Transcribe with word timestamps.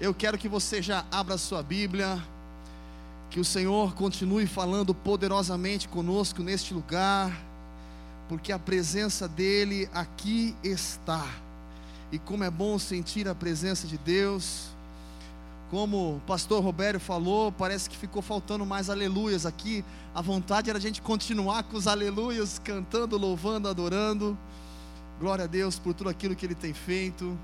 Eu 0.00 0.14
quero 0.14 0.38
que 0.38 0.48
você 0.48 0.80
já 0.80 1.04
abra 1.10 1.36
sua 1.36 1.60
Bíblia, 1.60 2.22
que 3.30 3.40
o 3.40 3.44
Senhor 3.44 3.96
continue 3.96 4.46
falando 4.46 4.94
poderosamente 4.94 5.88
conosco 5.88 6.40
neste 6.40 6.72
lugar, 6.72 7.36
porque 8.28 8.52
a 8.52 8.60
presença 8.60 9.26
dEle 9.26 9.90
aqui 9.92 10.54
está. 10.62 11.26
E 12.12 12.18
como 12.20 12.44
é 12.44 12.50
bom 12.50 12.78
sentir 12.78 13.26
a 13.26 13.34
presença 13.34 13.88
de 13.88 13.98
Deus. 13.98 14.68
Como 15.68 16.18
o 16.18 16.20
pastor 16.20 16.62
Roberto 16.62 17.00
falou, 17.00 17.50
parece 17.50 17.90
que 17.90 17.96
ficou 17.96 18.22
faltando 18.22 18.64
mais 18.64 18.88
aleluias 18.88 19.44
aqui. 19.44 19.84
A 20.14 20.22
vontade 20.22 20.70
era 20.70 20.78
a 20.78 20.80
gente 20.80 21.02
continuar 21.02 21.64
com 21.64 21.76
os 21.76 21.88
aleluias, 21.88 22.60
cantando, 22.60 23.18
louvando, 23.18 23.68
adorando. 23.68 24.38
Glória 25.18 25.44
a 25.44 25.48
Deus 25.48 25.76
por 25.76 25.92
tudo 25.92 26.08
aquilo 26.08 26.36
que 26.36 26.46
Ele 26.46 26.54
tem 26.54 26.72
feito. 26.72 27.36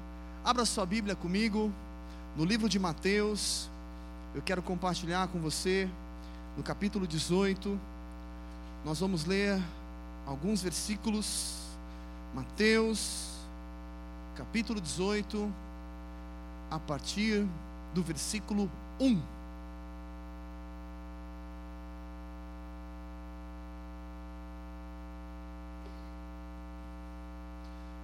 Abra 0.45 0.65
sua 0.65 0.87
Bíblia 0.87 1.17
comigo 1.17 1.73
no 2.37 2.45
livro 2.45 2.69
de 2.69 2.79
Mateus, 2.79 3.71
eu 4.35 4.43
quero 4.43 4.61
compartilhar 4.61 5.29
com 5.29 5.41
você, 5.41 5.89
no 6.57 6.63
capítulo 6.63 7.07
18, 7.07 7.79
nós 8.85 8.99
vamos 8.99 9.25
ler 9.25 9.63
alguns 10.27 10.63
versículos. 10.63 11.55
Mateus, 12.35 13.31
capítulo 14.37 14.81
18, 14.81 15.53
a 16.71 16.79
partir 16.81 17.47
do 17.95 18.03
versículo 18.03 18.69
1. 18.99 19.23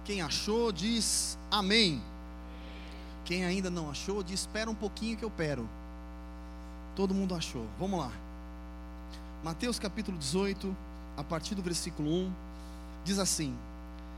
Quem 0.05 0.21
achou, 0.21 0.71
diz 0.71 1.37
amém. 1.51 2.01
Quem 3.25 3.45
ainda 3.45 3.69
não 3.69 3.89
achou, 3.89 4.23
diz: 4.23 4.41
espera 4.41 4.69
um 4.69 4.75
pouquinho 4.75 5.17
que 5.17 5.23
eu 5.23 5.31
pero. 5.31 5.67
Todo 6.95 7.13
mundo 7.13 7.35
achou. 7.35 7.65
Vamos 7.79 7.99
lá. 7.99 8.11
Mateus 9.43 9.79
capítulo 9.79 10.17
18, 10.17 10.75
a 11.17 11.23
partir 11.23 11.55
do 11.55 11.61
versículo 11.61 12.09
1, 12.09 12.33
diz 13.03 13.19
assim: 13.19 13.55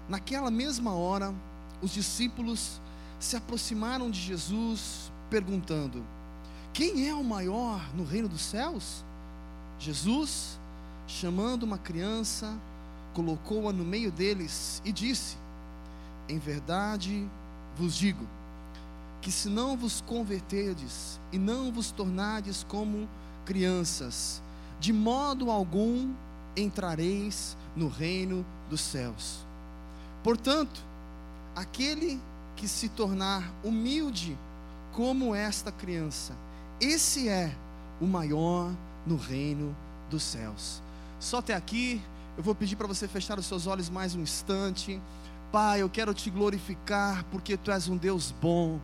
Naquela 0.09 0.51
mesma 0.51 0.93
hora, 0.93 1.33
os 1.81 1.91
discípulos 1.91 2.81
se 3.19 3.35
aproximaram 3.35 4.09
de 4.09 4.19
Jesus, 4.19 5.11
perguntando: 5.29 6.03
Quem 6.73 7.07
é 7.07 7.13
o 7.13 7.23
maior 7.23 7.81
no 7.95 8.03
reino 8.03 8.27
dos 8.27 8.41
céus? 8.41 9.03
Jesus, 9.79 10.59
chamando 11.07 11.63
uma 11.63 11.77
criança, 11.77 12.57
colocou-a 13.13 13.71
no 13.71 13.85
meio 13.85 14.11
deles 14.11 14.81
e 14.83 14.91
disse: 14.91 15.37
Em 16.27 16.39
verdade 16.39 17.29
vos 17.77 17.95
digo, 17.95 18.27
que 19.23 19.31
se 19.31 19.47
não 19.47 19.77
vos 19.77 20.01
converterdes 20.01 21.17
e 21.31 21.39
não 21.39 21.71
vos 21.71 21.91
tornardes 21.91 22.65
como 22.67 23.07
crianças, 23.45 24.43
de 24.81 24.91
modo 24.91 25.49
algum 25.49 26.13
entrareis 26.57 27.55
no 27.73 27.87
reino 27.87 28.45
dos 28.69 28.81
céus. 28.81 29.39
Portanto, 30.21 30.83
aquele 31.55 32.19
que 32.57 32.67
se 32.67 32.89
tornar 32.89 33.49
humilde 33.63 34.37
como 34.91 35.33
esta 35.33 35.71
criança, 35.71 36.33
esse 36.81 37.29
é 37.29 37.55
o 38.01 38.05
maior 38.05 38.69
no 39.07 39.15
reino 39.15 39.73
dos 40.09 40.21
céus. 40.21 40.83
Só 41.17 41.37
até 41.37 41.53
aqui, 41.53 42.01
eu 42.35 42.43
vou 42.43 42.53
pedir 42.53 42.75
para 42.75 42.87
você 42.87 43.07
fechar 43.07 43.39
os 43.39 43.45
seus 43.45 43.67
olhos 43.67 43.89
mais 43.89 44.15
um 44.15 44.21
instante. 44.21 45.01
Pai, 45.49 45.81
eu 45.81 45.89
quero 45.89 46.13
te 46.13 46.29
glorificar 46.29 47.23
porque 47.31 47.55
tu 47.55 47.71
és 47.71 47.87
um 47.87 47.95
Deus 47.95 48.33
bom. 48.41 48.81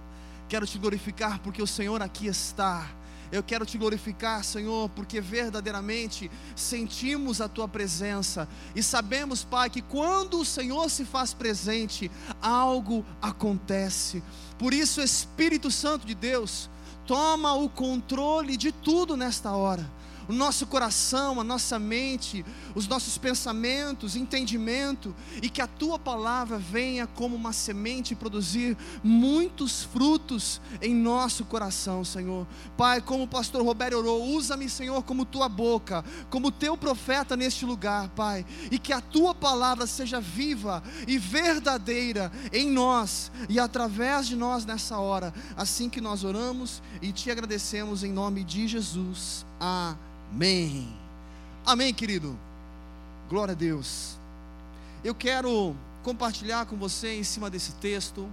Quero 0.49 0.65
te 0.65 0.79
glorificar 0.79 1.39
porque 1.39 1.61
o 1.61 1.67
Senhor 1.67 2.01
aqui 2.01 2.25
está. 2.25 2.89
Eu 3.31 3.43
quero 3.43 3.63
te 3.63 3.77
glorificar, 3.77 4.43
Senhor, 4.43 4.89
porque 4.89 5.21
verdadeiramente 5.21 6.31
sentimos 6.55 7.39
a 7.39 7.47
tua 7.47 7.67
presença 7.67 8.49
e 8.75 8.81
sabemos, 8.81 9.43
Pai, 9.43 9.69
que 9.69 9.83
quando 9.83 10.39
o 10.39 10.45
Senhor 10.45 10.89
se 10.89 11.05
faz 11.05 11.31
presente, 11.31 12.09
algo 12.41 13.05
acontece. 13.21 14.23
Por 14.57 14.73
isso, 14.73 14.99
Espírito 14.99 15.69
Santo 15.69 16.07
de 16.07 16.15
Deus, 16.15 16.67
toma 17.05 17.53
o 17.53 17.69
controle 17.69 18.57
de 18.57 18.71
tudo 18.71 19.15
nesta 19.15 19.51
hora 19.51 19.98
o 20.29 20.33
nosso 20.33 20.67
coração, 20.67 21.41
a 21.41 21.43
nossa 21.43 21.79
mente, 21.79 22.45
os 22.75 22.87
nossos 22.87 23.17
pensamentos, 23.17 24.15
entendimento, 24.15 25.15
e 25.41 25.49
que 25.49 25.59
a 25.59 25.65
tua 25.65 25.97
palavra 25.97 26.59
venha 26.59 27.07
como 27.07 27.35
uma 27.35 27.51
semente 27.51 28.13
produzir 28.13 28.77
muitos 29.03 29.81
frutos 29.85 30.61
em 30.83 30.93
nosso 30.93 31.43
coração, 31.45 32.05
Senhor. 32.05 32.45
Pai, 32.77 33.01
como 33.01 33.23
o 33.23 33.27
pastor 33.27 33.63
Roberto 33.65 33.97
orou, 33.97 34.23
usa-me, 34.23 34.69
Senhor, 34.69 35.01
como 35.01 35.25
tua 35.25 35.49
boca, 35.49 36.05
como 36.29 36.51
teu 36.51 36.77
profeta 36.77 37.35
neste 37.35 37.65
lugar, 37.65 38.09
Pai, 38.09 38.45
e 38.69 38.77
que 38.77 38.93
a 38.93 39.01
tua 39.01 39.33
palavra 39.33 39.87
seja 39.87 40.21
viva 40.21 40.83
e 41.07 41.17
verdadeira 41.17 42.31
em 42.53 42.69
nós 42.69 43.31
e 43.49 43.59
através 43.59 44.27
de 44.27 44.35
nós 44.35 44.63
nessa 44.63 44.99
hora, 44.99 45.33
assim 45.57 45.89
que 45.89 45.99
nós 45.99 46.23
oramos 46.23 46.83
e 47.01 47.11
te 47.11 47.31
agradecemos 47.31 48.03
em 48.03 48.13
nome 48.13 48.43
de 48.43 48.67
Jesus. 48.67 49.43
Amém. 49.59 50.09
Amém. 50.31 50.87
Amém, 51.65 51.93
querido. 51.93 52.37
Glória 53.27 53.53
a 53.53 53.55
Deus. 53.55 54.17
Eu 55.03 55.15
quero 55.15 55.75
compartilhar 56.03 56.65
com 56.67 56.77
você 56.77 57.17
em 57.17 57.23
cima 57.23 57.49
desse 57.49 57.73
texto 57.73 58.31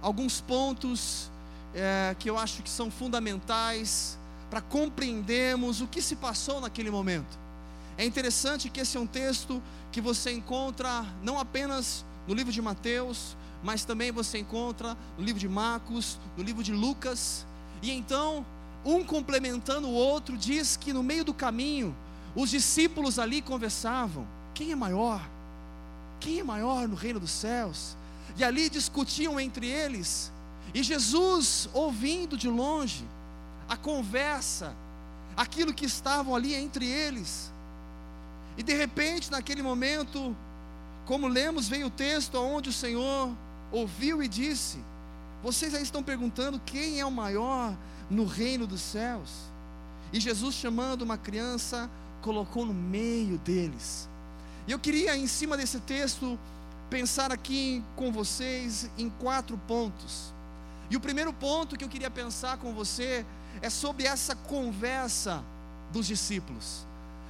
alguns 0.00 0.40
pontos 0.40 1.30
é, 1.74 2.14
que 2.18 2.30
eu 2.30 2.38
acho 2.38 2.62
que 2.62 2.70
são 2.70 2.90
fundamentais 2.90 4.18
para 4.50 4.60
compreendermos 4.60 5.80
o 5.80 5.86
que 5.86 6.00
se 6.00 6.16
passou 6.16 6.60
naquele 6.60 6.90
momento. 6.90 7.38
É 7.98 8.04
interessante 8.04 8.68
que 8.68 8.80
esse 8.80 8.96
é 8.96 9.00
um 9.00 9.06
texto 9.06 9.62
que 9.90 10.00
você 10.00 10.30
encontra 10.32 11.04
não 11.22 11.38
apenas 11.38 12.04
no 12.26 12.34
livro 12.34 12.52
de 12.52 12.62
Mateus, 12.62 13.36
mas 13.62 13.84
também 13.84 14.12
você 14.12 14.38
encontra 14.38 14.96
no 15.18 15.24
livro 15.24 15.40
de 15.40 15.48
Marcos, 15.48 16.18
no 16.36 16.42
livro 16.42 16.62
de 16.62 16.72
Lucas. 16.72 17.46
E 17.82 17.90
então 17.90 18.46
um 18.84 19.04
complementando 19.04 19.88
o 19.88 19.92
outro, 19.92 20.36
diz 20.36 20.76
que 20.76 20.92
no 20.92 21.02
meio 21.02 21.24
do 21.24 21.34
caminho, 21.34 21.94
os 22.34 22.50
discípulos 22.50 23.18
ali 23.18 23.40
conversavam: 23.42 24.26
quem 24.54 24.72
é 24.72 24.76
maior? 24.76 25.20
Quem 26.20 26.40
é 26.40 26.44
maior 26.44 26.88
no 26.88 26.94
reino 26.94 27.20
dos 27.20 27.30
céus? 27.30 27.96
E 28.36 28.44
ali 28.44 28.70
discutiam 28.70 29.38
entre 29.38 29.66
eles, 29.66 30.32
e 30.72 30.82
Jesus, 30.82 31.68
ouvindo 31.72 32.36
de 32.36 32.48
longe 32.48 33.04
a 33.68 33.76
conversa, 33.76 34.74
aquilo 35.36 35.74
que 35.74 35.84
estavam 35.84 36.34
ali 36.34 36.54
entre 36.54 36.86
eles, 36.86 37.52
e 38.56 38.62
de 38.62 38.74
repente, 38.74 39.30
naquele 39.30 39.62
momento, 39.62 40.36
como 41.04 41.26
lemos, 41.26 41.68
veio 41.68 41.86
o 41.86 41.90
texto 41.90 42.36
onde 42.36 42.70
o 42.70 42.72
Senhor 42.72 43.30
ouviu 43.70 44.22
e 44.22 44.28
disse: 44.28 44.78
Vocês 45.42 45.74
aí 45.74 45.82
estão 45.82 46.02
perguntando 46.02 46.60
quem 46.64 47.00
é 47.00 47.04
o 47.04 47.10
maior 47.10 47.76
no 48.08 48.24
reino 48.24 48.66
dos 48.66 48.80
céus. 48.80 49.30
E 50.12 50.20
Jesus, 50.20 50.54
chamando 50.54 51.02
uma 51.02 51.18
criança, 51.18 51.90
colocou 52.20 52.64
no 52.64 52.74
meio 52.74 53.38
deles. 53.38 54.08
E 54.66 54.72
eu 54.72 54.78
queria, 54.78 55.16
em 55.16 55.26
cima 55.26 55.56
desse 55.56 55.80
texto, 55.80 56.38
pensar 56.88 57.32
aqui 57.32 57.82
com 57.96 58.12
vocês 58.12 58.88
em 58.96 59.10
quatro 59.10 59.58
pontos. 59.66 60.32
E 60.90 60.96
o 60.96 61.00
primeiro 61.00 61.32
ponto 61.32 61.76
que 61.76 61.84
eu 61.84 61.88
queria 61.88 62.10
pensar 62.10 62.58
com 62.58 62.72
você 62.74 63.24
é 63.60 63.70
sobre 63.70 64.04
essa 64.04 64.36
conversa 64.36 65.42
dos 65.90 66.06
discípulos, 66.06 66.86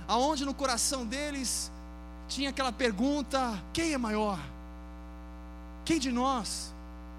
aonde 0.06 0.44
no 0.44 0.52
coração 0.52 1.06
deles 1.06 1.70
tinha 2.28 2.50
aquela 2.50 2.72
pergunta: 2.72 3.62
quem 3.72 3.92
é 3.92 3.98
maior? 3.98 4.38
Quem 5.84 5.98
de 5.98 6.12
nós? 6.12 6.71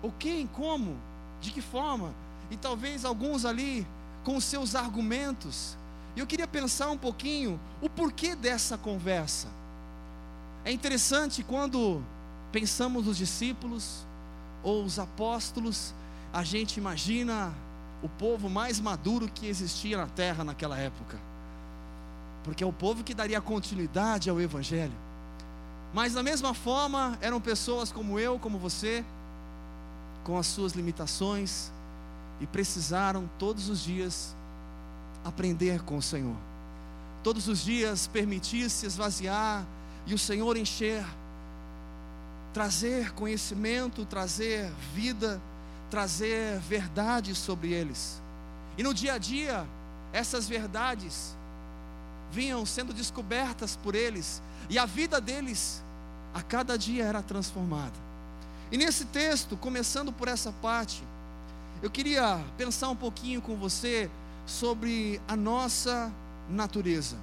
Ou 0.03 0.11
quem? 0.11 0.45
Como? 0.45 0.95
De 1.41 1.49
que 1.49 1.61
forma? 1.61 2.13
e 2.53 2.57
talvez 2.57 3.03
alguns 3.03 3.45
ali 3.45 3.85
com 4.23 4.39
seus 4.39 4.75
argumentos. 4.75 5.75
E 6.15 6.19
eu 6.19 6.27
queria 6.27 6.47
pensar 6.47 6.89
um 6.91 6.97
pouquinho 6.97 7.59
o 7.81 7.89
porquê 7.89 8.35
dessa 8.35 8.77
conversa. 8.77 9.47
É 10.63 10.71
interessante 10.71 11.43
quando 11.43 12.01
pensamos 12.51 13.07
nos 13.07 13.17
discípulos 13.17 14.05
ou 14.61 14.83
os 14.83 14.99
apóstolos, 14.99 15.93
a 16.31 16.43
gente 16.43 16.77
imagina 16.77 17.51
o 18.03 18.07
povo 18.07 18.49
mais 18.49 18.79
maduro 18.79 19.27
que 19.27 19.47
existia 19.47 19.97
na 19.97 20.07
terra 20.07 20.43
naquela 20.43 20.77
época. 20.77 21.17
Porque 22.43 22.63
é 22.63 22.67
o 22.67 22.73
povo 22.73 23.03
que 23.03 23.15
daria 23.15 23.41
continuidade 23.41 24.29
ao 24.29 24.39
evangelho. 24.39 24.93
Mas 25.91 26.13
da 26.13 26.21
mesma 26.21 26.53
forma, 26.53 27.17
eram 27.19 27.41
pessoas 27.41 27.91
como 27.91 28.19
eu, 28.19 28.37
como 28.37 28.59
você, 28.59 29.03
com 30.23 30.37
as 30.37 30.47
suas 30.47 30.73
limitações, 30.73 31.71
e 32.39 32.47
precisaram 32.47 33.29
todos 33.37 33.69
os 33.69 33.83
dias 33.83 34.35
aprender 35.23 35.81
com 35.83 35.97
o 35.97 36.01
Senhor. 36.01 36.35
Todos 37.23 37.47
os 37.47 37.63
dias 37.63 38.07
permitir 38.07 38.69
se 38.69 38.85
esvaziar 38.85 39.65
e 40.05 40.13
o 40.13 40.17
Senhor 40.17 40.57
encher, 40.57 41.05
trazer 42.53 43.13
conhecimento, 43.13 44.05
trazer 44.05 44.69
vida, 44.93 45.41
trazer 45.89 46.59
verdades 46.59 47.37
sobre 47.37 47.71
eles. 47.71 48.21
E 48.77 48.83
no 48.83 48.93
dia 48.93 49.13
a 49.13 49.17
dia, 49.17 49.65
essas 50.11 50.47
verdades 50.47 51.35
vinham 52.31 52.65
sendo 52.65 52.93
descobertas 52.93 53.75
por 53.77 53.95
eles, 53.95 54.41
e 54.69 54.77
a 54.77 54.85
vida 54.85 55.21
deles 55.21 55.83
a 56.33 56.41
cada 56.41 56.77
dia 56.77 57.05
era 57.05 57.21
transformada. 57.21 58.12
E 58.73 58.77
nesse 58.77 59.05
texto, 59.05 59.55
começando 59.55 60.11
por 60.11 60.27
essa 60.27 60.51
parte, 60.51 61.03
eu 61.83 61.91
queria 61.91 62.43
pensar 62.57 62.89
um 62.89 62.95
pouquinho 62.95 63.39
com 63.39 63.55
você 63.55 64.09
sobre 64.47 65.21
a 65.27 65.35
nossa 65.35 66.11
natureza. 66.49 67.15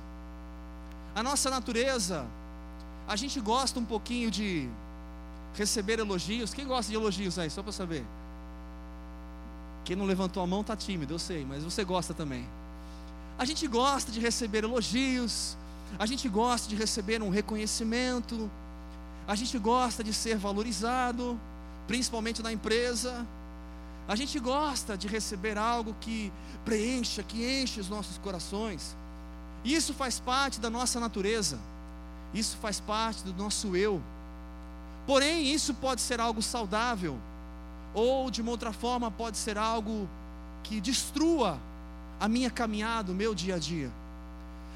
A 1.13 1.25
nossa 1.25 1.51
natureza, 1.51 2.25
a 3.09 3.17
gente 3.17 3.41
gosta 3.41 3.81
um 3.81 3.85
pouquinho 3.85 4.31
de 4.31 4.69
receber 5.57 5.99
elogios. 5.99 6.55
Quem 6.55 6.69
gosta 6.69 6.89
de 6.89 6.97
elogios 6.97 7.37
aí, 7.37 7.51
só 7.51 7.65
para 7.65 7.73
saber? 7.73 8.07
Quem 9.85 9.97
não 9.97 10.07
levantou 10.07 10.45
a 10.45 10.47
mão 10.47 10.61
está 10.61 10.77
tímido, 10.77 11.15
eu 11.15 11.19
sei, 11.19 11.45
mas 11.45 11.65
você 11.65 11.83
gosta 11.83 12.15
também. 12.15 12.47
A 13.37 13.45
gente 13.45 13.67
gosta 13.67 14.13
de 14.13 14.21
receber 14.21 14.63
elogios, 14.63 15.57
a 15.99 16.07
gente 16.07 16.29
gosta 16.29 16.69
de 16.69 16.77
receber 16.77 17.21
um 17.21 17.29
reconhecimento, 17.29 18.49
a 19.31 19.37
gente 19.37 19.57
gosta 19.61 20.03
de 20.03 20.13
ser 20.13 20.37
valorizado, 20.37 21.41
principalmente 21.87 22.43
na 22.43 22.53
empresa. 22.53 23.25
A 24.09 24.17
gente 24.17 24.41
gosta 24.41 24.99
de 24.99 25.07
receber 25.07 25.57
algo 25.57 25.95
que 26.01 26.33
preencha, 26.65 27.23
que 27.23 27.63
enche 27.63 27.79
os 27.79 27.89
nossos 27.89 28.19
corações. 28.19 28.97
Isso 29.65 29.95
faz 29.95 30.19
parte 30.19 30.59
da 30.59 30.69
nossa 30.69 30.99
natureza. 30.99 31.61
Isso 32.35 32.57
faz 32.57 32.81
parte 32.81 33.23
do 33.23 33.33
nosso 33.41 33.77
eu. 33.77 34.03
Porém, 35.07 35.55
isso 35.55 35.75
pode 35.75 36.01
ser 36.01 36.19
algo 36.19 36.43
saudável, 36.43 37.17
ou 37.95 38.33
de 38.33 38.43
uma 38.43 38.51
outra 38.51 38.73
forma, 38.73 39.13
pode 39.13 39.39
ser 39.39 39.57
algo 39.57 40.09
que 40.65 40.81
destrua 40.81 41.57
a 42.19 42.27
minha 42.27 42.51
caminhada, 42.51 43.13
o 43.13 43.15
meu 43.15 43.33
dia 43.33 43.55
a 43.55 43.59
dia. 43.61 43.93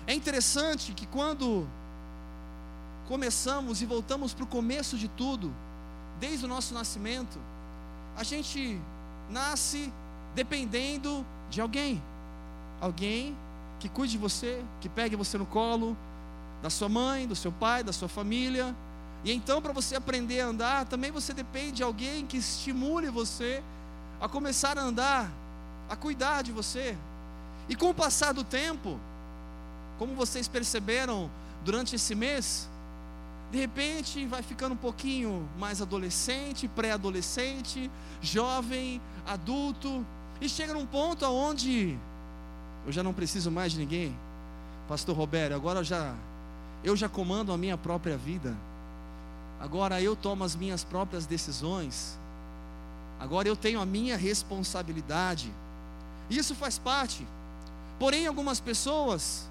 É 0.07 0.15
interessante 0.15 0.93
que 0.93 1.09
quando 1.09 1.67
começamos 3.09 3.83
e 3.83 3.87
voltamos 3.87 4.33
para 4.35 4.45
o 4.45 4.47
começo 4.47 4.97
de 4.97 5.09
tudo, 5.09 5.53
desde 6.19 6.45
o 6.45 6.49
nosso 6.49 6.75
nascimento, 6.75 7.39
a 8.17 8.23
gente 8.23 8.81
nasce 9.31 9.93
dependendo 10.35 11.25
de 11.51 11.61
alguém. 11.61 12.03
Alguém 12.81 13.37
que 13.81 13.89
cuide 13.89 14.13
de 14.13 14.19
você, 14.19 14.63
que 14.81 14.89
pegue 14.89 15.17
você 15.17 15.37
no 15.37 15.47
colo, 15.47 15.97
da 16.63 16.71
sua 16.71 16.89
mãe, 16.89 17.27
do 17.27 17.37
seu 17.37 17.53
pai, 17.53 17.83
da 17.83 17.93
sua 17.93 18.09
família. 18.09 18.75
E 19.25 19.33
então, 19.33 19.61
para 19.61 19.73
você 19.73 19.97
aprender 19.97 20.41
a 20.41 20.47
andar, 20.47 20.87
também 20.87 21.11
você 21.11 21.33
depende 21.33 21.73
de 21.73 21.83
alguém 21.83 22.27
que 22.27 22.37
estimule 22.37 23.09
você 23.11 23.63
a 24.21 24.29
começar 24.29 24.79
a 24.79 24.83
andar, 24.83 25.31
a 25.89 25.97
cuidar 25.97 26.43
de 26.43 26.53
você, 26.53 26.97
e 27.69 27.75
com 27.75 27.91
o 27.91 27.95
passar 27.95 28.33
do 28.33 28.45
tempo, 28.45 28.99
como 29.99 30.15
vocês 30.15 30.49
perceberam 30.49 31.31
durante 31.65 31.97
esse 31.97 32.15
mês, 32.15 32.69
de 33.55 33.61
repente 33.61 34.27
vai 34.27 34.43
ficando 34.43 34.73
um 34.73 34.77
pouquinho 34.77 35.49
mais 35.57 35.81
adolescente, 35.81 36.67
pré-adolescente, 36.67 37.89
jovem, 38.21 39.01
adulto, 39.25 40.05
e 40.41 40.49
chega 40.49 40.75
num 40.75 40.85
ponto 40.85 41.25
aonde 41.25 41.97
eu 42.85 42.91
já 42.91 43.03
não 43.03 43.15
preciso 43.15 43.53
mais 43.53 43.71
de 43.71 43.79
ninguém. 43.79 44.13
Pastor 44.89 45.17
Roberto, 45.17 45.55
agora 45.55 45.79
eu 45.79 45.85
já 45.85 46.15
eu 46.83 46.97
já 46.97 47.09
comando 47.09 47.53
a 47.53 47.57
minha 47.57 47.79
própria 47.79 48.17
vida. 48.17 48.57
Agora 49.61 50.03
eu 50.03 50.17
tomo 50.17 50.43
as 50.43 50.57
minhas 50.57 50.83
próprias 50.83 51.25
decisões. 51.25 52.19
Agora 53.21 53.47
eu 53.47 53.57
tenho 53.57 53.81
a 53.81 53.87
minha 53.87 54.17
responsabilidade. 54.17 55.51
Isso 56.29 56.55
faz 56.55 56.77
parte 56.77 57.25
Porém, 57.99 58.27
algumas 58.27 58.61
pessoas, 58.61 59.49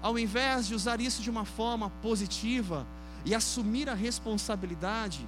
ao 0.00 0.18
invés 0.18 0.66
de 0.66 0.74
usar 0.74 1.00
isso 1.00 1.22
de 1.22 1.30
uma 1.30 1.44
forma 1.44 1.90
positiva 2.02 2.86
e 3.24 3.34
assumir 3.34 3.88
a 3.88 3.94
responsabilidade, 3.94 5.26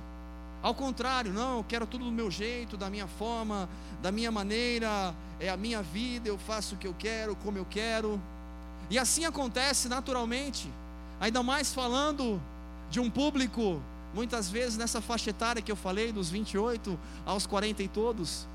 ao 0.63 0.75
contrário, 0.75 1.33
não, 1.33 1.59
eu 1.59 1.65
quero 1.65 1.87
tudo 1.87 2.05
do 2.05 2.13
meu 2.13 2.31
jeito, 2.31 2.77
da 2.77 2.91
minha 2.91 3.07
forma, 3.07 3.69
da 4.03 4.11
minha 4.11 4.31
maneira, 4.31 5.15
é 5.39 5.49
a 5.49 5.57
minha 5.57 5.83
vida, 5.83 6.29
eu 6.29 6.39
faço 6.39 6.75
o 6.75 6.79
que 6.79 6.87
eu 6.87 6.95
quero, 6.99 7.37
como 7.37 7.59
eu 7.59 7.65
quero. 7.65 8.21
E 8.91 8.99
assim 8.99 9.25
acontece 9.25 9.89
naturalmente, 9.89 10.69
ainda 11.21 11.43
mais 11.43 11.73
falando 11.73 12.41
de 12.91 13.01
um 13.01 13.11
público, 13.11 13.81
muitas 14.15 14.51
vezes 14.51 14.77
nessa 14.77 15.01
faixa 15.01 15.31
etária 15.31 15.63
que 15.63 15.71
eu 15.71 15.77
falei, 15.77 16.13
dos 16.13 16.31
28 16.31 16.99
aos 17.25 17.47
40 17.47 17.83
e 17.83 17.89
todos. 17.89 18.47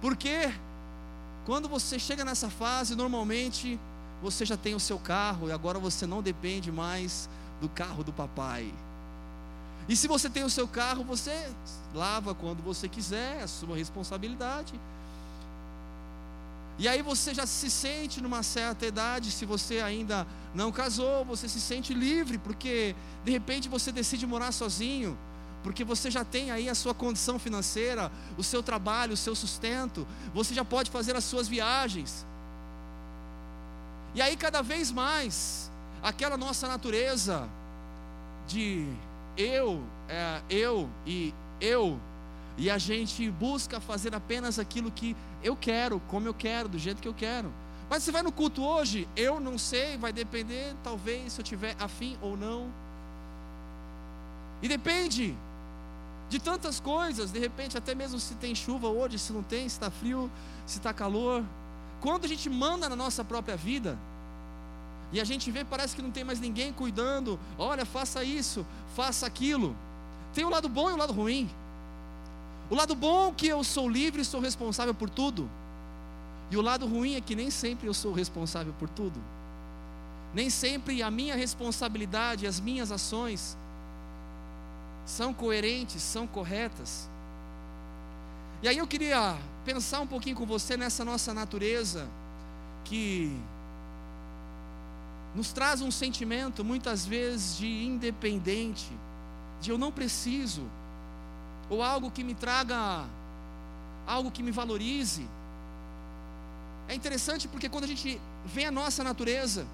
Porque 0.00 0.52
quando 1.46 1.68
você 1.68 1.98
chega 1.98 2.24
nessa 2.24 2.50
fase, 2.50 2.94
normalmente 2.94 3.78
você 4.22 4.44
já 4.44 4.56
tem 4.56 4.74
o 4.74 4.80
seu 4.80 4.98
carro 4.98 5.48
e 5.48 5.52
agora 5.52 5.78
você 5.78 6.06
não 6.06 6.22
depende 6.22 6.72
mais 6.72 7.28
do 7.60 7.68
carro 7.68 8.04
do 8.04 8.12
papai. 8.12 8.72
E 9.88 9.94
se 9.94 10.08
você 10.08 10.30
tem 10.30 10.44
o 10.44 10.50
seu 10.50 10.66
carro, 10.66 11.04
você 11.04 11.50
lava 11.94 12.34
quando 12.34 12.62
você 12.62 12.88
quiser, 12.88 13.40
é 13.40 13.42
a 13.42 13.48
sua 13.48 13.76
responsabilidade. 13.76 14.74
E 16.78 16.88
aí 16.88 17.02
você 17.02 17.32
já 17.32 17.46
se 17.46 17.70
sente 17.70 18.20
numa 18.20 18.42
certa 18.42 18.84
idade, 18.84 19.30
se 19.30 19.44
você 19.44 19.80
ainda 19.80 20.26
não 20.54 20.72
casou, 20.72 21.24
você 21.24 21.48
se 21.48 21.60
sente 21.60 21.94
livre, 21.94 22.38
porque 22.38 22.96
de 23.24 23.30
repente 23.30 23.68
você 23.68 23.92
decide 23.92 24.26
morar 24.26 24.50
sozinho 24.50 25.16
porque 25.64 25.82
você 25.82 26.10
já 26.10 26.22
tem 26.22 26.50
aí 26.50 26.68
a 26.68 26.74
sua 26.74 26.92
condição 26.92 27.38
financeira, 27.38 28.12
o 28.36 28.44
seu 28.44 28.62
trabalho, 28.62 29.14
o 29.14 29.16
seu 29.16 29.34
sustento, 29.34 30.06
você 30.34 30.52
já 30.52 30.62
pode 30.62 30.90
fazer 30.90 31.16
as 31.16 31.24
suas 31.24 31.48
viagens. 31.48 32.26
E 34.14 34.20
aí, 34.20 34.36
cada 34.36 34.60
vez 34.60 34.92
mais, 34.92 35.70
aquela 36.04 36.36
nossa 36.36 36.68
natureza 36.68 37.48
de 38.46 38.86
eu, 39.38 39.82
é, 40.06 40.42
eu 40.50 40.88
e 41.06 41.32
eu, 41.58 41.98
e 42.58 42.70
a 42.70 42.76
gente 42.76 43.30
busca 43.30 43.80
fazer 43.80 44.14
apenas 44.14 44.58
aquilo 44.58 44.90
que 44.90 45.16
eu 45.42 45.56
quero, 45.56 45.98
como 46.08 46.28
eu 46.28 46.34
quero, 46.34 46.68
do 46.68 46.78
jeito 46.78 47.00
que 47.00 47.08
eu 47.08 47.14
quero. 47.14 47.50
Mas 47.88 48.02
você 48.02 48.12
vai 48.12 48.22
no 48.22 48.30
culto 48.30 48.62
hoje, 48.62 49.08
eu 49.16 49.40
não 49.40 49.56
sei, 49.56 49.96
vai 49.96 50.12
depender, 50.12 50.74
talvez, 50.84 51.32
se 51.32 51.40
eu 51.40 51.44
tiver 51.44 51.74
afim 51.80 52.18
ou 52.20 52.36
não. 52.36 52.70
E 54.62 54.68
depende 54.68 55.34
de 56.28 56.38
tantas 56.38 56.80
coisas, 56.80 57.32
de 57.32 57.38
repente, 57.38 57.78
até 57.78 57.94
mesmo 57.94 58.20
se 58.20 58.34
tem 58.34 58.54
chuva 58.54 58.88
hoje, 58.88 59.18
se 59.18 59.32
não 59.32 59.42
tem, 59.42 59.68
se 59.68 59.76
está 59.76 59.90
frio, 59.90 60.30
se 60.66 60.78
está 60.78 60.92
calor. 60.92 61.42
Quando 62.00 62.26
a 62.26 62.28
gente 62.28 62.50
manda 62.50 62.88
na 62.90 62.96
nossa 62.96 63.24
própria 63.24 63.56
vida, 63.56 63.98
e 65.12 65.20
a 65.20 65.24
gente 65.24 65.50
vê, 65.50 65.64
parece 65.64 65.94
que 65.94 66.02
não 66.02 66.10
tem 66.10 66.24
mais 66.24 66.40
ninguém 66.40 66.72
cuidando, 66.72 67.38
olha, 67.58 67.84
faça 67.84 68.24
isso, 68.24 68.66
faça 68.96 69.26
aquilo. 69.26 69.76
Tem 70.32 70.44
o 70.44 70.48
lado 70.50 70.68
bom 70.68 70.90
e 70.90 70.92
o 70.92 70.96
lado 70.96 71.12
ruim. 71.12 71.48
O 72.70 72.74
lado 72.74 72.94
bom 72.94 73.28
é 73.28 73.32
que 73.32 73.46
eu 73.46 73.62
sou 73.62 73.88
livre 73.88 74.22
e 74.22 74.24
sou 74.24 74.40
responsável 74.40 74.94
por 74.94 75.08
tudo. 75.08 75.48
E 76.50 76.56
o 76.56 76.62
lado 76.62 76.86
ruim 76.86 77.14
é 77.14 77.20
que 77.20 77.34
nem 77.34 77.50
sempre 77.50 77.86
eu 77.86 77.94
sou 77.94 78.12
responsável 78.12 78.74
por 78.78 78.88
tudo. 78.88 79.20
Nem 80.34 80.50
sempre 80.50 81.02
a 81.02 81.10
minha 81.10 81.36
responsabilidade, 81.36 82.46
as 82.46 82.58
minhas 82.58 82.90
ações 82.90 83.56
são 85.06 85.32
coerentes, 85.32 86.02
são 86.02 86.26
corretas. 86.26 87.08
E 88.62 88.68
aí 88.68 88.78
eu 88.78 88.86
queria 88.86 89.36
pensar 89.64 90.00
um 90.00 90.06
pouquinho 90.06 90.34
com 90.34 90.46
você 90.46 90.76
nessa 90.76 91.04
nossa 91.04 91.32
natureza 91.32 92.08
que 92.84 93.36
nos 95.34 95.52
traz 95.52 95.80
um 95.80 95.90
sentimento 95.90 96.64
muitas 96.64 97.04
vezes 97.04 97.58
de 97.58 97.66
independente, 97.66 98.90
de 99.60 99.70
eu 99.70 99.78
não 99.78 99.90
preciso, 99.90 100.62
ou 101.68 101.82
algo 101.82 102.10
que 102.10 102.22
me 102.22 102.34
traga 102.34 103.04
algo 104.06 104.30
que 104.30 104.42
me 104.42 104.50
valorize. 104.50 105.26
É 106.88 106.94
interessante 106.94 107.48
porque 107.48 107.68
quando 107.68 107.84
a 107.84 107.88
gente 107.88 108.20
vê 108.44 108.66
a 108.66 108.70
nossa 108.70 109.02
natureza 109.02 109.66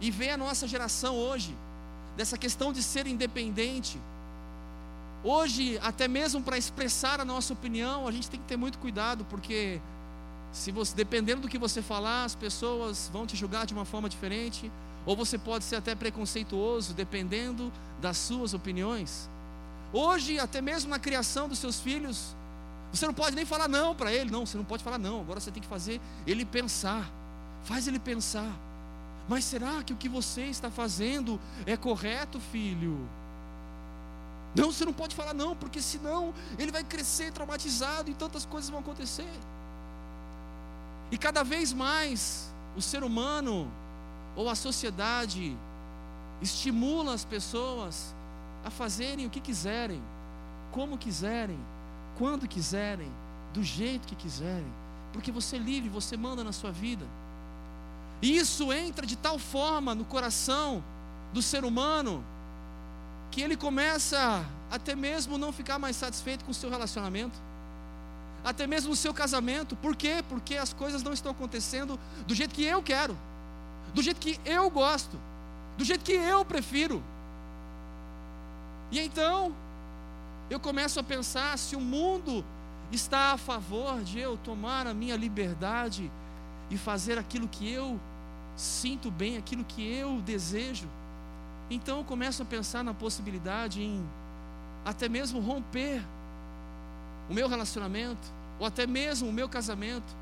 e 0.00 0.10
vê 0.10 0.30
a 0.30 0.36
nossa 0.36 0.68
geração 0.68 1.16
hoje, 1.16 1.54
dessa 2.16 2.38
questão 2.38 2.72
de 2.72 2.82
ser 2.82 3.06
independente, 3.06 3.98
Hoje, 5.26 5.78
até 5.82 6.06
mesmo 6.06 6.42
para 6.42 6.58
expressar 6.58 7.18
a 7.18 7.24
nossa 7.24 7.54
opinião, 7.54 8.06
a 8.06 8.12
gente 8.12 8.28
tem 8.28 8.38
que 8.38 8.46
ter 8.46 8.58
muito 8.58 8.78
cuidado, 8.78 9.24
porque 9.30 9.80
se 10.52 10.70
você, 10.70 10.94
dependendo 10.94 11.40
do 11.40 11.48
que 11.48 11.56
você 11.56 11.80
falar, 11.80 12.24
as 12.24 12.34
pessoas 12.34 13.08
vão 13.10 13.26
te 13.26 13.34
julgar 13.34 13.64
de 13.64 13.72
uma 13.72 13.86
forma 13.86 14.06
diferente, 14.06 14.70
ou 15.06 15.16
você 15.16 15.36
pode 15.38 15.64
ser 15.64 15.76
até 15.76 15.94
preconceituoso, 15.94 16.94
dependendo 16.94 17.72
das 18.00 18.16
suas 18.16 18.54
opiniões. 18.54 19.28
Hoje, 19.92 20.38
até 20.38 20.60
mesmo 20.60 20.90
na 20.90 20.98
criação 20.98 21.48
dos 21.48 21.58
seus 21.58 21.80
filhos, 21.80 22.34
você 22.92 23.06
não 23.06 23.14
pode 23.14 23.36
nem 23.36 23.44
falar 23.44 23.68
não 23.68 23.94
para 23.94 24.12
ele, 24.12 24.30
não, 24.30 24.46
você 24.46 24.56
não 24.56 24.64
pode 24.64 24.82
falar 24.82 24.98
não, 24.98 25.20
agora 25.20 25.40
você 25.40 25.50
tem 25.50 25.62
que 25.62 25.68
fazer 25.68 26.00
ele 26.26 26.44
pensar, 26.44 27.10
faz 27.64 27.86
ele 27.86 27.98
pensar. 27.98 28.50
Mas 29.28 29.44
será 29.44 29.82
que 29.82 29.92
o 29.92 29.96
que 29.96 30.08
você 30.08 30.42
está 30.42 30.70
fazendo 30.70 31.40
é 31.66 31.76
correto, 31.76 32.38
filho? 32.38 32.98
Não, 34.54 34.70
você 34.70 34.84
não 34.84 34.92
pode 34.92 35.16
falar 35.16 35.34
não, 35.34 35.56
porque 35.56 35.80
senão 35.82 36.32
ele 36.58 36.70
vai 36.70 36.84
crescer 36.84 37.32
traumatizado 37.32 38.10
e 38.10 38.14
tantas 38.14 38.46
coisas 38.46 38.70
vão 38.70 38.80
acontecer. 38.80 39.32
E 41.10 41.18
cada 41.18 41.42
vez 41.42 41.72
mais 41.72 42.52
o 42.76 42.82
ser 42.82 43.02
humano 43.02 43.70
ou 44.36 44.48
a 44.48 44.54
sociedade 44.54 45.56
estimula 46.40 47.14
as 47.14 47.24
pessoas 47.24 48.14
a 48.64 48.70
fazerem 48.70 49.26
o 49.26 49.30
que 49.30 49.40
quiserem, 49.40 50.02
como 50.72 50.98
quiserem, 50.98 51.58
quando 52.18 52.48
quiserem, 52.48 53.10
do 53.52 53.62
jeito 53.62 54.08
que 54.08 54.16
quiserem, 54.16 54.66
porque 55.12 55.30
você 55.30 55.56
é 55.56 55.58
livre, 55.60 55.88
você 55.88 56.16
manda 56.16 56.42
na 56.42 56.52
sua 56.52 56.72
vida. 56.72 57.06
E 58.20 58.36
isso 58.36 58.72
entra 58.72 59.06
de 59.06 59.16
tal 59.16 59.38
forma 59.38 59.94
no 59.94 60.04
coração 60.04 60.82
do 61.32 61.40
ser 61.40 61.64
humano 61.64 62.24
que 63.30 63.40
ele 63.40 63.56
começa 63.56 64.44
até 64.70 64.94
mesmo 64.94 65.38
não 65.38 65.52
ficar 65.52 65.78
mais 65.78 65.96
satisfeito 65.96 66.44
com 66.44 66.50
o 66.50 66.54
seu 66.54 66.68
relacionamento, 66.68 67.36
até 68.44 68.66
mesmo 68.66 68.92
o 68.92 68.96
seu 68.96 69.14
casamento. 69.14 69.76
Por 69.76 69.94
quê? 69.94 70.24
Porque 70.28 70.56
as 70.56 70.72
coisas 70.72 71.02
não 71.02 71.12
estão 71.12 71.32
acontecendo 71.32 71.98
do 72.26 72.34
jeito 72.34 72.54
que 72.54 72.64
eu 72.64 72.82
quero, 72.82 73.16
do 73.94 74.02
jeito 74.02 74.20
que 74.20 74.38
eu 74.44 74.68
gosto, 74.68 75.18
do 75.78 75.84
jeito 75.84 76.04
que 76.04 76.12
eu 76.12 76.44
prefiro. 76.44 77.02
E 78.90 79.00
então, 79.00 79.54
eu 80.50 80.60
começo 80.60 81.00
a 81.00 81.02
pensar 81.02 81.56
se 81.56 81.74
o 81.74 81.80
mundo 81.80 82.44
está 82.92 83.32
a 83.32 83.38
favor 83.38 84.02
de 84.02 84.18
eu 84.18 84.36
tomar 84.36 84.86
a 84.86 84.92
minha 84.92 85.16
liberdade 85.16 86.10
e 86.70 86.76
fazer 86.76 87.18
aquilo 87.18 87.48
que 87.48 87.72
eu 87.72 87.98
sinto 88.56 89.10
bem, 89.10 89.36
aquilo 89.36 89.64
que 89.64 89.82
eu 89.94 90.20
desejo. 90.20 90.88
Então 91.70 91.98
eu 91.98 92.04
começo 92.04 92.42
a 92.42 92.46
pensar 92.46 92.84
na 92.84 92.92
possibilidade 92.92 93.82
em 93.82 94.04
até 94.84 95.08
mesmo 95.08 95.40
romper 95.40 96.02
o 97.28 97.34
meu 97.34 97.48
relacionamento, 97.48 98.20
ou 98.58 98.66
até 98.66 98.86
mesmo 98.86 99.28
o 99.28 99.32
meu 99.32 99.48
casamento. 99.48 100.14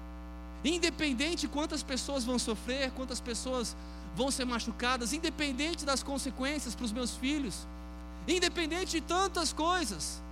Independente 0.64 1.42
de 1.42 1.48
quantas 1.48 1.82
pessoas 1.82 2.24
vão 2.24 2.38
sofrer, 2.38 2.90
quantas 2.92 3.20
pessoas 3.20 3.76
vão 4.14 4.30
ser 4.30 4.44
machucadas, 4.44 5.12
independente 5.12 5.84
das 5.84 6.02
consequências 6.02 6.74
para 6.74 6.84
os 6.84 6.92
meus 6.92 7.16
filhos, 7.16 7.66
independente 8.28 8.92
de 8.92 9.00
tantas 9.00 9.52
coisas, 9.52 10.22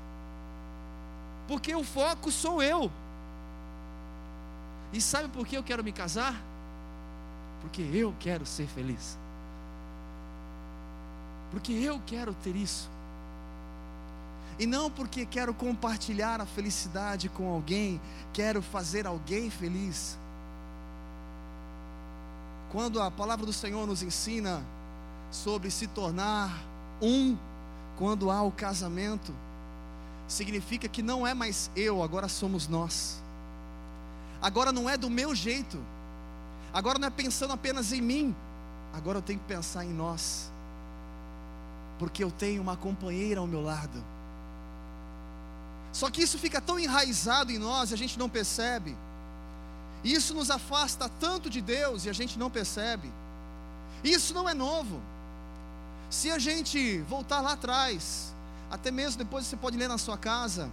porque 1.49 1.75
o 1.75 1.83
foco 1.83 2.31
sou 2.31 2.63
eu. 2.63 2.91
E 4.93 5.01
sabe 5.01 5.29
por 5.29 5.47
que 5.47 5.57
eu 5.57 5.63
quero 5.63 5.83
me 5.83 5.93
casar? 5.93 6.35
Porque 7.61 7.83
eu 7.83 8.15
quero 8.21 8.47
ser 8.47 8.67
feliz. 8.69 9.19
Porque 11.51 11.73
eu 11.73 12.01
quero 12.07 12.35
ter 12.35 12.55
isso. 12.55 12.89
E 14.59 14.67
não 14.67 14.91
porque 14.91 15.25
quero 15.25 15.55
compartilhar 15.55 16.41
a 16.41 16.47
felicidade 16.47 17.29
com 17.31 17.51
alguém, 17.51 18.01
quero 18.33 18.61
fazer 18.61 19.07
alguém 19.07 19.49
feliz. 19.49 20.19
Quando 22.73 23.03
a 23.03 23.11
palavra 23.11 23.45
do 23.45 23.53
Senhor 23.53 23.87
nos 23.87 24.03
ensina 24.03 24.63
sobre 25.31 25.71
se 25.71 25.87
tornar 25.89 26.51
um, 27.03 27.37
quando 27.99 28.31
há 28.31 28.43
o 28.43 28.53
casamento, 28.53 29.35
significa 30.29 30.89
que 30.89 31.03
não 31.03 31.27
é 31.27 31.35
mais 31.35 31.71
eu, 31.75 32.03
agora 32.03 32.29
somos 32.29 32.69
nós. 32.69 33.21
Agora 34.41 34.73
não 34.73 34.89
é 34.89 34.97
do 34.97 35.11
meu 35.11 35.35
jeito, 35.35 35.79
agora 36.73 36.99
não 36.99 37.09
é 37.09 37.11
pensando 37.11 37.53
apenas 37.53 37.93
em 37.93 38.01
mim, 38.01 38.35
agora 38.95 39.19
eu 39.19 39.23
tenho 39.23 39.41
que 39.41 39.47
pensar 39.47 39.85
em 39.85 39.93
nós, 39.93 40.51
porque 41.99 42.23
eu 42.23 42.31
tenho 42.31 42.63
uma 42.63 42.77
companheira 42.77 43.41
ao 43.41 43.47
meu 43.47 43.61
lado. 43.61 44.03
Só 45.93 46.09
que 46.09 46.23
isso 46.23 46.39
fica 46.39 46.61
tão 46.61 46.79
enraizado 46.79 47.51
em 47.51 47.59
nós 47.59 47.91
e 47.91 47.95
a 47.95 47.99
gente 47.99 48.17
não 48.19 48.29
percebe. 48.29 48.97
Isso 50.03 50.35
nos 50.35 50.51
afasta 50.51 51.09
tanto 51.21 51.51
de 51.51 51.61
Deus 51.61 52.05
e 52.05 52.11
a 52.11 52.13
gente 52.13 52.39
não 52.39 52.51
percebe. 52.51 53.11
Isso 54.03 54.33
não 54.33 54.49
é 54.49 54.55
novo. 54.55 55.01
Se 56.09 56.31
a 56.31 56.39
gente 56.39 56.99
voltar 57.03 57.41
lá 57.41 57.53
atrás, 57.53 58.35
até 58.71 58.91
mesmo 58.91 59.19
depois 59.19 59.47
você 59.47 59.57
pode 59.57 59.77
ler 59.77 59.89
na 59.89 59.99
sua 59.99 60.17
casa, 60.17 60.71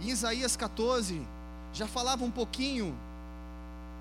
em 0.00 0.08
Isaías 0.08 0.56
14, 0.56 1.26
já 1.72 1.86
falava 1.86 2.24
um 2.24 2.30
pouquinho 2.30 2.96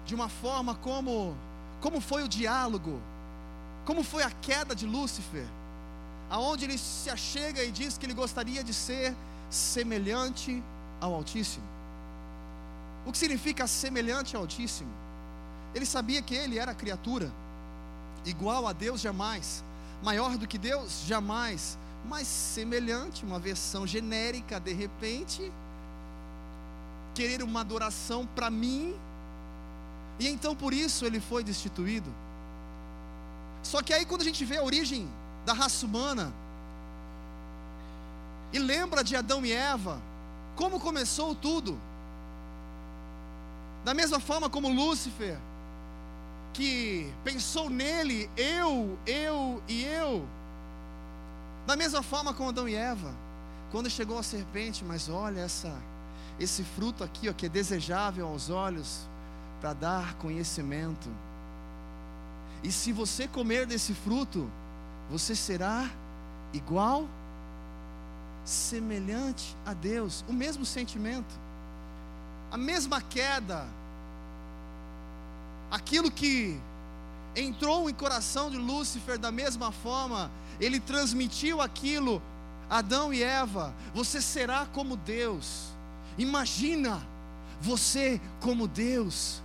de 0.05 0.15
uma 0.15 0.29
forma 0.29 0.75
como 0.75 1.35
como 1.79 2.01
foi 2.01 2.23
o 2.23 2.27
diálogo, 2.27 2.99
como 3.85 4.03
foi 4.03 4.23
a 4.23 4.31
queda 4.31 4.75
de 4.75 4.87
Lúcifer, 4.87 5.45
aonde 6.27 6.65
ele 6.65 6.77
se 6.77 7.09
achega 7.09 7.63
e 7.63 7.71
diz 7.71 7.97
que 7.97 8.05
ele 8.05 8.15
gostaria 8.15 8.63
de 8.63 8.73
ser 8.73 9.15
semelhante 9.49 10.63
ao 10.99 11.13
Altíssimo. 11.13 11.76
O 13.07 13.11
que 13.13 13.17
significa 13.17 13.65
semelhante 13.65 14.35
ao 14.35 14.41
Altíssimo? 14.41 14.91
Ele 15.73 15.85
sabia 15.85 16.21
que 16.21 16.35
ele 16.35 16.59
era 16.59 16.75
criatura, 16.75 17.31
igual 18.25 18.67
a 18.67 18.73
Deus 18.73 18.99
jamais, 18.99 19.63
maior 20.03 20.37
do 20.37 20.45
que 20.45 20.57
Deus 20.57 21.03
jamais, 21.07 21.77
mas 22.05 22.27
semelhante, 22.27 23.23
uma 23.23 23.39
versão 23.39 23.87
genérica, 23.87 24.59
de 24.59 24.73
repente, 24.73 25.49
querer 27.15 27.41
uma 27.41 27.61
adoração 27.61 28.27
para 28.35 28.49
mim, 28.49 28.93
e 30.19 30.27
então 30.27 30.53
por 30.53 30.73
isso 30.73 31.05
ele 31.05 31.21
foi 31.21 31.45
destituído. 31.45 32.13
Só 33.63 33.81
que 33.81 33.93
aí 33.93 34.05
quando 34.05 34.21
a 34.21 34.25
gente 34.25 34.43
vê 34.43 34.57
a 34.57 34.63
origem 34.63 35.07
da 35.45 35.53
raça 35.53 35.85
humana, 35.85 36.33
e 38.51 38.59
lembra 38.59 39.01
de 39.01 39.15
Adão 39.15 39.45
e 39.45 39.53
Eva, 39.53 40.01
como 40.57 40.77
começou 40.77 41.33
tudo. 41.33 41.86
Da 43.87 43.93
mesma 43.93 44.19
forma 44.19 44.49
como 44.49 44.67
Lúcifer, 44.67 45.39
que 46.51 47.09
pensou 47.23 47.69
nele, 47.69 48.29
eu, 48.35 48.99
eu 49.05 49.63
e 49.65 49.85
eu. 49.85 50.27
Da 51.65 51.77
mesma 51.77 52.03
forma 52.03 52.33
com 52.33 52.49
Adão 52.49 52.67
e 52.67 52.75
Eva, 52.75 53.15
quando 53.71 53.89
chegou 53.89 54.19
a 54.19 54.23
serpente, 54.23 54.83
mas 54.83 55.07
olha 55.07 55.39
essa, 55.39 55.73
esse 56.37 56.65
fruto 56.65 57.01
aqui, 57.01 57.29
ó, 57.29 57.33
que 57.33 57.45
é 57.45 57.49
desejável 57.49 58.27
aos 58.27 58.49
olhos, 58.49 59.07
para 59.61 59.71
dar 59.71 60.15
conhecimento. 60.15 61.07
E 62.65 62.73
se 62.73 62.91
você 62.91 63.25
comer 63.25 63.65
desse 63.65 63.93
fruto, 63.93 64.51
você 65.09 65.33
será 65.33 65.89
igual 66.51 67.07
semelhante 68.43 69.55
a 69.65 69.73
Deus, 69.73 70.25
o 70.27 70.33
mesmo 70.33 70.65
sentimento, 70.65 71.33
a 72.51 72.57
mesma 72.57 72.99
queda, 72.99 73.76
aquilo 75.69 76.09
que 76.09 76.59
entrou 77.35 77.89
em 77.89 77.93
coração 77.93 78.49
de 78.49 78.57
Lúcifer 78.57 79.17
da 79.17 79.31
mesma 79.31 79.71
forma, 79.71 80.31
ele 80.59 80.79
transmitiu 80.79 81.61
aquilo 81.61 82.21
a 82.69 82.79
Adão 82.79 83.13
e 83.13 83.23
Eva, 83.23 83.73
você 83.93 84.21
será 84.21 84.65
como 84.65 84.97
Deus. 84.97 85.69
Imagina 86.17 87.01
você 87.61 88.19
como 88.41 88.67
Deus, 88.67 89.41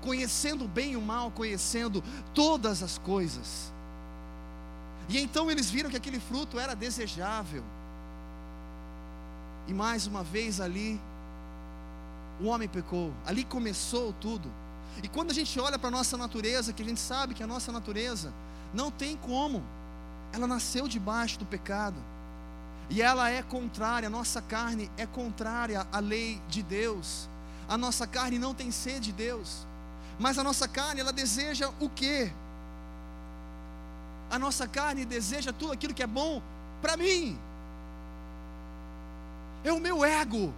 conhecendo 0.00 0.64
o 0.64 0.68
bem 0.68 0.92
e 0.92 0.96
o 0.96 1.02
mal, 1.02 1.30
conhecendo 1.30 2.02
todas 2.34 2.82
as 2.82 2.98
coisas. 2.98 3.72
E 5.08 5.18
então 5.18 5.50
eles 5.50 5.70
viram 5.70 5.90
que 5.90 5.96
aquele 5.96 6.20
fruto 6.20 6.58
era 6.58 6.74
desejável. 6.74 7.64
E 9.66 9.74
mais 9.74 10.06
uma 10.06 10.22
vez 10.22 10.60
ali, 10.60 11.00
o 12.40 12.46
homem 12.46 12.68
pecou, 12.68 13.12
ali 13.26 13.44
começou 13.44 14.12
tudo. 14.14 14.50
E 15.00 15.08
quando 15.08 15.30
a 15.30 15.34
gente 15.34 15.58
olha 15.60 15.78
para 15.78 15.88
a 15.88 15.92
nossa 15.92 16.16
natureza, 16.16 16.72
que 16.72 16.82
a 16.82 16.86
gente 16.86 17.00
sabe 17.00 17.34
que 17.34 17.42
a 17.42 17.46
nossa 17.46 17.70
natureza 17.70 18.32
não 18.74 18.90
tem 18.90 19.16
como, 19.16 19.62
ela 20.32 20.46
nasceu 20.46 20.88
debaixo 20.88 21.38
do 21.38 21.46
pecado, 21.46 21.96
e 22.90 23.00
ela 23.00 23.30
é 23.30 23.42
contrária, 23.42 24.06
a 24.06 24.10
nossa 24.10 24.42
carne 24.42 24.90
é 24.96 25.06
contrária 25.06 25.86
à 25.92 25.98
lei 25.98 26.40
de 26.48 26.62
Deus, 26.62 27.28
a 27.68 27.78
nossa 27.78 28.06
carne 28.06 28.38
não 28.38 28.54
tem 28.54 28.70
sede 28.70 29.06
de 29.06 29.12
Deus, 29.12 29.66
mas 30.18 30.38
a 30.38 30.44
nossa 30.44 30.68
carne, 30.68 31.00
ela 31.00 31.12
deseja 31.12 31.70
o 31.80 31.88
quê? 31.88 32.32
A 34.30 34.38
nossa 34.38 34.66
carne 34.66 35.04
deseja 35.04 35.52
tudo 35.52 35.72
aquilo 35.72 35.94
que 35.94 36.02
é 36.02 36.06
bom 36.06 36.42
para 36.80 36.96
mim, 36.96 37.38
é 39.64 39.72
o 39.72 39.80
meu 39.80 40.04
ego, 40.04 40.52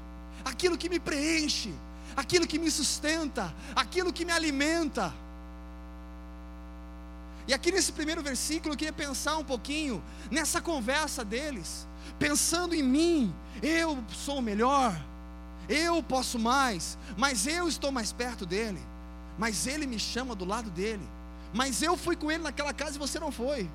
aquilo 0.45 0.79
que 0.79 0.89
me 0.89 0.99
preenche, 0.99 1.75
aquilo 2.17 2.47
que 2.47 2.59
me 2.59 2.71
sustenta, 2.71 3.55
aquilo 3.75 4.13
que 4.13 4.25
me 4.25 4.33
alimenta. 4.33 5.13
E 7.47 7.53
aqui 7.53 7.71
nesse 7.71 7.93
primeiro 7.93 8.23
versículo 8.23 8.75
eu 8.75 8.79
queria 8.79 8.93
pensar 8.93 9.37
um 9.37 9.45
pouquinho 9.45 10.03
nessa 10.31 10.61
conversa 10.61 11.25
deles, 11.25 11.87
pensando 12.19 12.75
em 12.75 12.83
mim, 12.83 13.35
eu 13.63 14.03
sou 14.13 14.39
o 14.39 14.43
melhor, 14.43 14.99
eu 15.69 16.03
posso 16.03 16.39
mais, 16.39 16.97
mas 17.17 17.47
eu 17.47 17.69
estou 17.69 17.93
mais 17.93 18.13
perto 18.13 18.47
dele, 18.47 18.81
mas 19.39 19.67
ele 19.67 19.87
me 19.87 19.99
chama 19.99 20.35
do 20.35 20.45
lado 20.45 20.71
dele, 20.71 21.07
mas 21.53 21.83
eu 21.83 21.97
fui 21.97 22.17
com 22.17 22.31
ele 22.31 22.43
naquela 22.43 22.73
casa 22.73 22.97
e 22.97 22.99
você 22.99 23.19
não 23.19 23.31
foi. 23.31 23.69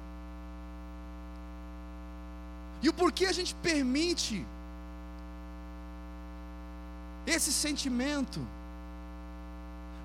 E 2.81 2.89
o 2.89 2.93
porquê 2.93 3.25
a 3.25 3.31
gente 3.31 3.53
permite 3.55 4.45
esse 7.29 7.51
sentimento. 7.51 8.39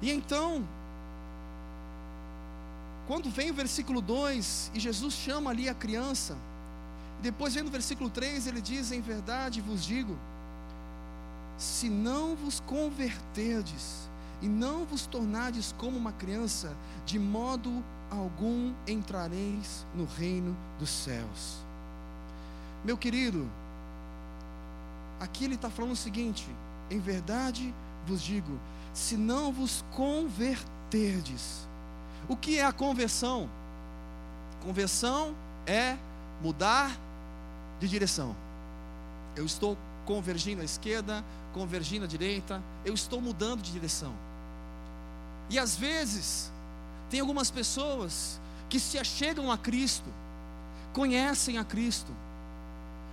E 0.00 0.10
então, 0.10 0.66
quando 3.06 3.30
vem 3.30 3.50
o 3.50 3.54
versículo 3.54 4.00
2 4.00 4.72
e 4.74 4.80
Jesus 4.80 5.14
chama 5.14 5.50
ali 5.50 5.68
a 5.68 5.74
criança, 5.74 6.36
depois 7.22 7.54
vem 7.54 7.62
no 7.62 7.70
versículo 7.70 8.10
3, 8.10 8.46
ele 8.46 8.60
diz: 8.60 8.92
Em 8.92 9.00
verdade 9.00 9.60
vos 9.60 9.84
digo, 9.84 10.16
se 11.56 11.88
não 11.88 12.34
vos 12.34 12.60
converterdes 12.60 14.08
e 14.42 14.46
não 14.46 14.84
vos 14.84 15.06
tornardes 15.06 15.74
como 15.78 15.96
uma 15.96 16.12
criança, 16.12 16.76
de 17.06 17.18
modo 17.18 17.82
algum 18.10 18.72
entrareis 18.86 19.86
no 19.94 20.04
reino 20.04 20.56
dos 20.78 20.90
céus. 20.90 21.58
Meu 22.84 22.98
querido, 22.98 23.48
aqui 25.18 25.44
ele 25.44 25.54
está 25.54 25.70
falando 25.70 25.92
o 25.92 25.96
seguinte: 25.96 26.46
em 26.90 26.98
verdade 26.98 27.74
vos 28.06 28.22
digo, 28.22 28.58
se 28.92 29.16
não 29.16 29.52
vos 29.52 29.84
converterdes. 29.92 31.66
O 32.28 32.36
que 32.36 32.58
é 32.58 32.64
a 32.64 32.72
conversão? 32.72 33.48
Conversão 34.62 35.34
é 35.66 35.96
mudar 36.42 36.90
de 37.80 37.88
direção. 37.88 38.34
Eu 39.36 39.44
estou 39.44 39.76
convergindo 40.06 40.62
à 40.62 40.64
esquerda, 40.64 41.24
convergindo 41.52 42.04
à 42.04 42.08
direita, 42.08 42.62
eu 42.84 42.94
estou 42.94 43.20
mudando 43.20 43.62
de 43.62 43.72
direção. 43.72 44.12
E 45.50 45.58
às 45.58 45.76
vezes, 45.76 46.50
tem 47.10 47.20
algumas 47.20 47.50
pessoas 47.50 48.40
que 48.68 48.80
se 48.80 48.98
achegam 48.98 49.50
a 49.50 49.58
Cristo, 49.58 50.08
conhecem 50.92 51.58
a 51.58 51.64
Cristo, 51.64 52.12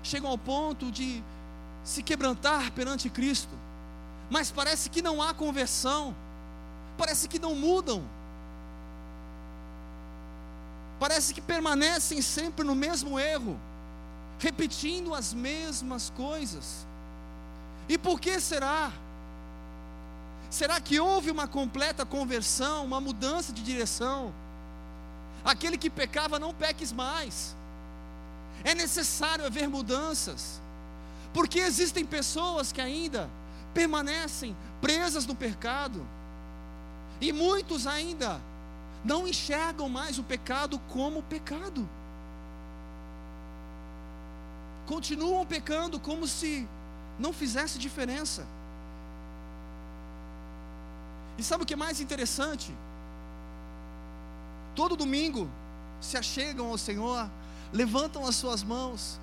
chegam 0.04 0.30
ao 0.30 0.38
ponto 0.38 0.92
de 0.92 1.24
se 1.84 2.02
quebrantar 2.02 2.72
perante 2.72 3.10
Cristo, 3.10 3.56
mas 4.32 4.50
parece 4.50 4.90
que 4.90 5.02
não 5.02 5.22
há 5.22 5.34
conversão, 5.34 6.16
parece 6.98 7.28
que 7.28 7.38
não 7.38 7.54
mudam, 7.54 8.02
parece 10.98 11.34
que 11.34 11.42
permanecem 11.42 12.22
sempre 12.22 12.66
no 12.66 12.74
mesmo 12.74 13.20
erro, 13.20 13.60
repetindo 14.40 15.14
as 15.14 15.34
mesmas 15.34 16.14
coisas. 16.16 16.88
E 17.90 17.98
por 17.98 18.22
que 18.22 18.40
será? 18.40 18.94
Será 20.50 20.80
que 20.80 20.98
houve 20.98 21.30
uma 21.30 21.46
completa 21.46 22.06
conversão, 22.06 22.86
uma 22.86 23.02
mudança 23.02 23.52
de 23.52 23.62
direção? 23.62 24.34
Aquele 25.44 25.78
que 25.78 25.90
pecava, 25.90 26.40
não 26.40 26.54
peques 26.54 26.94
mais. 26.94 27.54
É 28.64 28.74
necessário 28.74 29.46
haver 29.46 29.68
mudanças, 29.68 30.62
porque 31.34 31.60
existem 31.60 32.06
pessoas 32.06 32.72
que 32.72 32.80
ainda 32.80 33.30
permanecem 33.74 34.56
presas 34.82 35.26
no 35.26 35.36
pecado, 35.36 36.06
e 37.20 37.32
muitos 37.32 37.86
ainda 37.86 38.42
não 39.04 39.28
enxergam 39.28 39.88
mais 39.90 40.18
o 40.18 40.24
pecado 40.24 40.80
como 40.90 41.24
pecado, 41.24 41.88
continuam 44.86 45.46
pecando 45.46 46.00
como 46.00 46.28
se 46.28 46.68
não 47.18 47.32
fizesse 47.32 47.78
diferença. 47.78 48.46
E 51.38 51.44
sabe 51.44 51.64
o 51.64 51.66
que 51.66 51.74
é 51.74 51.78
mais 51.78 52.02
interessante? 52.02 52.76
Todo 54.76 54.96
domingo 54.96 55.50
se 56.00 56.18
achegam 56.18 56.68
ao 56.68 56.78
Senhor, 56.78 57.30
levantam 57.72 58.26
as 58.26 58.36
suas 58.36 58.64
mãos, 58.64 59.20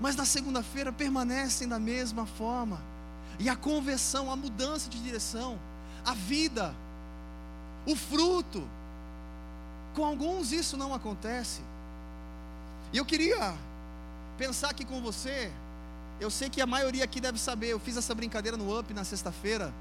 mas 0.00 0.16
na 0.16 0.24
segunda-feira 0.24 0.92
permanecem 0.92 1.68
da 1.68 1.78
mesma 1.78 2.26
forma. 2.26 2.80
E 3.38 3.48
a 3.48 3.56
conversão, 3.56 4.30
a 4.30 4.36
mudança 4.36 4.88
de 4.88 5.02
direção, 5.02 5.58
a 6.04 6.14
vida, 6.14 6.74
o 7.86 7.94
fruto, 7.94 8.66
com 9.94 10.04
alguns 10.04 10.52
isso 10.52 10.76
não 10.76 10.94
acontece. 10.94 11.60
E 12.92 12.98
eu 12.98 13.04
queria 13.04 13.54
pensar 14.38 14.70
aqui 14.70 14.84
com 14.84 15.00
você, 15.00 15.50
eu 16.20 16.30
sei 16.30 16.48
que 16.48 16.60
a 16.60 16.66
maioria 16.66 17.04
aqui 17.04 17.20
deve 17.20 17.38
saber, 17.38 17.68
eu 17.68 17.78
fiz 17.78 17.96
essa 17.96 18.14
brincadeira 18.14 18.56
no 18.56 18.78
UP 18.78 18.92
na 18.94 19.04
sexta-feira. 19.04 19.72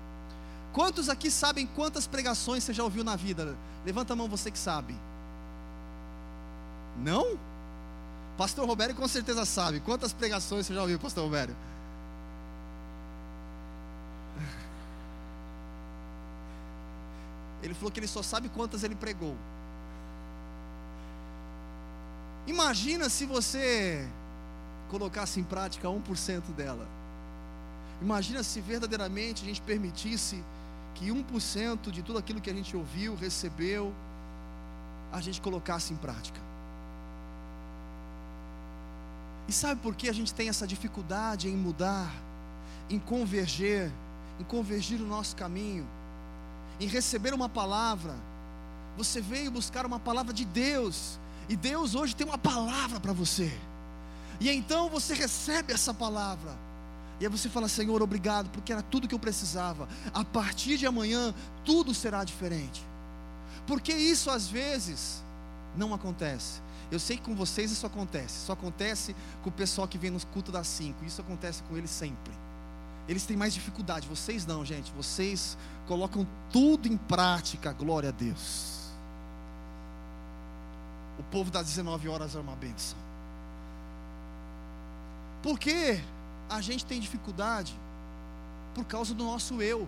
Quantos 0.73 1.07
aqui 1.07 1.31
sabem 1.31 1.65
quantas 1.65 2.05
pregações 2.05 2.63
você 2.63 2.73
já 2.73 2.83
ouviu 2.83 3.03
na 3.03 3.15
vida? 3.15 3.55
Levanta 3.85 4.13
a 4.13 4.15
mão 4.15 4.27
você 4.27 4.51
que 4.51 4.57
sabe. 4.57 4.95
Não? 6.97 7.37
Pastor 8.37 8.67
Robério 8.67 8.95
com 8.95 9.07
certeza 9.07 9.45
sabe. 9.45 9.79
Quantas 9.79 10.11
pregações 10.11 10.65
você 10.65 10.73
já 10.73 10.81
ouviu, 10.81 10.99
Pastor 10.99 11.23
Robério? 11.23 11.55
Ele 17.63 17.73
falou 17.73 17.91
que 17.91 17.99
ele 17.99 18.07
só 18.07 18.21
sabe 18.21 18.49
quantas 18.49 18.83
ele 18.83 18.95
pregou. 18.95 19.35
Imagina 22.45 23.09
se 23.09 23.25
você 23.25 24.07
colocasse 24.89 25.39
em 25.39 25.43
prática 25.43 25.87
1% 25.87 26.53
dela. 26.55 26.85
Imagina 28.01 28.43
se 28.43 28.61
verdadeiramente 28.61 29.43
a 29.43 29.47
gente 29.47 29.61
permitisse 29.61 30.43
que 30.93 31.07
1% 31.07 31.89
de 31.89 32.03
tudo 32.03 32.19
aquilo 32.19 32.39
que 32.39 32.49
a 32.49 32.53
gente 32.53 32.77
ouviu, 32.77 33.15
recebeu, 33.15 33.91
a 35.11 35.19
gente 35.21 35.41
colocasse 35.41 35.93
em 35.93 35.97
prática. 35.97 36.44
E 39.47 39.53
sabe 39.53 39.79
por 39.81 39.95
que 39.95 40.09
a 40.09 40.13
gente 40.13 40.33
tem 40.33 40.49
essa 40.49 40.65
dificuldade 40.65 41.47
em 41.47 41.55
mudar, 41.55 42.11
em 42.89 42.99
converger, 42.99 43.91
em 44.39 44.43
convergir 44.43 44.99
o 45.01 45.05
nosso 45.05 45.35
caminho, 45.35 45.87
em 46.79 46.87
receber 46.87 47.33
uma 47.33 47.47
palavra? 47.47 48.15
Você 48.97 49.21
veio 49.21 49.51
buscar 49.51 49.85
uma 49.85 49.99
palavra 49.99 50.33
de 50.33 50.45
Deus, 50.45 51.19
e 51.47 51.55
Deus 51.55 51.93
hoje 51.95 52.15
tem 52.15 52.25
uma 52.25 52.37
palavra 52.37 52.99
para 52.99 53.13
você. 53.13 53.51
E 54.39 54.49
então 54.49 54.89
você 54.89 55.13
recebe 55.13 55.73
essa 55.73 55.93
palavra. 55.93 56.51
E 57.19 57.25
aí 57.25 57.31
você 57.31 57.47
fala, 57.47 57.69
Senhor, 57.69 58.01
obrigado, 58.01 58.49
porque 58.49 58.73
era 58.73 58.81
tudo 58.81 59.07
que 59.07 59.15
eu 59.15 59.19
precisava. 59.19 59.87
A 60.13 60.25
partir 60.25 60.77
de 60.77 60.85
amanhã, 60.85 61.33
tudo 61.63 61.93
será 61.93 62.23
diferente. 62.23 62.83
Porque 63.65 63.93
isso 63.93 64.29
às 64.29 64.47
vezes 64.47 65.23
não 65.77 65.93
acontece. 65.93 66.61
Eu 66.91 66.99
sei 66.99 67.17
que 67.17 67.23
com 67.23 67.35
vocês 67.35 67.71
isso 67.71 67.85
acontece. 67.85 68.37
Isso 68.37 68.51
acontece 68.51 69.15
com 69.43 69.49
o 69.49 69.51
pessoal 69.51 69.87
que 69.87 69.97
vem 69.97 70.11
nos 70.11 70.23
cultos 70.23 70.53
das 70.53 70.67
5. 70.67 71.03
Isso 71.03 71.21
acontece 71.21 71.63
com 71.63 71.75
eles 71.77 71.89
sempre. 71.89 72.33
Eles 73.07 73.25
têm 73.25 73.37
mais 73.37 73.53
dificuldade. 73.53 74.07
Vocês 74.07 74.45
não, 74.45 74.65
gente. 74.65 74.91
Vocês 74.91 75.57
colocam 75.87 76.27
tudo 76.51 76.87
em 76.87 76.97
prática. 76.97 77.71
Glória 77.71 78.09
a 78.09 78.11
Deus. 78.11 78.75
O 81.17 81.23
povo 81.23 81.49
das 81.49 81.67
19 81.67 82.07
horas 82.09 82.35
é 82.35 82.39
uma 82.39 82.55
benção. 82.55 82.97
Por 85.41 85.59
que 85.59 85.99
a 86.49 86.61
gente 86.61 86.85
tem 86.85 86.99
dificuldade? 86.99 87.77
Por 88.73 88.83
causa 88.85 89.13
do 89.13 89.23
nosso 89.23 89.61
eu, 89.61 89.87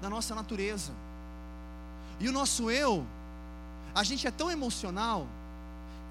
da 0.00 0.08
nossa 0.08 0.34
natureza. 0.34 0.92
E 2.20 2.28
o 2.28 2.32
nosso 2.32 2.70
eu, 2.70 3.06
a 3.94 4.02
gente 4.02 4.26
é 4.26 4.30
tão 4.30 4.50
emocional 4.50 5.26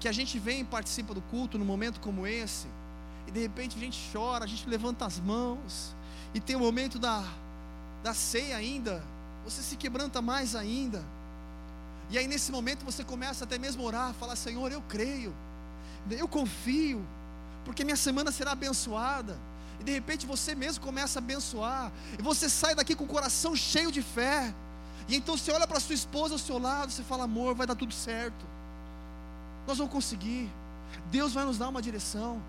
que 0.00 0.08
a 0.08 0.12
gente 0.12 0.38
vem 0.38 0.60
e 0.60 0.64
participa 0.64 1.12
do 1.12 1.20
culto 1.22 1.58
num 1.58 1.64
momento 1.64 2.00
como 2.00 2.26
esse, 2.26 2.66
e 3.26 3.30
de 3.30 3.40
repente 3.40 3.76
a 3.76 3.80
gente 3.80 3.98
chora, 4.12 4.44
a 4.44 4.48
gente 4.48 4.68
levanta 4.68 5.04
as 5.04 5.18
mãos, 5.18 5.94
e 6.34 6.40
tem 6.40 6.56
o 6.56 6.60
momento 6.60 6.98
da, 6.98 7.24
da 8.02 8.14
ceia 8.14 8.56
ainda, 8.56 9.02
você 9.44 9.62
se 9.62 9.76
quebranta 9.76 10.20
mais 10.20 10.54
ainda. 10.54 11.02
E 12.10 12.18
aí 12.18 12.26
nesse 12.26 12.50
momento 12.50 12.84
você 12.84 13.04
começa 13.04 13.44
até 13.44 13.58
mesmo 13.58 13.82
a 13.82 13.86
orar, 13.86 14.14
falar: 14.14 14.36
Senhor, 14.36 14.70
eu 14.72 14.82
creio, 14.82 15.34
eu 16.10 16.28
confio, 16.28 17.06
porque 17.64 17.84
minha 17.84 17.96
semana 17.96 18.30
será 18.30 18.52
abençoada. 18.52 19.38
E 19.80 19.84
de 19.84 19.92
repente 19.92 20.26
você 20.26 20.54
mesmo 20.54 20.82
começa 20.82 21.18
a 21.18 21.22
abençoar, 21.22 21.92
e 22.18 22.22
você 22.22 22.48
sai 22.48 22.74
daqui 22.74 22.94
com 22.94 23.04
o 23.04 23.08
coração 23.08 23.54
cheio 23.54 23.92
de 23.92 24.02
fé. 24.02 24.54
E 25.08 25.16
então 25.16 25.36
você 25.36 25.50
olha 25.52 25.66
para 25.66 25.80
sua 25.80 25.94
esposa 25.94 26.34
ao 26.34 26.38
seu 26.38 26.58
lado, 26.58 26.90
você 26.90 27.02
fala: 27.02 27.24
Amor, 27.24 27.54
vai 27.54 27.66
dar 27.66 27.74
tudo 27.74 27.92
certo. 27.92 28.57
Nós 29.68 29.76
vamos 29.76 29.92
conseguir. 29.92 30.50
Deus 31.10 31.34
vai 31.34 31.44
nos 31.44 31.58
dar 31.58 31.68
uma 31.68 31.82
direção. 31.82 32.40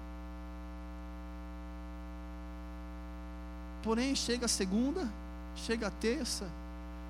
Porém, 3.84 4.16
chega 4.16 4.46
a 4.46 4.48
segunda, 4.48 5.06
chega 5.54 5.88
a 5.88 5.92
terça, 5.92 6.50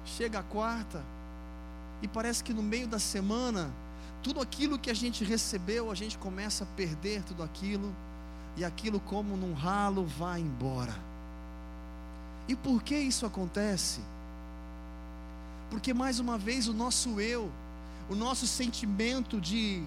chega 0.04 0.40
a 0.40 0.44
quarta, 0.44 1.04
e 2.02 2.08
parece 2.08 2.44
que 2.44 2.52
no 2.52 2.64
meio 2.64 2.88
da 2.88 2.98
semana, 2.98 3.72
tudo 4.24 4.42
aquilo 4.42 4.80
que 4.80 4.90
a 4.90 4.96
gente 4.96 5.24
recebeu, 5.24 5.92
a 5.92 5.96
gente 5.96 6.18
começa 6.18 6.64
a 6.64 6.68
perder 6.76 7.22
tudo 7.22 7.44
aquilo, 7.44 7.94
e 8.58 8.66
aquilo, 8.66 9.00
como 9.00 9.38
num 9.38 9.54
ralo, 9.54 10.08
vai 10.08 10.40
embora. 10.40 10.96
E 12.48 12.56
por 12.56 12.82
que 12.82 12.98
isso 12.98 13.28
acontece? 13.28 14.02
Porque 15.70 15.94
mais 15.94 16.20
uma 16.20 16.36
vez 16.36 16.68
o 16.68 16.74
nosso 16.74 17.22
eu, 17.22 17.52
o 18.10 18.16
nosso 18.16 18.48
sentimento 18.48 19.40
de 19.40 19.84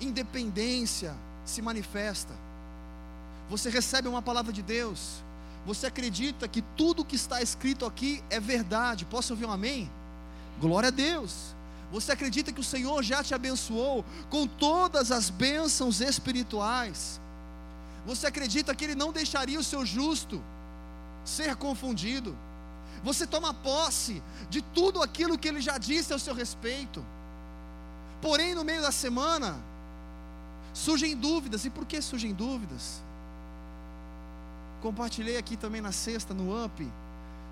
independência 0.00 1.14
se 1.44 1.60
manifesta. 1.62 2.32
Você 3.48 3.68
recebe 3.70 4.08
uma 4.08 4.22
palavra 4.22 4.52
de 4.52 4.62
Deus, 4.62 5.22
você 5.66 5.86
acredita 5.86 6.46
que 6.46 6.62
tudo 6.76 7.04
que 7.04 7.16
está 7.16 7.40
escrito 7.40 7.86
aqui 7.86 8.22
é 8.28 8.38
verdade. 8.38 9.04
Posso 9.06 9.32
ouvir 9.32 9.46
um 9.46 9.52
amém? 9.52 9.90
Glória 10.60 10.88
a 10.88 10.92
Deus. 10.92 11.54
Você 11.90 12.12
acredita 12.12 12.52
que 12.52 12.60
o 12.60 12.64
Senhor 12.64 13.02
já 13.02 13.22
te 13.22 13.34
abençoou 13.34 14.04
com 14.28 14.46
todas 14.46 15.10
as 15.10 15.30
bênçãos 15.30 16.00
espirituais? 16.00 17.20
Você 18.06 18.26
acredita 18.26 18.74
que 18.74 18.84
Ele 18.84 18.94
não 18.94 19.12
deixaria 19.12 19.58
o 19.58 19.64
seu 19.64 19.86
justo 19.86 20.42
ser 21.24 21.56
confundido? 21.56 22.36
Você 23.02 23.26
toma 23.26 23.54
posse 23.54 24.22
de 24.50 24.60
tudo 24.60 25.02
aquilo 25.02 25.38
que 25.38 25.48
Ele 25.48 25.60
já 25.60 25.78
disse 25.78 26.12
ao 26.12 26.18
seu 26.18 26.34
respeito. 26.34 27.04
Porém, 28.20 28.54
no 28.54 28.64
meio 28.64 28.82
da 28.82 28.92
semana, 28.92 29.56
surgem 30.74 31.16
dúvidas. 31.16 31.64
E 31.64 31.70
por 31.70 31.86
que 31.86 32.02
surgem 32.02 32.34
dúvidas? 32.34 33.02
Compartilhei 34.82 35.38
aqui 35.38 35.56
também 35.56 35.80
na 35.80 35.92
sexta, 35.92 36.34
no 36.34 36.64
UP. 36.64 36.86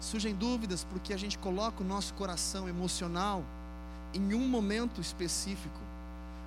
Surgem 0.01 0.35
dúvidas 0.35 0.85
porque 0.85 1.15
a 1.15 1.17
gente 1.17 1.39
coloca 1.39 1.83
o 1.83 1.87
nosso 1.87 2.13
coração 2.15 2.69
emocional 2.69 3.43
em 4.13 4.35
um 4.35 4.47
momento 4.47 5.01
específico. 5.01 5.81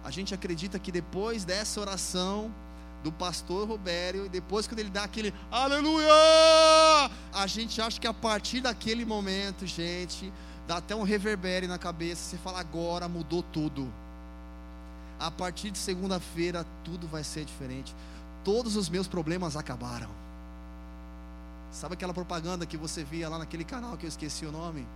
A 0.03 0.11
gente 0.11 0.35
acredita 0.35 0.77
que 0.77 0.91
depois 0.91 1.43
dessa 1.43 1.81
oração 1.81 2.53
do 3.03 3.11
pastor 3.11 3.67
Robério, 3.67 4.25
e 4.25 4.29
depois 4.29 4.67
quando 4.67 4.79
ele 4.79 4.89
dá 4.89 5.03
aquele 5.03 5.33
aleluia, 5.51 6.09
a 7.33 7.47
gente 7.47 7.81
acha 7.81 7.99
que 7.99 8.07
a 8.07 8.13
partir 8.13 8.61
daquele 8.61 9.05
momento, 9.05 9.65
gente, 9.65 10.31
dá 10.67 10.77
até 10.77 10.95
um 10.95 11.03
reverbere 11.03 11.67
na 11.67 11.77
cabeça, 11.77 12.21
você 12.23 12.37
fala 12.37 12.59
agora 12.59 13.07
mudou 13.07 13.41
tudo. 13.41 13.91
A 15.19 15.31
partir 15.31 15.71
de 15.71 15.77
segunda-feira 15.77 16.65
tudo 16.83 17.07
vai 17.07 17.23
ser 17.23 17.45
diferente. 17.45 17.95
Todos 18.43 18.75
os 18.75 18.89
meus 18.89 19.07
problemas 19.07 19.55
acabaram. 19.55 20.09
Sabe 21.71 21.93
aquela 21.95 22.13
propaganda 22.13 22.65
que 22.65 22.77
você 22.77 23.03
via 23.03 23.27
lá 23.27 23.37
naquele 23.37 23.63
canal 23.63 23.97
que 23.97 24.05
eu 24.05 24.07
esqueci 24.07 24.45
o 24.45 24.51
nome? 24.51 24.87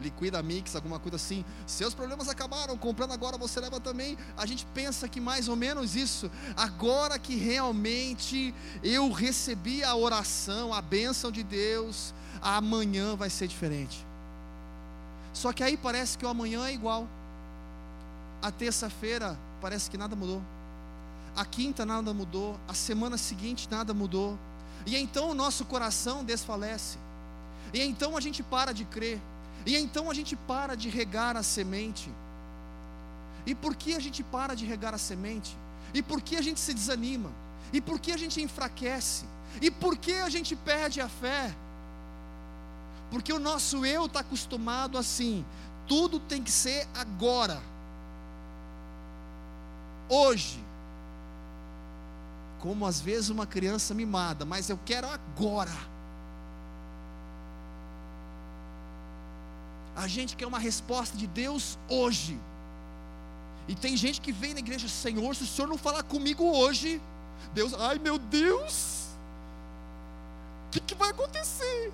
Liquida 0.00 0.42
Mix, 0.42 0.76
alguma 0.76 0.98
coisa 0.98 1.16
assim. 1.16 1.44
Seus 1.66 1.94
problemas 1.94 2.28
acabaram, 2.28 2.76
comprando 2.76 3.12
agora 3.12 3.36
você 3.36 3.60
leva 3.60 3.80
também. 3.80 4.16
A 4.36 4.46
gente 4.46 4.64
pensa 4.74 5.08
que 5.08 5.20
mais 5.20 5.48
ou 5.48 5.56
menos 5.56 5.96
isso. 5.96 6.30
Agora 6.56 7.18
que 7.18 7.34
realmente 7.36 8.54
eu 8.82 9.10
recebi 9.10 9.82
a 9.82 9.94
oração, 9.96 10.72
a 10.72 10.80
bênção 10.80 11.32
de 11.32 11.42
Deus, 11.42 12.14
amanhã 12.40 13.16
vai 13.16 13.30
ser 13.30 13.48
diferente. 13.48 14.06
Só 15.32 15.52
que 15.52 15.62
aí 15.62 15.76
parece 15.76 16.16
que 16.16 16.24
o 16.24 16.28
amanhã 16.28 16.66
é 16.66 16.72
igual. 16.72 17.08
A 18.40 18.52
terça-feira 18.52 19.36
parece 19.60 19.90
que 19.90 19.98
nada 19.98 20.14
mudou. 20.16 20.42
A 21.36 21.44
quinta 21.44 21.86
nada 21.86 22.12
mudou. 22.12 22.58
A 22.66 22.74
semana 22.74 23.16
seguinte 23.16 23.68
nada 23.70 23.94
mudou. 23.94 24.38
E 24.86 24.96
então 24.96 25.30
o 25.30 25.34
nosso 25.34 25.64
coração 25.64 26.24
desfalece. 26.24 26.98
E 27.72 27.80
então 27.80 28.16
a 28.16 28.20
gente 28.20 28.42
para 28.42 28.72
de 28.72 28.84
crer. 28.84 29.20
E 29.66 29.76
então 29.76 30.10
a 30.10 30.14
gente 30.14 30.34
para 30.34 30.76
de 30.76 30.88
regar 30.88 31.36
a 31.36 31.42
semente. 31.42 32.10
E 33.46 33.54
por 33.54 33.74
que 33.74 33.94
a 33.94 34.00
gente 34.00 34.22
para 34.22 34.54
de 34.54 34.64
regar 34.64 34.94
a 34.94 34.98
semente? 34.98 35.56
E 35.94 36.02
por 36.02 36.20
que 36.20 36.36
a 36.36 36.42
gente 36.42 36.60
se 36.60 36.74
desanima? 36.74 37.30
E 37.72 37.80
por 37.80 37.98
que 37.98 38.12
a 38.12 38.16
gente 38.16 38.40
enfraquece? 38.40 39.26
E 39.60 39.70
por 39.70 39.96
que 39.96 40.12
a 40.12 40.28
gente 40.28 40.54
perde 40.54 41.00
a 41.00 41.08
fé? 41.08 41.54
Porque 43.10 43.32
o 43.32 43.38
nosso 43.38 43.86
eu 43.86 44.06
está 44.06 44.20
acostumado 44.20 44.98
assim, 44.98 45.44
tudo 45.86 46.20
tem 46.20 46.42
que 46.42 46.50
ser 46.50 46.86
agora, 46.94 47.62
hoje, 50.08 50.62
como 52.60 52.86
às 52.86 53.00
vezes 53.00 53.30
uma 53.30 53.46
criança 53.46 53.94
mimada, 53.94 54.44
mas 54.44 54.68
eu 54.68 54.78
quero 54.84 55.08
agora. 55.08 55.76
A 59.96 60.06
gente 60.06 60.36
quer 60.36 60.46
uma 60.46 60.58
resposta 60.58 61.16
de 61.16 61.26
Deus 61.26 61.78
hoje. 61.88 62.38
E 63.66 63.74
tem 63.74 63.96
gente 63.96 64.20
que 64.20 64.32
vem 64.32 64.54
na 64.54 64.60
igreja, 64.60 64.88
Senhor, 64.88 65.34
se 65.34 65.42
o 65.42 65.46
Senhor 65.46 65.68
não 65.68 65.76
falar 65.76 66.02
comigo 66.02 66.44
hoje, 66.44 67.00
Deus, 67.52 67.74
ai 67.74 67.98
meu 67.98 68.18
Deus, 68.18 69.08
o 70.66 70.70
que, 70.70 70.80
que 70.80 70.94
vai 70.94 71.10
acontecer? 71.10 71.92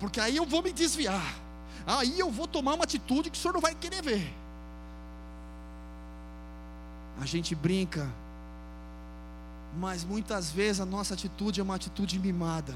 Porque 0.00 0.18
aí 0.18 0.36
eu 0.36 0.46
vou 0.46 0.62
me 0.62 0.72
desviar, 0.72 1.34
aí 1.86 2.18
eu 2.18 2.30
vou 2.30 2.46
tomar 2.46 2.74
uma 2.74 2.84
atitude 2.84 3.30
que 3.30 3.38
o 3.38 3.40
Senhor 3.40 3.54
não 3.54 3.60
vai 3.60 3.74
querer 3.74 4.02
ver. 4.02 4.34
A 7.20 7.26
gente 7.26 7.54
brinca, 7.54 8.08
mas 9.78 10.04
muitas 10.04 10.50
vezes 10.50 10.80
a 10.80 10.86
nossa 10.86 11.14
atitude 11.14 11.60
é 11.60 11.62
uma 11.62 11.74
atitude 11.74 12.18
mimada. 12.18 12.74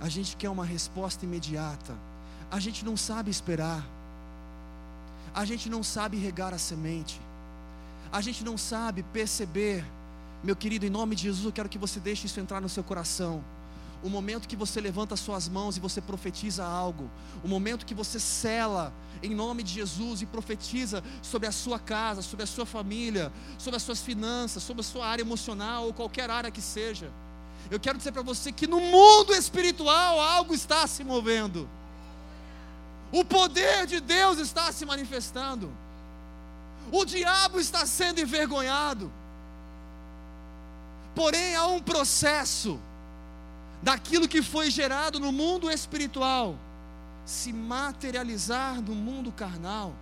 A 0.00 0.08
gente 0.08 0.36
quer 0.36 0.48
uma 0.48 0.64
resposta 0.64 1.24
imediata. 1.24 1.94
A 2.50 2.58
gente 2.58 2.84
não 2.84 2.96
sabe 2.96 3.30
esperar. 3.30 3.84
A 5.34 5.44
gente 5.44 5.68
não 5.68 5.82
sabe 5.82 6.16
regar 6.16 6.54
a 6.54 6.58
semente. 6.58 7.20
A 8.10 8.20
gente 8.20 8.42
não 8.42 8.56
sabe 8.56 9.02
perceber. 9.02 9.84
Meu 10.42 10.56
querido, 10.56 10.86
em 10.86 10.90
nome 10.90 11.14
de 11.14 11.24
Jesus, 11.24 11.44
eu 11.44 11.52
quero 11.52 11.68
que 11.68 11.78
você 11.78 12.00
deixe 12.00 12.26
isso 12.26 12.40
entrar 12.40 12.60
no 12.60 12.68
seu 12.68 12.82
coração 12.82 13.44
o 14.02 14.08
momento 14.08 14.48
que 14.48 14.56
você 14.56 14.80
levanta 14.80 15.16
suas 15.16 15.48
mãos 15.48 15.76
e 15.76 15.80
você 15.80 16.00
profetiza 16.00 16.64
algo, 16.64 17.10
o 17.44 17.48
momento 17.48 17.84
que 17.84 17.94
você 17.94 18.18
cela 18.18 18.92
em 19.22 19.34
nome 19.34 19.62
de 19.62 19.72
Jesus 19.72 20.22
e 20.22 20.26
profetiza 20.26 21.04
sobre 21.20 21.46
a 21.46 21.52
sua 21.52 21.78
casa, 21.78 22.22
sobre 22.22 22.44
a 22.44 22.46
sua 22.46 22.64
família, 22.64 23.30
sobre 23.58 23.76
as 23.76 23.82
suas 23.82 24.00
finanças, 24.00 24.62
sobre 24.62 24.80
a 24.80 24.84
sua 24.84 25.06
área 25.06 25.22
emocional 25.22 25.86
ou 25.86 25.92
qualquer 25.92 26.30
área 26.30 26.50
que 26.50 26.62
seja. 26.62 27.10
Eu 27.70 27.78
quero 27.78 27.98
dizer 27.98 28.12
para 28.12 28.22
você 28.22 28.50
que 28.50 28.66
no 28.66 28.80
mundo 28.80 29.34
espiritual 29.34 30.18
algo 30.18 30.54
está 30.54 30.86
se 30.86 31.04
movendo. 31.04 31.68
O 33.12 33.24
poder 33.24 33.86
de 33.86 34.00
Deus 34.00 34.38
está 34.38 34.72
se 34.72 34.86
manifestando. 34.86 35.70
O 36.90 37.04
diabo 37.04 37.60
está 37.60 37.84
sendo 37.84 38.20
envergonhado. 38.20 39.12
Porém, 41.14 41.54
há 41.54 41.66
um 41.66 41.80
processo 41.80 42.80
daquilo 43.82 44.28
que 44.28 44.42
foi 44.42 44.70
gerado 44.70 45.18
no 45.18 45.32
mundo 45.32 45.70
espiritual 45.70 46.56
se 47.24 47.52
materializar 47.52 48.80
no 48.80 48.94
mundo 48.94 49.30
carnal. 49.30 49.94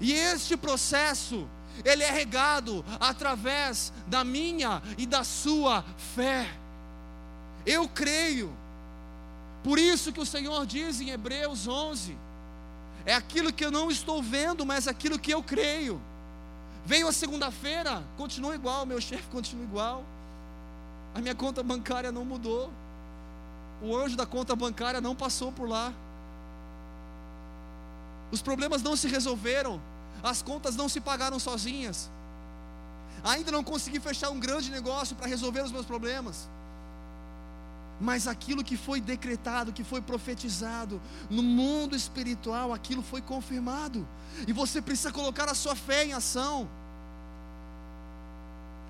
E 0.00 0.12
este 0.12 0.56
processo, 0.56 1.48
ele 1.84 2.02
é 2.02 2.10
regado 2.10 2.84
através 2.98 3.92
da 4.06 4.24
minha 4.24 4.82
e 4.98 5.06
da 5.06 5.22
sua 5.22 5.84
fé. 6.14 6.48
Eu 7.64 7.88
creio. 7.88 8.52
Por 9.62 9.78
isso 9.78 10.12
que 10.12 10.20
o 10.20 10.26
Senhor 10.26 10.66
diz 10.66 11.00
em 11.00 11.10
Hebreus 11.10 11.68
11: 11.68 12.16
é 13.06 13.14
aquilo 13.14 13.52
que 13.52 13.64
eu 13.64 13.70
não 13.70 13.90
estou 13.90 14.20
vendo, 14.22 14.66
mas 14.66 14.88
aquilo 14.88 15.18
que 15.18 15.32
eu 15.32 15.42
creio. 15.42 16.00
Veio 16.84 17.06
a 17.06 17.12
segunda-feira, 17.12 18.02
continua 18.16 18.56
igual, 18.56 18.84
meu 18.84 19.00
chefe 19.00 19.28
continua 19.28 19.64
igual. 19.64 20.04
A 21.14 21.20
minha 21.20 21.34
conta 21.34 21.62
bancária 21.62 22.10
não 22.10 22.24
mudou. 22.24 22.72
O 23.82 23.96
anjo 23.96 24.16
da 24.16 24.24
conta 24.24 24.54
bancária 24.54 25.00
não 25.00 25.14
passou 25.14 25.52
por 25.52 25.68
lá. 25.68 25.92
Os 28.30 28.40
problemas 28.40 28.82
não 28.82 28.96
se 28.96 29.08
resolveram. 29.08 29.80
As 30.22 30.40
contas 30.40 30.76
não 30.76 30.88
se 30.88 31.00
pagaram 31.00 31.38
sozinhas. 31.38 32.10
Ainda 33.24 33.52
não 33.52 33.62
consegui 33.62 34.00
fechar 34.00 34.30
um 34.30 34.40
grande 34.40 34.70
negócio 34.70 35.14
para 35.14 35.26
resolver 35.26 35.62
os 35.62 35.72
meus 35.72 35.84
problemas. 35.84 36.48
Mas 38.00 38.26
aquilo 38.26 38.64
que 38.64 38.76
foi 38.76 39.00
decretado, 39.00 39.72
que 39.72 39.84
foi 39.84 40.00
profetizado 40.00 41.00
no 41.28 41.42
mundo 41.42 41.94
espiritual, 41.94 42.72
aquilo 42.72 43.02
foi 43.02 43.20
confirmado. 43.20 44.06
E 44.46 44.52
você 44.52 44.80
precisa 44.80 45.12
colocar 45.12 45.48
a 45.48 45.54
sua 45.54 45.76
fé 45.76 46.04
em 46.04 46.12
ação 46.12 46.68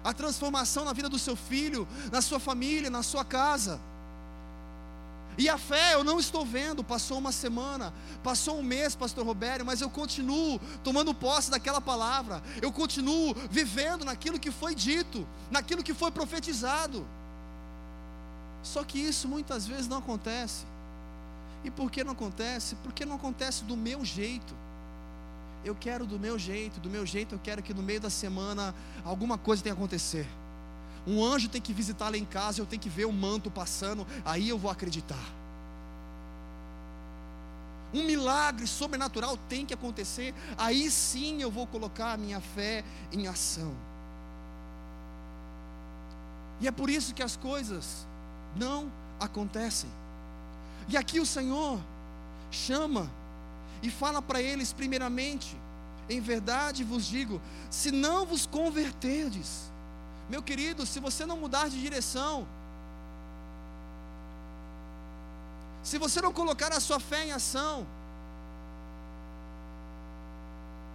a 0.05 0.12
transformação 0.12 0.85
na 0.85 0.93
vida 0.93 1.09
do 1.09 1.19
seu 1.19 1.37
filho, 1.37 1.87
na 2.11 2.21
sua 2.21 2.41
família, 2.41 2.91
na 2.91 3.03
sua 3.03 3.25
casa. 3.25 3.81
E 5.38 5.49
a 5.49 5.57
fé 5.57 5.95
eu 5.95 6.05
não 6.05 6.21
estou 6.21 6.45
vendo, 6.45 6.85
passou 6.85 7.19
uma 7.19 7.33
semana, 7.33 7.93
passou 8.23 8.59
um 8.59 8.62
mês, 8.62 8.95
pastor 8.95 9.25
Robério, 9.25 9.65
mas 9.65 9.81
eu 9.81 9.88
continuo 9.88 10.61
tomando 10.85 11.15
posse 11.15 11.51
daquela 11.51 11.81
palavra, 11.81 12.43
eu 12.61 12.71
continuo 12.71 13.35
vivendo 13.51 14.05
naquilo 14.05 14.38
que 14.38 14.51
foi 14.51 14.75
dito, 14.75 15.27
naquilo 15.51 15.83
que 15.83 15.95
foi 15.95 16.11
profetizado. 16.11 17.07
Só 18.62 18.85
que 18.85 18.99
isso 18.99 19.27
muitas 19.27 19.67
vezes 19.67 19.88
não 19.88 19.99
acontece. 19.99 20.67
E 21.65 21.71
por 21.71 21.91
que 21.91 22.05
não 22.05 22.12
acontece? 22.12 22.75
Porque 22.83 23.05
não 23.05 23.17
acontece 23.17 23.65
do 23.65 23.77
meu 23.77 24.05
jeito 24.05 24.62
eu 25.64 25.75
quero 25.75 26.07
do 26.07 26.18
meu 26.18 26.38
jeito, 26.38 26.81
do 26.81 26.90
meu 26.90 27.07
jeito 27.07 27.35
eu 27.35 27.38
quero 27.38 27.62
que 27.62 27.72
no 27.72 27.83
meio 27.83 28.01
da 28.01 28.11
semana 28.11 28.75
alguma 29.05 29.38
coisa 29.38 29.62
tenha 29.62 29.75
acontecer. 29.75 30.27
Um 31.07 31.25
anjo 31.25 31.48
tem 31.48 31.61
que 31.61 31.72
visitar 31.72 32.09
lá 32.09 32.16
em 32.16 32.25
casa, 32.25 32.61
eu 32.61 32.66
tenho 32.66 32.81
que 32.81 32.88
ver 32.88 33.07
o 33.07 33.12
manto 33.12 33.51
passando, 33.51 34.07
aí 34.25 34.48
eu 34.48 34.59
vou 34.59 34.70
acreditar. 34.70 35.42
um 37.94 38.05
milagre 38.05 38.66
sobrenatural 38.66 39.37
tem 39.48 39.66
que 39.66 39.75
acontecer, 39.75 40.35
aí 40.57 40.90
sim 40.90 41.42
eu 41.42 41.51
vou 41.51 41.66
colocar 41.66 42.12
a 42.12 42.16
minha 42.16 42.40
fé 42.40 42.85
em 43.12 43.27
ação. 43.27 43.75
E 46.61 46.68
é 46.68 46.70
por 46.70 46.88
isso 46.88 47.12
que 47.12 47.22
as 47.22 47.37
coisas 47.37 48.07
não 48.57 48.90
acontecem. 49.20 49.90
E 50.88 50.96
aqui 50.96 51.20
o 51.20 51.27
Senhor 51.27 51.79
chama 52.51 53.11
e 53.83 53.90
fala 53.90 54.23
para 54.23 54.40
eles, 54.40 54.73
primeiramente, 54.73 55.57
em 56.09 56.21
verdade 56.21 56.85
vos 56.85 57.05
digo, 57.05 57.40
se 57.71 57.90
não 57.90 58.25
vos 58.25 58.47
converterdes, 58.47 59.71
meu 60.31 60.42
querido, 60.42 60.87
se 60.87 61.01
você 61.01 61.27
não 61.27 61.37
mudar 61.37 61.68
de 61.68 61.81
direção, 61.81 62.47
se 65.83 65.99
você 65.99 66.21
não 66.21 66.33
colocar 66.33 66.73
a 66.73 66.81
sua 66.81 67.01
fé 67.01 67.27
em 67.27 67.33
ação, 67.33 67.85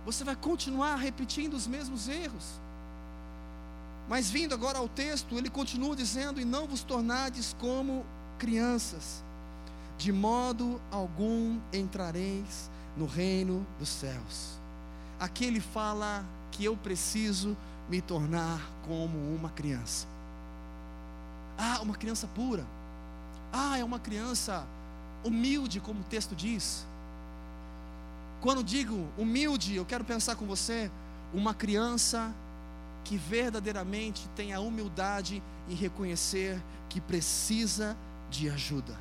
você 0.06 0.23
vai 0.23 0.36
continuar 0.36 0.95
repetindo 0.95 1.54
os 1.54 1.67
mesmos 1.67 2.08
erros. 2.08 2.45
Mas 4.08 4.30
vindo 4.30 4.54
agora 4.54 4.78
ao 4.78 4.88
texto, 4.88 5.38
ele 5.38 5.50
continua 5.50 5.93
dizendo: 5.93 6.39
E 6.39 6.45
não 6.45 6.65
vos 6.65 6.82
tornades 6.82 7.54
como 7.60 8.06
crianças, 8.39 9.21
de 9.97 10.13
modo 10.13 10.82
algum 10.89 11.60
entrareis 11.73 12.69
no 12.98 13.06
reino 13.06 13.66
dos 13.80 13.90
céus. 13.90 14.58
Aqui 15.20 15.46
ele 15.46 15.60
fala 15.60 16.26
que 16.52 16.66
eu 16.66 16.76
preciso 16.76 17.56
me 17.90 18.02
tornar 18.02 18.62
como 18.86 19.18
uma 19.36 19.50
criança. 19.50 20.08
Ah, 21.58 21.80
uma 21.82 21.96
criança 21.96 22.28
pura. 22.28 22.66
Ah, 23.52 23.78
é 23.78 23.84
uma 23.84 24.00
criança 24.00 24.66
humilde, 25.24 25.80
como 25.80 26.02
o 26.02 26.04
texto 26.04 26.36
diz. 26.36 26.86
Quando 28.42 28.64
digo 28.64 29.08
humilde, 29.18 29.76
eu 29.76 29.86
quero 29.86 30.04
pensar 30.04 30.36
com 30.36 30.46
você, 30.46 30.92
uma 31.34 31.54
criança 31.54 32.34
que 33.04 33.18
verdadeiramente 33.18 34.28
tem 34.36 34.54
a 34.54 34.60
humildade 34.60 35.42
em 35.70 35.74
reconhecer 35.74 36.62
que 36.90 37.02
precisa 37.02 37.98
de 38.30 38.50
ajuda, 38.50 38.96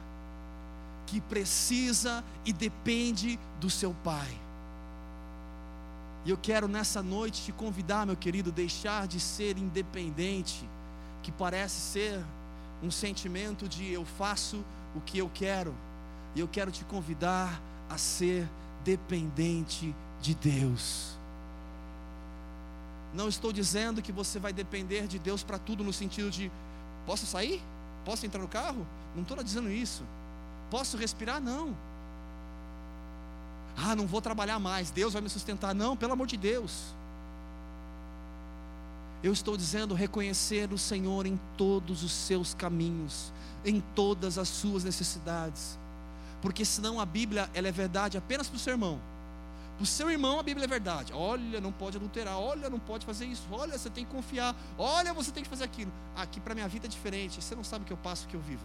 que 1.07 1.21
precisa 1.21 2.25
e 2.45 2.53
depende 2.53 3.39
do 3.61 3.71
seu 3.71 3.95
pai. 4.05 4.37
E 6.25 6.31
eu 6.31 6.37
quero 6.37 6.67
nessa 6.67 7.03
noite 7.03 7.45
te 7.45 7.53
convidar, 7.53 8.05
meu 8.05 8.17
querido, 8.17 8.51
deixar 8.51 9.07
de 9.07 9.21
ser 9.21 9.57
independente, 9.57 10.69
que 11.23 11.31
parece 11.31 11.81
ser 11.81 12.21
um 12.83 12.91
sentimento 12.91 13.69
de 13.69 13.93
eu 13.93 14.05
faço 14.05 14.65
o 14.95 15.01
que 15.01 15.19
eu 15.19 15.31
quero, 15.33 15.73
e 16.35 16.41
eu 16.41 16.49
quero 16.49 16.71
te 16.71 16.85
convidar 16.85 17.61
a 17.89 17.97
ser 17.97 18.49
dependente 18.85 19.95
de 20.21 20.35
Deus. 20.35 21.17
Não 23.15 23.29
estou 23.29 23.53
dizendo 23.53 24.03
que 24.03 24.13
você 24.13 24.39
vai 24.39 24.53
depender 24.53 25.07
de 25.07 25.19
Deus 25.19 25.43
para 25.45 25.59
tudo 25.59 25.85
no 25.85 25.93
sentido 25.93 26.31
de 26.31 26.51
posso 27.07 27.25
sair? 27.25 27.63
Posso 28.05 28.27
entrar 28.27 28.41
no 28.41 28.49
carro? 28.49 28.87
Não 29.15 29.23
estou 29.23 29.43
dizendo 29.43 29.71
isso. 29.71 30.03
Posso 30.71 30.97
respirar? 30.97 31.41
Não. 31.41 31.77
Ah, 33.77 33.95
não 33.95 34.07
vou 34.07 34.23
trabalhar 34.23 34.59
mais, 34.59 34.91
Deus 34.91 35.13
vai 35.13 35.23
me 35.23 35.29
sustentar. 35.29 35.75
Não, 35.75 35.97
pelo 35.97 36.13
amor 36.13 36.27
de 36.27 36.37
Deus. 36.37 36.95
Eu 39.23 39.33
estou 39.33 39.57
dizendo 39.57 39.95
reconhecer 39.95 40.73
o 40.73 40.79
Senhor 40.79 41.27
em 41.27 41.39
todos 41.57 42.03
os 42.03 42.13
seus 42.13 42.55
caminhos, 42.55 43.33
em 43.65 43.83
todas 43.95 44.39
as 44.39 44.49
suas 44.49 44.85
necessidades 44.85 45.79
porque 46.47 46.65
senão 46.65 47.01
a 47.01 47.05
Bíblia 47.05 47.51
ela 47.55 47.67
é 47.67 47.73
verdade 47.73 48.17
apenas 48.17 48.49
para 48.49 48.57
o 48.57 48.59
seu 48.61 48.75
irmão. 48.75 49.01
Para 49.77 49.83
o 49.83 49.87
seu 49.87 50.09
irmão 50.09 50.39
a 50.39 50.43
Bíblia 50.45 50.65
é 50.65 50.69
verdade. 50.69 51.13
Olha, 51.13 51.61
não 51.61 51.73
pode 51.73 51.97
adulterar. 51.97 52.39
Olha, 52.39 52.71
não 52.71 52.79
pode 52.79 53.05
fazer 53.05 53.27
isso. 53.27 53.43
Olha, 53.51 53.77
você 53.77 53.91
tem 53.91 54.05
que 54.05 54.13
confiar. 54.13 54.55
Olha, 54.79 55.13
você 55.13 55.31
tem 55.31 55.43
que 55.43 55.49
fazer 55.49 55.65
aquilo. 55.65 55.93
Aqui 56.15 56.39
para 56.39 56.55
minha 56.55 56.69
vida 56.69 56.87
é 56.87 56.89
diferente. 56.89 57.43
Você 57.43 57.57
não 57.57 57.65
sabe 57.65 57.83
o 57.83 57.87
que 57.87 57.93
eu 57.93 57.97
passo, 57.97 58.27
o 58.27 58.29
que 58.29 58.37
eu 58.37 58.41
vivo. 58.41 58.65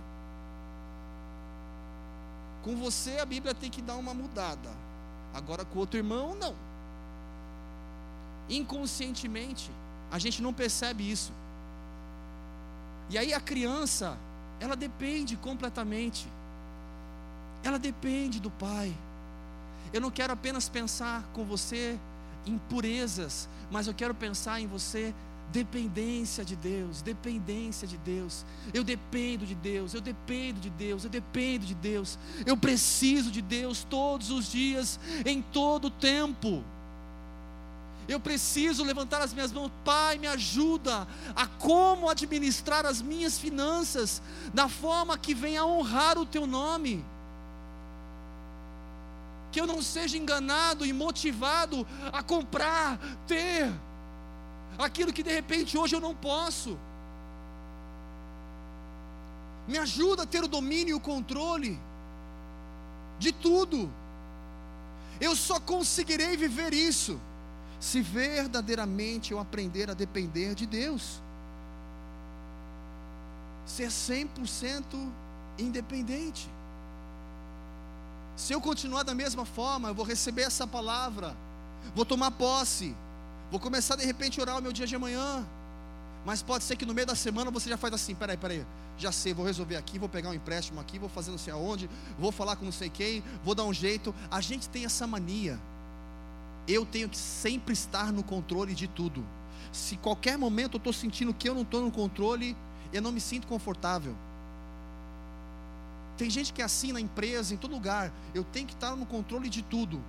Com 2.63 2.75
você 2.75 3.17
a 3.19 3.25
Bíblia 3.25 3.53
tem 3.53 3.69
que 3.69 3.81
dar 3.81 3.95
uma 3.95 4.13
mudada. 4.13 4.69
Agora 5.33 5.65
com 5.65 5.79
outro 5.79 5.97
irmão, 5.97 6.35
não. 6.35 6.55
Inconscientemente, 8.49 9.71
a 10.11 10.19
gente 10.19 10.41
não 10.41 10.53
percebe 10.53 11.09
isso. 11.09 11.31
E 13.09 13.17
aí 13.17 13.33
a 13.33 13.39
criança, 13.39 14.17
ela 14.59 14.75
depende 14.75 15.35
completamente 15.35 16.27
ela 17.63 17.77
depende 17.77 18.39
do 18.39 18.49
Pai. 18.49 18.95
Eu 19.93 20.01
não 20.01 20.09
quero 20.09 20.33
apenas 20.33 20.69
pensar 20.69 21.23
com 21.33 21.43
você 21.43 21.99
em 22.45 22.57
purezas, 22.57 23.47
mas 23.69 23.87
eu 23.87 23.93
quero 23.93 24.15
pensar 24.15 24.59
em 24.59 24.67
você 24.67 25.13
dependência 25.51 26.43
de 26.43 26.55
Deus, 26.55 27.01
dependência 27.01 27.87
de 27.87 27.97
Deus. 27.97 28.45
Eu 28.73 28.83
dependo 28.83 29.45
de 29.45 29.53
Deus, 29.53 29.93
eu 29.93 30.01
dependo 30.01 30.59
de 30.59 30.69
Deus, 30.69 31.03
eu 31.03 31.09
dependo 31.09 31.65
de 31.65 31.75
Deus. 31.75 32.17
Eu 32.45 32.55
preciso 32.57 33.29
de 33.29 33.41
Deus 33.41 33.85
todos 33.89 34.31
os 34.31 34.51
dias, 34.51 34.99
em 35.25 35.41
todo 35.41 35.85
o 35.85 35.91
tempo. 35.91 36.63
Eu 38.07 38.19
preciso 38.19 38.83
levantar 38.83 39.21
as 39.21 39.33
minhas 39.33 39.51
mãos, 39.51 39.71
Pai, 39.85 40.17
me 40.17 40.27
ajuda 40.27 41.07
a 41.35 41.45
como 41.45 42.09
administrar 42.09 42.85
as 42.85 43.01
minhas 43.01 43.37
finanças 43.37 44.21
da 44.53 44.67
forma 44.67 45.17
que 45.17 45.33
venha 45.33 45.65
honrar 45.65 46.17
o 46.17 46.25
teu 46.25 46.47
nome 46.47 47.03
que 49.51 49.59
eu 49.59 49.67
não 49.67 49.81
seja 49.81 50.17
enganado 50.17 50.85
e 50.85 50.93
motivado 50.93 51.85
a 52.13 52.23
comprar, 52.23 52.97
ter 53.27 53.69
aquilo 54.77 55.13
que 55.13 55.23
de 55.23 55.33
repente 55.33 55.77
hoje 55.77 55.95
eu 55.95 56.01
não 56.01 56.15
posso. 56.15 56.77
Me 59.67 59.77
ajuda 59.77 60.23
a 60.23 60.25
ter 60.25 60.43
o 60.43 60.47
domínio 60.47 60.91
e 60.91 60.93
o 60.93 60.99
controle 60.99 61.79
de 63.19 63.31
tudo. 63.31 63.91
Eu 65.19 65.35
só 65.35 65.59
conseguirei 65.59 66.35
viver 66.35 66.73
isso 66.73 67.19
se 67.79 68.01
verdadeiramente 68.01 69.31
eu 69.31 69.39
aprender 69.39 69.89
a 69.89 69.93
depender 69.93 70.53
de 70.55 70.65
Deus. 70.65 71.21
Ser 73.65 73.87
100% 73.87 74.83
independente. 75.57 76.49
Se 78.35 78.53
eu 78.53 78.61
continuar 78.61 79.03
da 79.03 79.13
mesma 79.13 79.45
forma, 79.45 79.89
eu 79.89 79.95
vou 79.95 80.05
receber 80.05 80.43
essa 80.43 80.65
palavra, 80.65 81.35
vou 81.93 82.05
tomar 82.05 82.31
posse, 82.31 82.95
vou 83.51 83.59
começar 83.59 83.95
de 83.97 84.05
repente 84.05 84.39
a 84.39 84.43
orar 84.43 84.57
o 84.57 84.61
meu 84.61 84.71
dia 84.71 84.87
de 84.87 84.95
amanhã. 84.95 85.45
Mas 86.25 86.41
pode 86.41 86.63
ser 86.63 86.75
que 86.75 86.85
no 86.85 86.93
meio 86.93 87.05
da 87.05 87.15
semana 87.15 87.51
você 87.51 87.69
já 87.69 87.77
faz 87.77 87.93
assim: 87.93 88.15
peraí, 88.15 88.37
peraí, 88.37 88.65
já 88.97 89.11
sei, 89.11 89.33
vou 89.33 89.45
resolver 89.45 89.75
aqui, 89.75 89.99
vou 89.99 90.07
pegar 90.07 90.29
um 90.29 90.33
empréstimo 90.33 90.79
aqui, 90.79 90.97
vou 90.97 91.09
fazer 91.09 91.31
não 91.31 91.37
sei 91.37 91.51
aonde, 91.51 91.89
vou 92.17 92.31
falar 92.31 92.55
com 92.55 92.65
não 92.65 92.71
sei 92.71 92.89
quem, 92.89 93.23
vou 93.43 93.53
dar 93.53 93.65
um 93.65 93.73
jeito. 93.73 94.15
A 94.29 94.39
gente 94.39 94.69
tem 94.69 94.85
essa 94.85 95.05
mania. 95.05 95.59
Eu 96.67 96.85
tenho 96.85 97.09
que 97.09 97.17
sempre 97.17 97.73
estar 97.73 98.11
no 98.13 98.23
controle 98.23 98.73
de 98.73 98.87
tudo. 98.87 99.25
Se 99.71 99.97
qualquer 99.97 100.37
momento 100.37 100.75
eu 100.75 100.77
estou 100.77 100.93
sentindo 100.93 101.33
que 101.33 101.49
eu 101.49 101.55
não 101.55 101.63
estou 101.63 101.81
no 101.81 101.91
controle, 101.91 102.55
eu 102.93 103.01
não 103.01 103.11
me 103.11 103.19
sinto 103.19 103.47
confortável. 103.47 104.15
Tem 106.17 106.29
gente 106.29 106.53
que 106.53 106.61
é 106.61 106.65
assim 106.65 106.91
na 106.91 107.01
empresa, 107.01 107.53
em 107.53 107.57
todo 107.57 107.71
lugar. 107.71 108.13
Eu 108.35 108.43
tenho 108.43 108.67
que 108.67 108.73
estar 108.73 108.95
no 108.95 109.07
controle 109.07 109.49
de 109.49 109.63
tudo. 109.63 109.99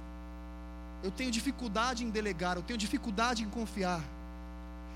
Eu 1.03 1.11
tenho 1.11 1.31
dificuldade 1.31 2.05
em 2.05 2.11
delegar, 2.11 2.57
eu 2.57 2.63
tenho 2.63 2.79
dificuldade 2.79 3.43
em 3.43 3.49
confiar. 3.49 4.03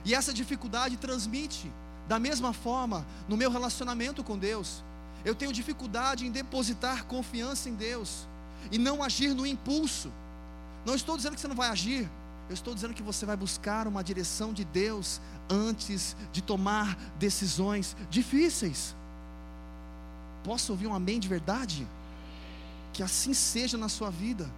E 0.04 0.14
essa 0.14 0.32
dificuldade 0.32 0.96
transmite 0.96 1.70
da 2.06 2.18
mesma 2.18 2.52
forma 2.52 3.04
no 3.28 3.36
meu 3.36 3.50
relacionamento 3.50 4.22
com 4.22 4.38
Deus. 4.38 4.82
Eu 5.24 5.34
tenho 5.34 5.52
dificuldade 5.52 6.24
em 6.24 6.30
depositar 6.30 7.04
confiança 7.06 7.68
em 7.68 7.74
Deus 7.74 8.26
e 8.70 8.78
não 8.78 9.02
agir 9.02 9.34
no 9.34 9.46
impulso. 9.46 10.12
Não 10.84 10.94
estou 10.94 11.16
dizendo 11.16 11.34
que 11.34 11.40
você 11.40 11.48
não 11.48 11.56
vai 11.56 11.68
agir, 11.68 12.08
eu 12.48 12.54
estou 12.54 12.72
dizendo 12.72 12.94
que 12.94 13.02
você 13.02 13.26
vai 13.26 13.36
buscar 13.36 13.88
uma 13.88 14.04
direção 14.04 14.52
de 14.52 14.64
Deus 14.64 15.20
antes 15.50 16.16
de 16.32 16.40
tomar 16.40 16.96
decisões 17.18 17.96
difíceis. 18.08 18.94
Posso 20.44 20.70
ouvir 20.70 20.86
um 20.86 20.94
amém 20.94 21.18
de 21.18 21.26
verdade? 21.26 21.86
Que 22.92 23.02
assim 23.02 23.34
seja 23.34 23.76
na 23.76 23.88
sua 23.88 24.10
vida. 24.10 24.48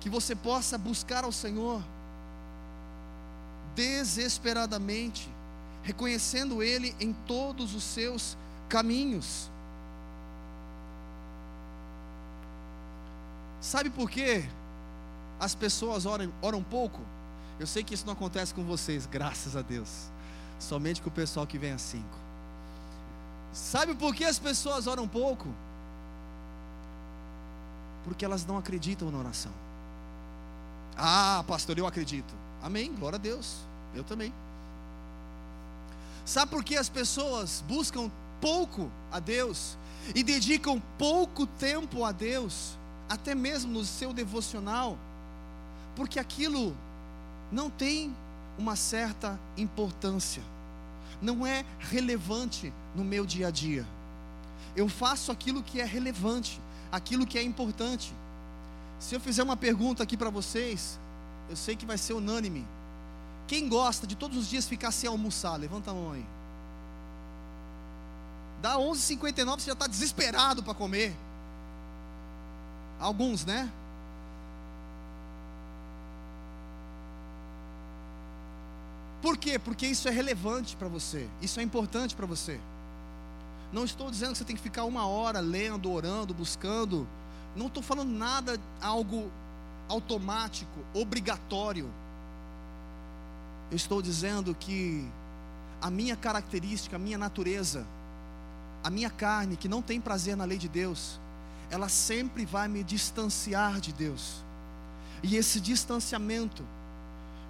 Que 0.00 0.08
você 0.08 0.34
possa 0.34 0.78
buscar 0.78 1.24
ao 1.24 1.32
Senhor 1.32 1.82
desesperadamente, 3.74 5.28
reconhecendo 5.82 6.62
Ele 6.62 6.94
em 6.98 7.12
todos 7.12 7.74
os 7.74 7.82
seus 7.82 8.36
caminhos. 8.68 9.50
Sabe 13.60 13.90
por 13.90 14.10
quê? 14.10 14.44
As 15.38 15.54
pessoas 15.54 16.06
oram, 16.06 16.32
oram 16.40 16.62
pouco. 16.62 17.00
Eu 17.58 17.66
sei 17.66 17.84
que 17.84 17.94
isso 17.94 18.06
não 18.06 18.14
acontece 18.14 18.54
com 18.54 18.64
vocês, 18.64 19.04
graças 19.10 19.54
a 19.54 19.62
Deus. 19.62 20.08
Somente 20.58 21.00
com 21.00 21.08
o 21.08 21.12
pessoal 21.12 21.46
que 21.46 21.58
vem 21.58 21.72
às 21.72 21.82
cinco. 21.82 22.18
Sabe 23.52 23.94
por 23.94 24.14
que 24.14 24.24
as 24.24 24.38
pessoas 24.38 24.86
oram 24.86 25.08
pouco? 25.08 25.46
Porque 28.04 28.24
elas 28.24 28.46
não 28.46 28.56
acreditam 28.56 29.10
na 29.10 29.18
oração. 29.18 29.52
Ah, 30.96 31.44
pastor, 31.46 31.78
eu 31.78 31.86
acredito. 31.86 32.34
Amém, 32.62 32.92
glória 32.94 33.16
a 33.16 33.20
Deus. 33.20 33.56
Eu 33.94 34.04
também. 34.04 34.32
Sabe 36.24 36.50
por 36.50 36.62
que 36.62 36.76
as 36.76 36.88
pessoas 36.88 37.64
buscam 37.66 38.10
pouco 38.40 38.90
a 39.10 39.18
Deus 39.18 39.76
e 40.14 40.22
dedicam 40.22 40.80
pouco 40.98 41.46
tempo 41.46 42.04
a 42.04 42.12
Deus, 42.12 42.78
até 43.08 43.34
mesmo 43.34 43.72
no 43.72 43.84
seu 43.84 44.12
devocional? 44.12 44.96
Porque 45.96 46.18
aquilo 46.18 46.76
não 47.50 47.68
tem 47.68 48.14
uma 48.58 48.76
certa 48.76 49.38
importância, 49.56 50.42
não 51.20 51.46
é 51.46 51.64
relevante 51.78 52.72
no 52.94 53.04
meu 53.04 53.26
dia 53.26 53.48
a 53.48 53.50
dia. 53.50 53.86
Eu 54.76 54.88
faço 54.88 55.32
aquilo 55.32 55.62
que 55.62 55.80
é 55.80 55.84
relevante, 55.84 56.60
aquilo 56.92 57.26
que 57.26 57.38
é 57.38 57.42
importante. 57.42 58.14
Se 59.00 59.14
eu 59.14 59.20
fizer 59.20 59.42
uma 59.42 59.56
pergunta 59.56 60.02
aqui 60.02 60.14
para 60.14 60.28
vocês, 60.28 61.00
eu 61.48 61.56
sei 61.56 61.74
que 61.74 61.86
vai 61.86 61.96
ser 61.96 62.12
unânime. 62.12 62.66
Quem 63.48 63.66
gosta 63.68 64.06
de 64.06 64.14
todos 64.14 64.36
os 64.36 64.48
dias 64.48 64.68
ficar 64.68 64.92
sem 64.92 65.08
almoçar? 65.08 65.56
Levanta 65.56 65.90
a 65.90 65.94
mão 65.94 66.12
aí. 66.12 66.24
Dá 68.60 68.76
11h59, 68.76 69.58
você 69.58 69.66
já 69.66 69.72
está 69.72 69.86
desesperado 69.86 70.62
para 70.62 70.74
comer. 70.74 71.16
Alguns, 73.00 73.46
né? 73.46 73.72
Por 79.22 79.38
quê? 79.38 79.58
Porque 79.58 79.86
isso 79.86 80.08
é 80.08 80.10
relevante 80.10 80.76
para 80.76 80.88
você, 80.88 81.26
isso 81.40 81.58
é 81.58 81.62
importante 81.62 82.14
para 82.14 82.26
você. 82.26 82.60
Não 83.72 83.84
estou 83.84 84.10
dizendo 84.10 84.32
que 84.32 84.38
você 84.38 84.44
tem 84.44 84.56
que 84.56 84.62
ficar 84.62 84.84
uma 84.84 85.06
hora 85.06 85.40
lendo, 85.40 85.90
orando, 85.90 86.34
buscando. 86.34 87.08
Não 87.60 87.66
estou 87.66 87.82
falando 87.82 88.10
nada, 88.10 88.58
algo 88.80 89.30
automático, 89.86 90.80
obrigatório. 90.94 91.90
Eu 93.70 93.76
estou 93.76 94.00
dizendo 94.00 94.54
que 94.54 95.06
a 95.78 95.90
minha 95.90 96.16
característica, 96.16 96.96
a 96.96 96.98
minha 96.98 97.18
natureza, 97.18 97.86
a 98.82 98.88
minha 98.88 99.10
carne, 99.10 99.58
que 99.58 99.68
não 99.68 99.82
tem 99.82 100.00
prazer 100.00 100.38
na 100.38 100.46
lei 100.46 100.56
de 100.56 100.70
Deus, 100.70 101.20
ela 101.70 101.90
sempre 101.90 102.46
vai 102.46 102.66
me 102.66 102.82
distanciar 102.82 103.78
de 103.78 103.92
Deus. 103.92 104.42
E 105.22 105.36
esse 105.36 105.60
distanciamento 105.60 106.64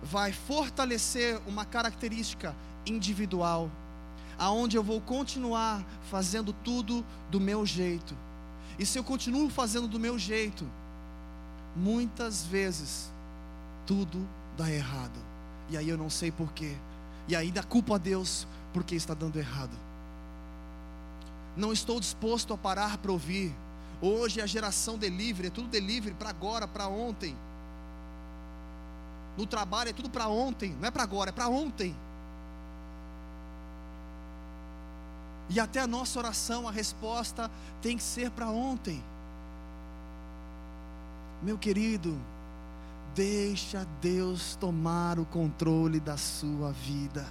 vai 0.02 0.32
fortalecer 0.32 1.40
uma 1.46 1.64
característica 1.64 2.52
individual, 2.84 3.70
aonde 4.36 4.76
eu 4.76 4.82
vou 4.82 5.00
continuar 5.00 5.84
fazendo 6.10 6.52
tudo 6.52 7.06
do 7.30 7.38
meu 7.38 7.64
jeito. 7.64 8.12
E 8.80 8.86
se 8.86 8.98
eu 8.98 9.04
continuo 9.04 9.50
fazendo 9.50 9.86
do 9.86 10.00
meu 10.00 10.18
jeito, 10.18 10.66
muitas 11.76 12.46
vezes 12.46 13.12
tudo 13.86 14.26
dá 14.56 14.70
errado. 14.70 15.20
E 15.68 15.76
aí 15.76 15.86
eu 15.86 15.98
não 15.98 16.08
sei 16.08 16.32
porquê. 16.32 16.74
E 17.28 17.36
ainda 17.36 17.62
culpo 17.62 17.92
a 17.92 17.98
Deus 17.98 18.46
porque 18.72 18.94
está 18.94 19.12
dando 19.12 19.38
errado. 19.38 19.76
Não 21.54 21.74
estou 21.74 22.00
disposto 22.00 22.54
a 22.54 22.56
parar 22.56 22.96
para 22.96 23.12
ouvir. 23.12 23.54
Hoje 24.00 24.40
é 24.40 24.42
a 24.42 24.46
geração 24.46 24.96
delivery, 24.96 25.48
é 25.48 25.50
tudo 25.50 25.68
delivery 25.68 26.14
para 26.14 26.30
agora, 26.30 26.66
para 26.66 26.88
ontem. 26.88 27.36
No 29.36 29.44
trabalho 29.44 29.90
é 29.90 29.92
tudo 29.92 30.08
para 30.08 30.26
ontem, 30.26 30.74
não 30.80 30.88
é 30.88 30.90
para 30.90 31.02
agora, 31.02 31.28
é 31.28 31.32
para 31.32 31.48
ontem. 31.48 31.94
E 35.50 35.58
até 35.58 35.80
a 35.80 35.86
nossa 35.86 36.16
oração, 36.16 36.68
a 36.68 36.70
resposta 36.70 37.50
tem 37.82 37.96
que 37.96 38.02
ser 38.04 38.30
para 38.30 38.48
ontem. 38.48 39.02
Meu 41.42 41.58
querido, 41.58 42.16
deixa 43.16 43.84
Deus 44.00 44.54
tomar 44.54 45.18
o 45.18 45.24
controle 45.24 45.98
da 45.98 46.16
sua 46.16 46.70
vida. 46.70 47.26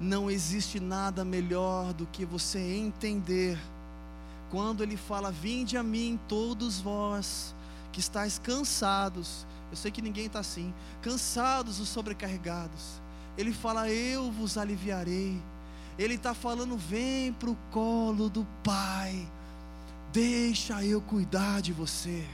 Não 0.00 0.28
existe 0.28 0.80
nada 0.80 1.24
melhor 1.24 1.92
do 1.92 2.04
que 2.06 2.24
você 2.24 2.58
entender 2.58 3.56
quando 4.50 4.82
ele 4.82 4.96
fala: 4.96 5.30
"Vinde 5.30 5.76
a 5.76 5.84
mim 5.84 6.18
todos 6.26 6.80
vós 6.80 7.54
que 7.92 8.00
estáis 8.00 8.40
cansados". 8.40 9.46
Eu 9.70 9.76
sei 9.76 9.92
que 9.92 10.02
ninguém 10.02 10.26
está 10.26 10.40
assim, 10.40 10.74
cansados 11.00 11.78
ou 11.78 11.86
sobrecarregados. 11.86 13.00
Ele 13.38 13.52
fala: 13.52 13.88
"Eu 13.88 14.32
vos 14.32 14.58
aliviarei". 14.58 15.40
Ele 15.98 16.14
está 16.14 16.34
falando: 16.34 16.76
vem 16.76 17.32
para 17.32 17.50
o 17.50 17.56
colo 17.70 18.28
do 18.28 18.46
Pai, 18.64 19.28
deixa 20.12 20.84
eu 20.84 21.00
cuidar 21.00 21.60
de 21.60 21.72
você, 21.72 22.26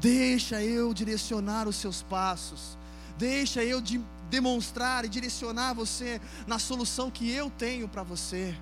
deixa 0.00 0.62
eu 0.62 0.92
direcionar 0.92 1.66
os 1.66 1.76
seus 1.76 2.02
passos, 2.02 2.76
deixa 3.18 3.62
eu 3.64 3.80
de 3.80 4.00
demonstrar 4.30 5.04
e 5.04 5.08
direcionar 5.08 5.74
você 5.74 6.20
na 6.46 6.58
solução 6.58 7.10
que 7.10 7.30
eu 7.30 7.50
tenho 7.50 7.88
para 7.88 8.02
você. 8.02 8.54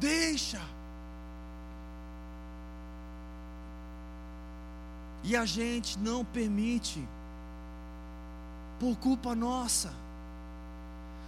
Deixa. 0.00 0.60
E 5.24 5.36
a 5.36 5.44
gente 5.44 5.98
não 5.98 6.24
permite, 6.24 7.06
por 8.80 8.96
culpa 8.96 9.34
nossa. 9.34 10.01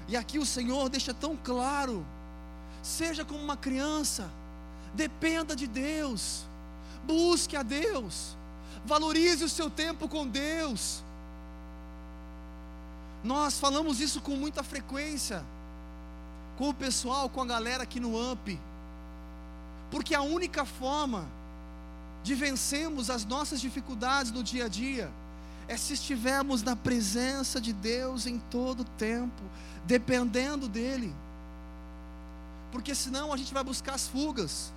E 0.08 0.16
aqui 0.16 0.38
o 0.38 0.46
Senhor 0.46 0.88
deixa 0.88 1.14
tão 1.14 1.36
claro: 1.36 2.04
seja 2.82 3.24
como 3.24 3.40
uma 3.40 3.56
criança, 3.56 4.30
dependa 4.94 5.56
de 5.56 5.66
Deus, 5.66 6.44
busque 7.06 7.56
a 7.56 7.62
Deus, 7.62 8.36
valorize 8.84 9.44
o 9.44 9.48
seu 9.48 9.70
tempo 9.70 10.08
com 10.08 10.26
Deus. 10.26 11.02
Nós 13.22 13.58
falamos 13.58 14.00
isso 14.00 14.20
com 14.20 14.36
muita 14.36 14.62
frequência, 14.62 15.42
com 16.58 16.68
o 16.68 16.74
pessoal, 16.74 17.28
com 17.30 17.40
a 17.40 17.46
galera 17.46 17.84
aqui 17.84 17.98
no 17.98 18.18
AMP, 18.18 18.60
porque 19.90 20.14
a 20.14 20.20
única 20.20 20.66
forma 20.66 21.26
de 22.22 22.34
vencermos 22.34 23.08
as 23.08 23.24
nossas 23.24 23.60
dificuldades 23.60 24.30
no 24.30 24.42
dia 24.42 24.66
a 24.66 24.68
dia 24.68 25.10
é 25.68 25.76
se 25.76 25.94
estivermos 25.94 26.62
na 26.62 26.76
presença 26.76 27.60
de 27.60 27.72
Deus 27.72 28.26
em 28.26 28.38
todo 28.38 28.80
o 28.80 28.84
tempo, 28.84 29.42
dependendo 29.86 30.68
dEle. 30.68 31.14
Porque 32.70 32.94
senão 32.94 33.32
a 33.32 33.36
gente 33.36 33.54
vai 33.54 33.64
buscar 33.64 33.94
as 33.94 34.06
fugas. 34.06 34.72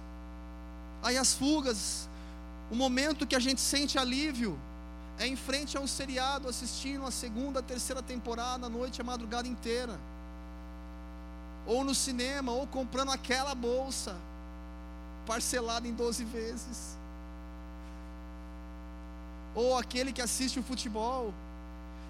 Aí 1.02 1.18
as 1.18 1.34
fugas, 1.34 2.08
o 2.72 2.76
momento 2.76 3.26
que 3.26 3.36
a 3.36 3.40
gente 3.40 3.60
sente 3.60 3.98
alívio, 3.98 4.58
é 5.20 5.28
em 5.28 5.36
frente 5.36 5.78
a 5.78 5.82
um 5.82 5.88
seriado 5.88 6.48
assistindo 6.48 7.06
a 7.06 7.12
segunda, 7.12 7.60
a 7.60 7.64
terceira 7.64 8.02
temporada, 8.02 8.68
a 8.68 8.70
noite, 8.70 9.02
a 9.02 9.04
madrugada 9.04 9.48
inteira. 9.48 10.00
Ou 11.66 11.84
no 11.84 11.96
cinema, 11.96 12.52
ou 12.52 12.68
comprando 12.68 13.12
aquela 13.12 13.54
bolsa, 13.56 14.16
parcelada 15.26 15.88
em 15.88 15.94
12 15.94 16.24
vezes. 16.24 16.98
Ou 19.58 19.76
aquele 19.76 20.14
que 20.14 20.22
assiste 20.22 20.60
o 20.60 20.64
futebol. 20.64 21.34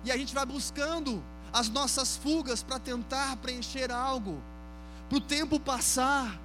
E 0.04 0.12
a 0.12 0.18
gente 0.18 0.36
vai 0.36 0.46
buscando 0.46 1.24
as 1.54 1.70
nossas 1.70 2.18
fugas 2.18 2.62
para 2.62 2.78
tentar 2.78 3.38
preencher 3.38 3.90
algo, 3.90 4.42
para 5.08 5.18
o 5.18 5.22
tempo 5.22 5.58
passar. 5.58 6.38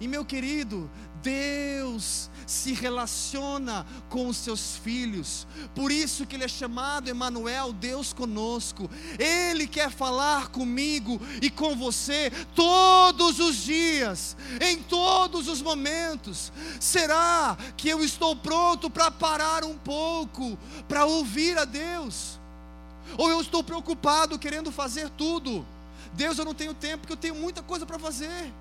E 0.00 0.06
meu 0.06 0.24
querido, 0.24 0.88
Deus 1.22 2.30
se 2.46 2.72
relaciona 2.72 3.84
com 4.08 4.28
os 4.28 4.36
seus 4.36 4.76
filhos. 4.76 5.46
Por 5.74 5.90
isso 5.90 6.24
que 6.24 6.36
ele 6.36 6.44
é 6.44 6.48
chamado 6.48 7.08
Emanuel, 7.08 7.72
Deus 7.72 8.12
conosco. 8.12 8.88
Ele 9.18 9.66
quer 9.66 9.90
falar 9.90 10.48
comigo 10.48 11.20
e 11.42 11.50
com 11.50 11.76
você 11.76 12.30
todos 12.54 13.38
os 13.38 13.56
dias, 13.56 14.36
em 14.60 14.78
todos 14.82 15.48
os 15.48 15.60
momentos. 15.60 16.52
Será 16.80 17.56
que 17.76 17.88
eu 17.88 18.02
estou 18.02 18.36
pronto 18.36 18.88
para 18.88 19.10
parar 19.10 19.64
um 19.64 19.76
pouco 19.76 20.56
para 20.88 21.04
ouvir 21.04 21.58
a 21.58 21.64
Deus? 21.64 22.38
Ou 23.16 23.28
eu 23.28 23.40
estou 23.40 23.64
preocupado 23.64 24.38
querendo 24.38 24.70
fazer 24.70 25.10
tudo? 25.10 25.66
Deus, 26.14 26.38
eu 26.38 26.44
não 26.44 26.54
tenho 26.54 26.74
tempo, 26.74 26.98
porque 27.00 27.12
eu 27.12 27.16
tenho 27.16 27.34
muita 27.34 27.62
coisa 27.62 27.84
para 27.84 27.98
fazer. 27.98 28.52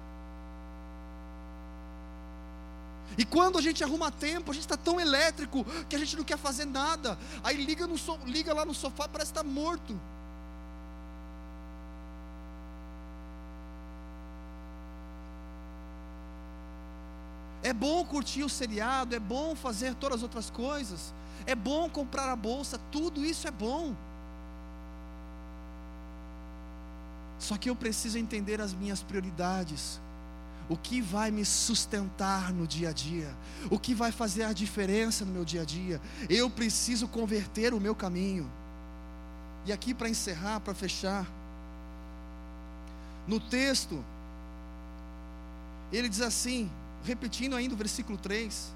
E 3.17 3.25
quando 3.25 3.57
a 3.57 3.61
gente 3.61 3.83
arruma 3.83 4.11
tempo, 4.11 4.51
a 4.51 4.53
gente 4.53 4.63
está 4.63 4.77
tão 4.77 4.99
elétrico 4.99 5.65
que 5.89 5.95
a 5.95 5.99
gente 5.99 6.15
não 6.15 6.23
quer 6.23 6.37
fazer 6.37 6.65
nada. 6.65 7.17
Aí 7.43 7.57
liga, 7.57 7.87
no 7.87 7.97
so, 7.97 8.17
liga 8.25 8.53
lá 8.53 8.63
no 8.63 8.75
sofá, 8.75 9.07
parece 9.07 9.31
estar 9.31 9.43
tá 9.43 9.49
morto. 9.49 9.99
É 17.63 17.73
bom 17.73 18.05
curtir 18.05 18.43
o 18.43 18.49
seriado, 18.49 19.15
é 19.15 19.19
bom 19.19 19.55
fazer 19.55 19.95
todas 19.95 20.17
as 20.17 20.23
outras 20.23 20.49
coisas, 20.51 21.13
é 21.45 21.55
bom 21.55 21.89
comprar 21.89 22.31
a 22.31 22.35
bolsa, 22.35 22.79
tudo 22.91 23.25
isso 23.25 23.47
é 23.47 23.51
bom. 23.51 23.95
Só 27.39 27.57
que 27.57 27.69
eu 27.69 27.75
preciso 27.75 28.17
entender 28.17 28.61
as 28.61 28.73
minhas 28.73 29.01
prioridades 29.01 29.99
o 30.69 30.75
que 30.75 31.01
vai 31.01 31.31
me 31.31 31.45
sustentar 31.45 32.51
no 32.51 32.67
dia 32.67 32.89
a 32.89 32.93
dia, 32.93 33.33
o 33.69 33.79
que 33.79 33.95
vai 33.95 34.11
fazer 34.11 34.43
a 34.43 34.53
diferença 34.53 35.23
no 35.23 35.31
meu 35.31 35.45
dia 35.45 35.61
a 35.61 35.65
dia. 35.65 36.01
Eu 36.29 36.49
preciso 36.49 37.07
converter 37.07 37.73
o 37.73 37.79
meu 37.79 37.95
caminho. 37.95 38.51
E 39.65 39.71
aqui 39.71 39.93
para 39.93 40.09
encerrar, 40.09 40.59
para 40.59 40.73
fechar, 40.73 41.25
no 43.27 43.39
texto, 43.39 44.03
ele 45.91 46.07
diz 46.07 46.21
assim, 46.21 46.69
repetindo 47.03 47.55
ainda 47.55 47.73
o 47.73 47.77
versículo 47.77 48.17
3: 48.17 48.73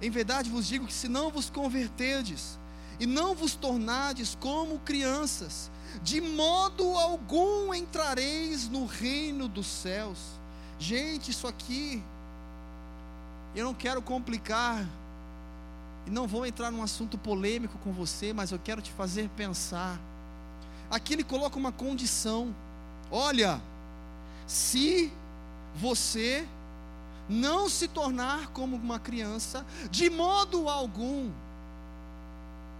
Em 0.00 0.10
verdade 0.10 0.50
vos 0.50 0.66
digo 0.66 0.86
que 0.86 0.92
se 0.92 1.08
não 1.08 1.30
vos 1.30 1.50
converterdes 1.50 2.58
e 2.98 3.06
não 3.06 3.34
vos 3.34 3.54
tornardes 3.54 4.36
como 4.40 4.78
crianças, 4.80 5.70
de 6.02 6.20
modo 6.20 6.84
algum 6.96 7.74
entrareis 7.74 8.68
no 8.68 8.86
reino 8.86 9.48
dos 9.48 9.66
céus. 9.66 10.39
Gente, 10.80 11.30
isso 11.30 11.46
aqui, 11.46 12.02
eu 13.54 13.66
não 13.66 13.74
quero 13.74 14.00
complicar, 14.00 14.82
e 16.06 16.10
não 16.10 16.26
vou 16.26 16.46
entrar 16.46 16.70
num 16.70 16.82
assunto 16.82 17.18
polêmico 17.18 17.76
com 17.84 17.92
você, 17.92 18.32
mas 18.32 18.50
eu 18.50 18.58
quero 18.58 18.80
te 18.80 18.90
fazer 18.90 19.28
pensar. 19.36 20.00
Aqui 20.90 21.12
ele 21.12 21.22
coloca 21.22 21.58
uma 21.58 21.70
condição: 21.70 22.56
olha, 23.10 23.60
se 24.46 25.12
você 25.76 26.48
não 27.28 27.68
se 27.68 27.86
tornar 27.86 28.48
como 28.48 28.74
uma 28.74 28.98
criança, 28.98 29.66
de 29.90 30.08
modo 30.08 30.66
algum, 30.66 31.30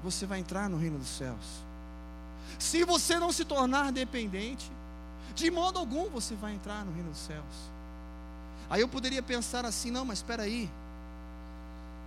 você 0.02 0.24
vai 0.24 0.38
entrar 0.38 0.70
no 0.70 0.78
reino 0.78 0.98
dos 0.98 1.08
céus. 1.08 1.62
Se 2.58 2.82
você 2.82 3.18
não 3.18 3.30
se 3.30 3.44
tornar 3.44 3.92
dependente, 3.92 4.72
de 5.34 5.50
modo 5.50 5.78
algum 5.78 6.08
você 6.08 6.34
vai 6.34 6.54
entrar 6.54 6.82
no 6.84 6.92
reino 6.92 7.10
dos 7.10 7.20
céus. 7.20 7.70
Aí 8.70 8.80
eu 8.80 8.88
poderia 8.88 9.20
pensar 9.20 9.66
assim: 9.66 9.90
não, 9.90 10.04
mas 10.04 10.18
espera 10.18 10.44
aí. 10.44 10.70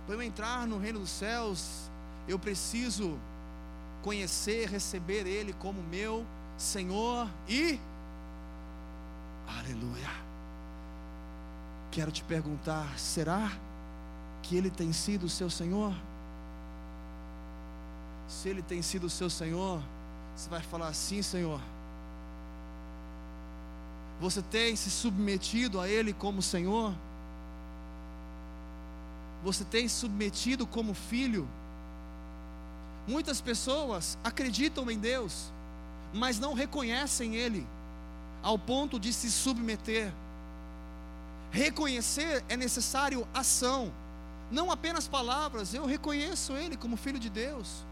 Para 0.06 0.14
eu 0.14 0.22
entrar 0.22 0.66
no 0.66 0.78
reino 0.78 0.98
dos 0.98 1.10
céus, 1.10 1.90
eu 2.26 2.38
preciso 2.38 3.18
conhecer, 4.02 4.68
receber 4.68 5.26
Ele 5.26 5.52
como 5.52 5.82
meu 5.82 6.26
Senhor 6.56 7.28
e. 7.46 7.78
Aleluia. 9.46 10.10
Quero 11.90 12.10
te 12.10 12.24
perguntar: 12.24 12.98
será 12.98 13.52
que 14.42 14.56
Ele 14.56 14.70
tem 14.70 14.90
sido 14.92 15.24
o 15.24 15.30
seu 15.30 15.50
Senhor? 15.50 15.94
Se 18.26 18.48
Ele 18.48 18.62
tem 18.62 18.80
sido 18.80 19.04
o 19.04 19.10
seu 19.10 19.28
Senhor, 19.28 19.82
você 20.34 20.48
vai 20.48 20.62
falar 20.62 20.88
assim, 20.88 21.20
Senhor. 21.20 21.60
Você 24.20 24.40
tem 24.42 24.76
se 24.76 24.90
submetido 24.90 25.80
a 25.80 25.88
Ele 25.88 26.12
como 26.12 26.40
Senhor? 26.40 26.94
Você 29.42 29.64
tem 29.64 29.88
se 29.88 29.96
submetido 29.96 30.66
como 30.66 30.94
filho? 30.94 31.48
Muitas 33.06 33.40
pessoas 33.40 34.16
acreditam 34.24 34.90
em 34.90 34.98
Deus, 34.98 35.52
mas 36.12 36.38
não 36.38 36.54
reconhecem 36.54 37.36
Ele, 37.36 37.66
ao 38.42 38.58
ponto 38.58 38.98
de 38.98 39.12
se 39.12 39.30
submeter. 39.30 40.12
Reconhecer 41.50 42.42
é 42.48 42.56
necessário 42.56 43.28
ação, 43.34 43.92
não 44.50 44.70
apenas 44.70 45.06
palavras. 45.06 45.74
Eu 45.74 45.84
reconheço 45.84 46.54
Ele 46.54 46.76
como 46.76 46.96
Filho 46.96 47.18
de 47.18 47.28
Deus 47.28 47.84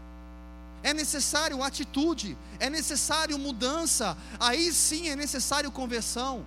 é 0.83 0.93
necessário 0.93 1.63
atitude, 1.63 2.37
é 2.59 2.69
necessário 2.69 3.39
mudança, 3.39 4.17
aí 4.39 4.71
sim 4.73 5.09
é 5.09 5.15
necessário 5.15 5.71
conversão. 5.71 6.45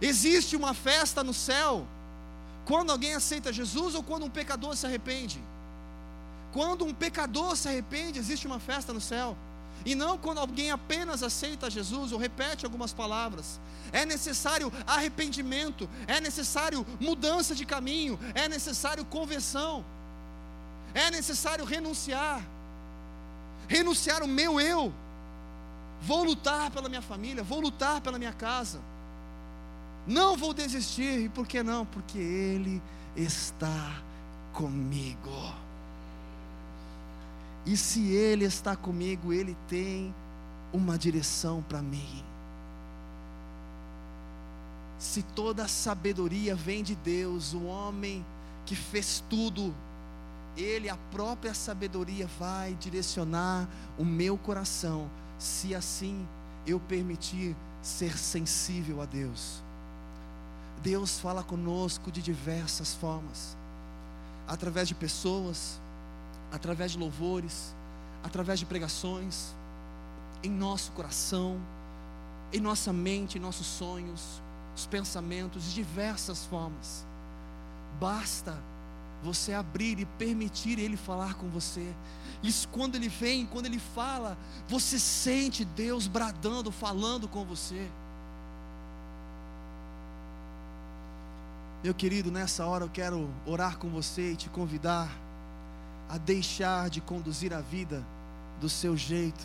Existe 0.00 0.56
uma 0.56 0.72
festa 0.72 1.22
no 1.22 1.34
céu 1.34 1.86
quando 2.64 2.90
alguém 2.90 3.14
aceita 3.14 3.52
Jesus 3.52 3.94
ou 3.94 4.02
quando 4.02 4.24
um 4.24 4.30
pecador 4.30 4.74
se 4.74 4.86
arrepende. 4.86 5.40
Quando 6.52 6.86
um 6.86 6.94
pecador 6.94 7.54
se 7.56 7.68
arrepende, 7.68 8.18
existe 8.18 8.46
uma 8.46 8.58
festa 8.58 8.92
no 8.92 9.00
céu. 9.00 9.36
E 9.84 9.94
não 9.94 10.16
quando 10.16 10.38
alguém 10.38 10.70
apenas 10.70 11.22
aceita 11.22 11.70
Jesus 11.70 12.12
ou 12.12 12.18
repete 12.18 12.64
algumas 12.64 12.94
palavras. 12.94 13.60
É 13.92 14.06
necessário 14.06 14.72
arrependimento, 14.86 15.88
é 16.06 16.20
necessário 16.20 16.84
mudança 16.98 17.54
de 17.54 17.66
caminho, 17.66 18.18
é 18.34 18.48
necessário 18.48 19.04
conversão, 19.04 19.84
é 20.94 21.10
necessário 21.10 21.64
renunciar 21.64 22.42
renunciar 23.68 24.22
o 24.22 24.28
meu 24.28 24.60
eu. 24.60 24.92
Vou 26.00 26.24
lutar 26.24 26.70
pela 26.70 26.88
minha 26.88 27.02
família, 27.02 27.42
vou 27.42 27.60
lutar 27.60 28.00
pela 28.00 28.18
minha 28.18 28.32
casa. 28.32 28.80
Não 30.06 30.36
vou 30.36 30.54
desistir. 30.54 31.24
E 31.24 31.28
por 31.28 31.46
que 31.46 31.62
não? 31.62 31.84
Porque 31.84 32.18
Ele 32.18 32.80
está 33.16 34.00
comigo. 34.52 35.54
E 37.64 37.76
se 37.76 38.12
Ele 38.12 38.44
está 38.44 38.76
comigo, 38.76 39.32
Ele 39.32 39.56
tem 39.66 40.14
uma 40.72 40.96
direção 40.96 41.64
para 41.68 41.82
mim. 41.82 42.24
Se 44.98 45.22
toda 45.22 45.64
a 45.64 45.68
sabedoria 45.68 46.54
vem 46.54 46.82
de 46.82 46.94
Deus, 46.94 47.52
o 47.52 47.64
homem 47.64 48.24
que 48.64 48.74
fez 48.74 49.22
tudo 49.28 49.74
ele, 50.56 50.88
a 50.88 50.96
própria 51.10 51.54
sabedoria, 51.54 52.26
vai 52.38 52.74
direcionar 52.74 53.68
o 53.98 54.04
meu 54.04 54.38
coração, 54.38 55.10
se 55.38 55.74
assim 55.74 56.26
eu 56.66 56.80
permitir 56.80 57.54
ser 57.82 58.16
sensível 58.18 59.00
a 59.00 59.04
Deus. 59.04 59.62
Deus 60.82 61.18
fala 61.18 61.42
conosco 61.42 62.10
de 62.10 62.22
diversas 62.22 62.94
formas, 62.94 63.56
através 64.46 64.88
de 64.88 64.94
pessoas, 64.94 65.80
através 66.52 66.92
de 66.92 66.98
louvores, 66.98 67.74
através 68.22 68.58
de 68.58 68.66
pregações, 68.66 69.54
em 70.42 70.50
nosso 70.50 70.92
coração, 70.92 71.60
em 72.52 72.60
nossa 72.60 72.92
mente, 72.92 73.38
em 73.38 73.40
nossos 73.40 73.66
sonhos, 73.66 74.42
os 74.76 74.86
pensamentos, 74.86 75.64
de 75.64 75.74
diversas 75.74 76.44
formas. 76.46 77.04
Basta 77.98 78.56
você 79.26 79.52
abrir 79.52 79.98
e 79.98 80.06
permitir 80.06 80.78
Ele 80.78 80.96
falar 80.96 81.34
com 81.34 81.48
você. 81.48 81.92
Isso 82.42 82.68
quando 82.68 82.94
Ele 82.94 83.08
vem, 83.08 83.44
quando 83.44 83.66
Ele 83.66 83.78
fala, 83.78 84.38
você 84.68 84.98
sente 84.98 85.64
Deus 85.64 86.06
bradando, 86.06 86.70
falando 86.70 87.26
com 87.26 87.44
você. 87.44 87.90
Meu 91.82 91.92
querido, 91.92 92.30
nessa 92.30 92.64
hora 92.64 92.84
eu 92.84 92.88
quero 92.88 93.28
orar 93.44 93.78
com 93.78 93.88
você 93.88 94.32
e 94.32 94.36
te 94.36 94.48
convidar 94.48 95.10
a 96.08 96.18
deixar 96.18 96.88
de 96.88 97.00
conduzir 97.00 97.52
a 97.52 97.60
vida 97.60 98.02
do 98.60 98.68
seu 98.68 98.96
jeito 98.96 99.44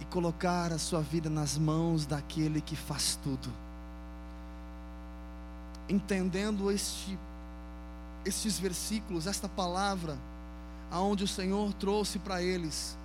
e 0.00 0.04
colocar 0.06 0.72
a 0.72 0.78
sua 0.78 1.00
vida 1.00 1.30
nas 1.30 1.56
mãos 1.56 2.06
daquele 2.06 2.60
que 2.60 2.74
faz 2.74 3.18
tudo. 3.22 3.48
Entendendo 5.88 6.70
este 6.70 7.18
estes 8.24 8.58
versículos, 8.58 9.26
esta 9.26 9.48
palavra, 9.48 10.18
aonde 10.90 11.24
o 11.24 11.28
Senhor 11.28 11.72
trouxe 11.74 12.18
para 12.18 12.42
eles 12.42 12.96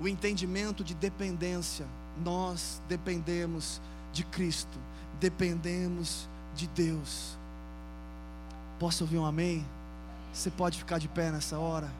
o 0.00 0.08
entendimento 0.08 0.82
de 0.82 0.94
dependência. 0.94 1.86
Nós 2.24 2.80
dependemos 2.88 3.80
de 4.12 4.24
Cristo, 4.24 4.78
dependemos 5.18 6.28
de 6.54 6.66
Deus. 6.68 7.38
Posso 8.78 9.04
ouvir 9.04 9.18
um 9.18 9.24
amém? 9.24 9.64
Você 10.32 10.50
pode 10.50 10.78
ficar 10.78 10.98
de 10.98 11.08
pé 11.08 11.30
nessa 11.30 11.58
hora? 11.58 11.90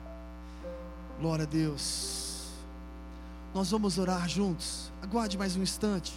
Glória 1.20 1.44
a 1.44 1.48
Deus. 1.48 2.48
Nós 3.54 3.70
vamos 3.70 3.98
orar 3.98 4.28
juntos. 4.28 4.90
Aguarde 5.02 5.36
mais 5.36 5.56
um 5.56 5.62
instante. 5.62 6.12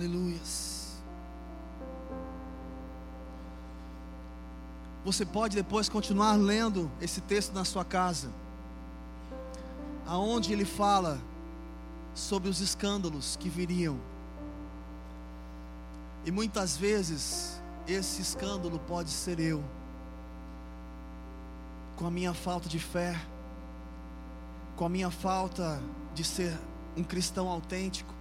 Aleluias. 0.00 0.94
Você 5.04 5.26
pode 5.26 5.54
depois 5.54 5.90
continuar 5.90 6.36
lendo 6.36 6.90
esse 7.02 7.20
texto 7.20 7.52
na 7.52 7.66
sua 7.66 7.84
casa, 7.84 8.30
aonde 10.06 10.54
ele 10.54 10.64
fala 10.64 11.20
sobre 12.14 12.48
os 12.48 12.60
escândalos 12.60 13.36
que 13.36 13.50
viriam. 13.50 14.00
E 16.24 16.30
muitas 16.30 16.78
vezes 16.78 17.60
esse 17.86 18.22
escândalo 18.22 18.78
pode 18.78 19.10
ser 19.10 19.38
eu, 19.38 19.62
com 21.98 22.06
a 22.06 22.10
minha 22.10 22.32
falta 22.32 22.70
de 22.70 22.78
fé, 22.78 23.20
com 24.76 24.86
a 24.86 24.88
minha 24.88 25.10
falta 25.10 25.78
de 26.14 26.24
ser 26.24 26.58
um 26.96 27.04
cristão 27.04 27.50
autêntico, 27.50 28.14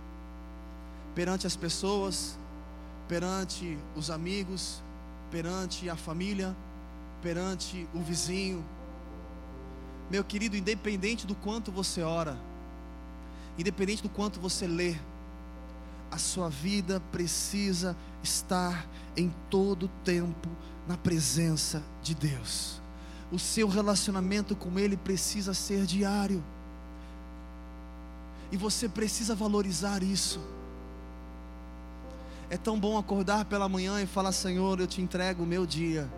perante 1.15 1.47
as 1.47 1.55
pessoas, 1.55 2.37
perante 3.07 3.77
os 3.95 4.09
amigos, 4.09 4.81
perante 5.31 5.89
a 5.89 5.95
família, 5.95 6.55
perante 7.21 7.87
o 7.93 7.99
vizinho. 7.99 8.63
Meu 10.09 10.23
querido, 10.23 10.55
independente 10.55 11.27
do 11.27 11.35
quanto 11.35 11.71
você 11.71 12.01
ora, 12.01 12.37
independente 13.57 14.01
do 14.01 14.09
quanto 14.09 14.39
você 14.39 14.65
lê, 14.65 14.95
a 16.11 16.17
sua 16.17 16.49
vida 16.49 16.99
precisa 17.11 17.95
estar 18.23 18.87
em 19.15 19.33
todo 19.49 19.87
tempo 20.03 20.49
na 20.87 20.97
presença 20.97 21.83
de 22.01 22.15
Deus. 22.15 22.81
O 23.31 23.37
seu 23.37 23.67
relacionamento 23.67 24.55
com 24.55 24.79
Ele 24.79 24.97
precisa 24.97 25.53
ser 25.53 25.85
diário. 25.85 26.43
E 28.51 28.57
você 28.57 28.89
precisa 28.89 29.35
valorizar 29.35 30.01
isso. 30.01 30.39
É 32.49 32.57
tão 32.57 32.79
bom 32.79 32.97
acordar 32.97 33.45
pela 33.45 33.69
manhã 33.69 34.01
e 34.01 34.07
falar: 34.07 34.31
Senhor, 34.31 34.79
eu 34.79 34.87
te 34.87 35.01
entrego 35.01 35.43
o 35.43 35.45
meu 35.45 35.65
dia. 35.65 36.09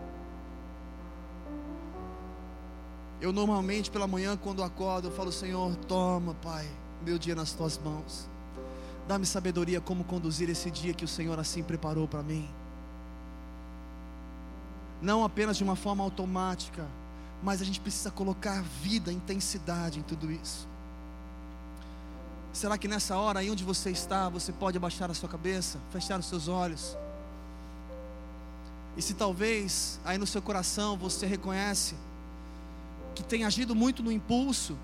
Eu 3.19 3.31
normalmente 3.31 3.91
pela 3.91 4.07
manhã, 4.07 4.37
quando 4.37 4.63
acordo, 4.63 5.09
eu 5.09 5.11
falo: 5.11 5.31
Senhor, 5.31 5.75
toma, 5.87 6.33
Pai, 6.35 6.67
meu 7.03 7.19
dia 7.19 7.35
nas 7.35 7.51
tuas 7.51 7.77
mãos. 7.77 8.29
Dá-me 9.07 9.25
sabedoria 9.25 9.81
como 9.81 10.05
conduzir 10.05 10.49
esse 10.49 10.71
dia 10.71 10.93
que 10.93 11.03
o 11.03 11.07
Senhor 11.07 11.37
assim 11.37 11.61
preparou 11.61 12.07
para 12.07 12.23
mim. 12.23 12.49
Não 15.01 15.25
apenas 15.25 15.57
de 15.57 15.63
uma 15.63 15.75
forma 15.75 16.03
automática, 16.03 16.87
mas 17.43 17.61
a 17.61 17.65
gente 17.65 17.81
precisa 17.81 18.09
colocar 18.09 18.61
vida, 18.61 19.11
intensidade 19.11 19.99
em 19.99 20.03
tudo 20.03 20.31
isso. 20.31 20.70
Será 22.53 22.77
que 22.77 22.87
nessa 22.87 23.15
hora, 23.17 23.39
aí 23.39 23.49
onde 23.49 23.63
você 23.63 23.91
está, 23.91 24.27
você 24.27 24.51
pode 24.51 24.77
abaixar 24.77 25.09
a 25.09 25.13
sua 25.13 25.29
cabeça, 25.29 25.79
fechar 25.91 26.19
os 26.19 26.25
seus 26.25 26.47
olhos? 26.47 26.97
E 28.97 29.01
se 29.01 29.13
talvez 29.13 29.99
aí 30.03 30.17
no 30.17 30.27
seu 30.27 30.41
coração 30.41 30.97
você 30.97 31.25
reconhece 31.25 31.95
que 33.15 33.23
tem 33.23 33.45
agido 33.45 33.73
muito 33.73 34.03
no 34.03 34.11
impulso, 34.11 34.77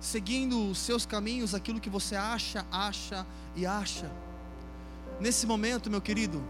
seguindo 0.00 0.70
os 0.70 0.78
seus 0.78 1.04
caminhos, 1.04 1.54
aquilo 1.54 1.80
que 1.80 1.90
você 1.90 2.14
acha, 2.14 2.64
acha 2.70 3.26
e 3.56 3.66
acha. 3.66 4.10
Nesse 5.20 5.46
momento, 5.46 5.90
meu 5.90 6.00
querido, 6.00 6.42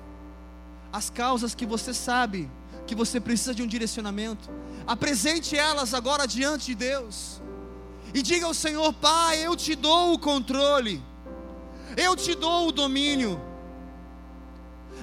as 0.93 1.09
causas 1.09 1.55
que 1.55 1.65
você 1.65 1.95
sabe 1.95 2.51
que 2.87 2.95
você 2.95 3.19
precisa 3.21 3.55
de 3.55 3.63
um 3.63 3.67
direcionamento, 3.67 4.49
apresente 4.87 5.57
elas 5.57 5.95
agora 5.95 6.27
diante 6.27 6.67
de 6.67 6.75
Deus. 6.75 7.41
E 8.17 8.23
diga 8.23 8.47
ao 8.47 8.55
Senhor: 8.55 8.95
Pai, 8.95 9.47
eu 9.47 9.55
te 9.55 9.75
dou 9.75 10.15
o 10.15 10.19
controle, 10.19 11.05
eu 11.99 12.17
te 12.17 12.35
dou 12.35 12.69
o 12.69 12.73
domínio. 12.73 13.39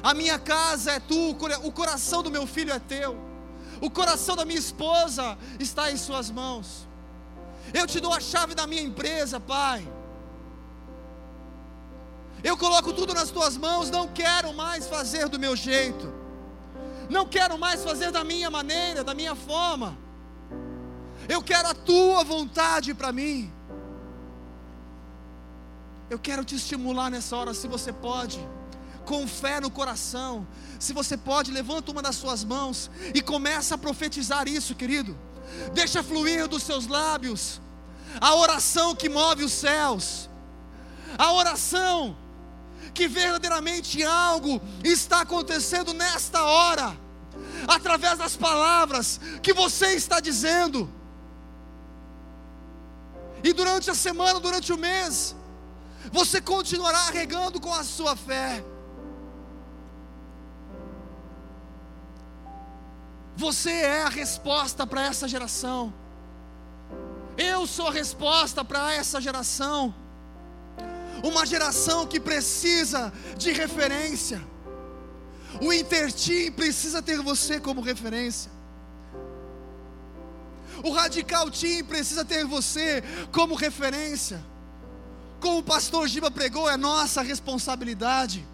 A 0.01 0.15
minha 0.15 0.39
casa 0.39 0.93
é 0.93 0.99
tu, 0.99 1.29
o 1.63 1.71
coração 1.71 2.23
do 2.23 2.31
meu 2.31 2.47
filho 2.47 2.73
é 2.73 2.79
teu, 2.79 3.15
o 3.79 3.87
coração 3.87 4.35
da 4.35 4.43
minha 4.43 4.57
esposa 4.57 5.37
está 5.59 5.91
em 5.91 5.95
Suas 5.95 6.31
mãos. 6.31 6.87
Eu 7.71 7.85
te 7.85 7.99
dou 7.99 8.11
a 8.11 8.19
chave 8.19 8.55
da 8.55 8.65
minha 8.65 8.81
empresa, 8.81 9.39
Pai. 9.39 9.87
Eu 12.43 12.57
coloco 12.57 12.93
tudo 12.93 13.13
nas 13.13 13.29
tuas 13.29 13.55
mãos, 13.55 13.91
não 13.91 14.07
quero 14.07 14.51
mais 14.55 14.87
fazer 14.87 15.29
do 15.29 15.39
meu 15.39 15.55
jeito, 15.55 16.11
não 17.11 17.27
quero 17.27 17.59
mais 17.59 17.83
fazer 17.83 18.09
da 18.09 18.23
minha 18.23 18.49
maneira, 18.49 19.03
da 19.03 19.13
minha 19.13 19.35
forma. 19.35 20.02
Eu 21.27 21.41
quero 21.41 21.67
a 21.67 21.73
tua 21.73 22.23
vontade 22.23 22.93
para 22.93 23.11
mim. 23.11 23.51
Eu 26.09 26.19
quero 26.19 26.43
te 26.43 26.55
estimular 26.55 27.09
nessa 27.09 27.35
hora, 27.35 27.53
se 27.53 27.67
você 27.67 27.91
pode, 27.91 28.39
com 29.05 29.27
fé 29.27 29.59
no 29.59 29.71
coração. 29.71 30.47
Se 30.79 30.93
você 30.93 31.17
pode, 31.17 31.51
levanta 31.51 31.91
uma 31.91 32.01
das 32.01 32.15
suas 32.15 32.43
mãos 32.43 32.91
e 33.13 33.21
começa 33.21 33.75
a 33.75 33.77
profetizar 33.77 34.47
isso, 34.47 34.75
querido. 34.75 35.17
Deixa 35.73 36.03
fluir 36.03 36.47
dos 36.47 36.63
seus 36.63 36.87
lábios 36.87 37.61
a 38.19 38.35
oração 38.35 38.95
que 38.95 39.09
move 39.09 39.43
os 39.43 39.51
céus, 39.51 40.29
a 41.17 41.31
oração 41.33 42.15
que 42.93 43.07
verdadeiramente 43.07 44.03
algo 44.03 44.61
está 44.83 45.21
acontecendo 45.21 45.93
nesta 45.93 46.43
hora, 46.43 46.95
através 47.67 48.19
das 48.19 48.35
palavras 48.35 49.19
que 49.41 49.53
você 49.53 49.93
está 49.93 50.19
dizendo. 50.19 50.89
E 53.43 53.51
durante 53.51 53.91
a 53.91 53.95
semana, 53.95 54.39
durante 54.39 54.71
o 54.71 54.77
mês, 54.77 55.35
você 56.11 56.39
continuará 56.39 57.07
regando 57.09 57.59
com 57.59 57.73
a 57.73 57.83
sua 57.83 58.15
fé. 58.15 58.63
Você 63.35 63.71
é 63.71 64.03
a 64.03 64.09
resposta 64.09 64.87
para 64.87 65.03
essa 65.03 65.27
geração. 65.27 65.93
Eu 67.37 67.67
sou 67.67 67.87
a 67.87 67.91
resposta 67.91 68.63
para 68.63 68.93
essa 68.93 69.19
geração. 69.19 69.93
Uma 71.21 71.45
geração 71.45 72.05
que 72.05 72.19
precisa 72.19 73.11
de 73.37 73.51
referência. 73.51 74.41
O 75.61 75.73
Intertim 75.73 76.51
precisa 76.51 77.01
ter 77.01 77.19
você 77.21 77.59
como 77.59 77.81
referência. 77.81 78.52
O 80.83 80.91
Radical 80.91 81.49
Team 81.49 81.85
precisa 81.85 82.25
ter 82.25 82.43
você 82.43 83.01
como 83.31 83.55
referência. 83.55 84.43
Como 85.39 85.59
o 85.59 85.63
pastor 85.63 86.09
Giba 86.09 86.29
pregou, 86.29 86.69
é 86.69 86.75
nossa 86.75 87.21
responsabilidade. 87.21 88.45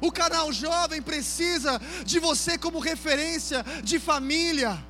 O 0.00 0.10
canal 0.10 0.50
jovem 0.50 1.02
precisa 1.02 1.78
de 2.06 2.18
você 2.18 2.56
como 2.56 2.78
referência 2.78 3.62
de 3.84 4.00
família. 4.00 4.82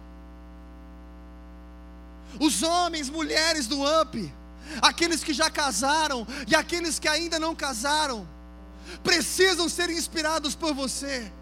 Os 2.38 2.62
homens, 2.62 3.11
mulheres 3.11 3.66
do 3.66 3.82
UP, 3.82 4.32
aqueles 4.80 5.24
que 5.24 5.32
já 5.32 5.51
casaram 5.51 6.24
e 6.46 6.55
aqueles 6.55 7.01
que 7.01 7.09
ainda 7.09 7.40
não 7.40 7.57
casaram, 7.57 8.28
precisam 9.03 9.68
ser 9.68 9.90
inspirados 9.90 10.55
por 10.55 10.72
você 10.72 11.32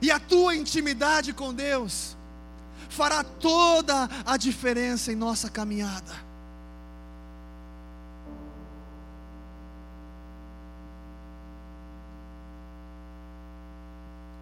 e 0.00 0.10
a 0.10 0.18
tua 0.18 0.54
intimidade 0.56 1.32
com 1.32 1.52
Deus 1.52 2.16
fará 2.88 3.24
toda 3.24 4.08
a 4.24 4.36
diferença 4.36 5.10
em 5.10 5.16
nossa 5.16 5.50
caminhada. 5.50 6.32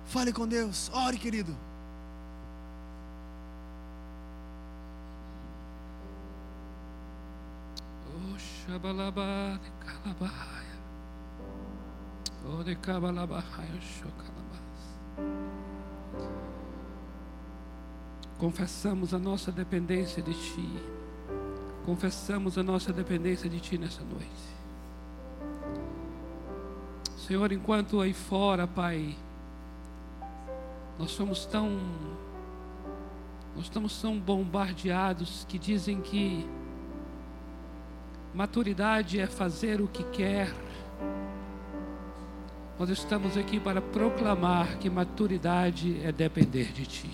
Fale 0.07 0.32
com 0.32 0.48
Deus, 0.48 0.90
ore, 0.92 1.16
querido. 1.16 1.57
Oh, 8.12 8.36
Shabalaba, 8.36 9.61
Kalabaya. 9.86 10.80
Oh, 12.44 12.64
de 12.64 12.74
Kabalabahaya, 12.74 13.80
Shokalabas. 13.80 14.30
Confessamos 18.38 19.12
a 19.12 19.18
nossa 19.18 19.52
dependência 19.52 20.22
de 20.22 20.32
Ti. 20.32 20.68
Confessamos 21.84 22.56
a 22.56 22.62
nossa 22.62 22.92
dependência 22.92 23.50
de 23.50 23.60
Ti 23.60 23.76
nessa 23.76 24.02
noite. 24.02 24.50
Senhor, 27.18 27.52
enquanto 27.52 28.00
aí 28.00 28.12
fora, 28.12 28.66
Pai, 28.66 29.14
nós 30.98 31.10
somos 31.10 31.46
tão. 31.46 31.78
Nós 33.54 33.64
estamos 33.64 34.00
tão 34.00 34.18
bombardeados 34.18 35.46
que 35.48 35.58
dizem 35.58 36.00
que 36.00 36.48
maturidade 38.34 39.20
é 39.20 39.26
fazer 39.26 39.80
o 39.80 39.86
que 39.86 40.02
quer. 40.04 40.52
Nós 42.81 42.89
estamos 42.89 43.37
aqui 43.37 43.61
para 43.61 43.83
proclamar 43.83 44.78
que 44.78 44.89
maturidade 44.89 46.01
é 46.03 46.11
depender 46.11 46.72
de 46.72 46.87
Ti. 46.87 47.11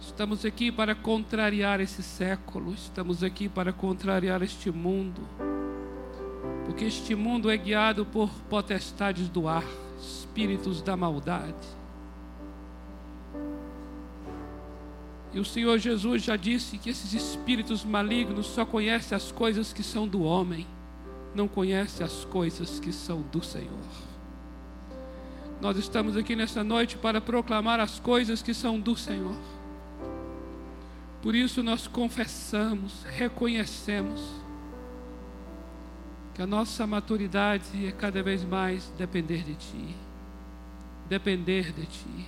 Estamos 0.00 0.44
aqui 0.44 0.72
para 0.72 0.92
contrariar 0.92 1.80
esse 1.80 2.02
século, 2.02 2.74
estamos 2.74 3.22
aqui 3.22 3.48
para 3.48 3.72
contrariar 3.72 4.42
este 4.42 4.72
mundo, 4.72 5.20
porque 6.66 6.86
este 6.86 7.14
mundo 7.14 7.48
é 7.48 7.56
guiado 7.56 8.04
por 8.04 8.28
potestades 8.50 9.28
do 9.28 9.46
ar, 9.46 9.62
espíritos 10.00 10.82
da 10.82 10.96
maldade. 10.96 11.54
E 15.32 15.38
o 15.38 15.44
Senhor 15.44 15.78
Jesus 15.78 16.24
já 16.24 16.34
disse 16.34 16.76
que 16.76 16.90
esses 16.90 17.12
espíritos 17.12 17.84
malignos 17.84 18.46
só 18.46 18.66
conhecem 18.66 19.14
as 19.14 19.30
coisas 19.30 19.72
que 19.72 19.84
são 19.84 20.08
do 20.08 20.24
homem, 20.24 20.66
não 21.34 21.48
conhecem 21.48 22.04
as 22.04 22.24
coisas 22.24 22.78
que 22.78 22.92
são 22.92 23.22
do 23.22 23.42
Senhor. 23.42 23.78
Nós 25.60 25.76
estamos 25.76 26.16
aqui 26.16 26.36
nessa 26.36 26.62
noite 26.62 26.96
para 26.96 27.20
proclamar 27.20 27.80
as 27.80 27.98
coisas 27.98 28.42
que 28.42 28.52
são 28.52 28.78
do 28.78 28.96
Senhor. 28.96 29.36
Por 31.22 31.34
isso 31.34 31.62
nós 31.62 31.86
confessamos, 31.86 33.02
reconhecemos 33.04 34.20
que 36.34 36.42
a 36.42 36.46
nossa 36.46 36.86
maturidade 36.86 37.86
é 37.86 37.92
cada 37.92 38.22
vez 38.22 38.44
mais 38.44 38.92
depender 38.98 39.42
de 39.42 39.54
Ti 39.54 40.04
depender 41.08 41.72
de 41.72 41.86
Ti. 41.86 42.26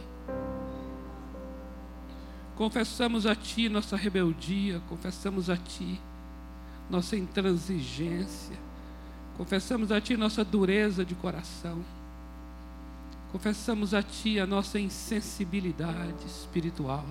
Confessamos 2.54 3.26
a 3.26 3.34
Ti 3.34 3.68
nossa 3.68 3.96
rebeldia, 3.96 4.80
confessamos 4.88 5.50
a 5.50 5.56
Ti 5.56 6.00
nossa 6.88 7.16
intransigência, 7.16 8.56
confessamos 9.36 9.92
a 9.92 10.00
Ti 10.00 10.16
nossa 10.16 10.44
dureza 10.44 11.04
de 11.04 11.14
coração, 11.14 11.84
confessamos 13.30 13.92
a 13.94 14.02
Ti 14.02 14.40
a 14.40 14.46
nossa 14.46 14.78
insensibilidade 14.78 16.24
espiritual. 16.26 17.04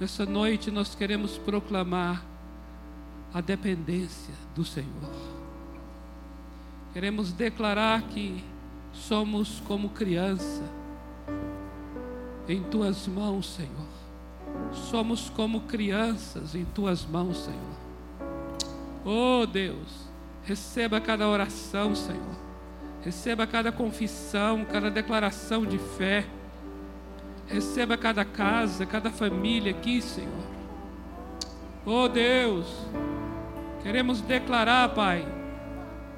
Nessa 0.00 0.24
noite 0.26 0.70
nós 0.70 0.94
queremos 0.94 1.38
proclamar 1.38 2.24
a 3.32 3.40
dependência 3.40 4.34
do 4.54 4.64
Senhor. 4.64 5.34
Queremos 6.92 7.32
declarar 7.32 8.02
que 8.02 8.42
somos 8.92 9.60
como 9.66 9.88
criança 9.88 10.62
em 12.48 12.62
tuas 12.62 13.06
mãos, 13.08 13.54
Senhor. 13.54 13.94
Somos 14.90 15.28
como 15.30 15.62
crianças 15.62 16.54
em 16.54 16.64
tuas 16.64 17.04
mãos, 17.04 17.38
Senhor. 17.38 17.84
Oh 19.04 19.44
Deus, 19.46 20.08
receba 20.44 21.00
cada 21.00 21.28
oração, 21.28 21.94
Senhor. 21.94 22.44
Receba 23.02 23.46
cada 23.46 23.70
confissão, 23.70 24.64
cada 24.64 24.90
declaração 24.90 25.64
de 25.66 25.78
fé. 25.78 26.24
Receba 27.46 27.96
cada 27.96 28.24
casa, 28.24 28.86
cada 28.86 29.10
família 29.10 29.72
aqui, 29.72 30.00
Senhor. 30.00 30.44
Oh 31.84 32.08
Deus, 32.08 32.66
queremos 33.82 34.22
declarar, 34.22 34.88
Pai, 34.94 35.26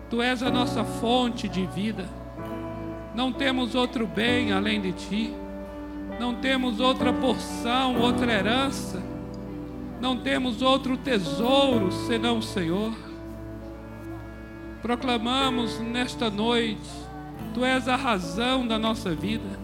Tu 0.08 0.22
és 0.22 0.42
a 0.42 0.50
nossa 0.50 0.84
fonte 0.84 1.48
de 1.48 1.66
vida. 1.66 2.08
Não 3.14 3.32
temos 3.32 3.74
outro 3.74 4.06
bem 4.06 4.52
além 4.52 4.80
de 4.80 4.92
Ti. 4.92 5.34
Não 6.20 6.36
temos 6.36 6.78
outra 6.78 7.12
porção, 7.12 8.00
outra 8.00 8.32
herança. 8.32 9.02
Não 10.00 10.16
temos 10.16 10.62
outro 10.62 10.96
tesouro 10.96 11.90
senão 12.06 12.38
o 12.38 12.42
Senhor. 12.42 13.05
Proclamamos 14.86 15.80
nesta 15.80 16.30
noite: 16.30 16.88
Tu 17.52 17.64
és 17.64 17.88
a 17.88 17.96
razão 17.96 18.64
da 18.64 18.78
nossa 18.78 19.12
vida. 19.12 19.58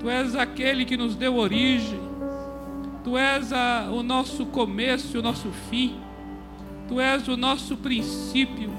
Tu 0.00 0.08
és 0.08 0.34
aquele 0.34 0.86
que 0.86 0.96
nos 0.96 1.14
deu 1.14 1.36
origem. 1.36 2.00
Tu 3.04 3.18
és 3.18 3.52
a, 3.52 3.90
o 3.92 4.02
nosso 4.02 4.46
começo 4.46 5.14
e 5.14 5.20
o 5.20 5.22
nosso 5.22 5.50
fim. 5.68 6.00
Tu 6.88 6.98
és 6.98 7.28
o 7.28 7.36
nosso 7.36 7.76
princípio. 7.76 8.70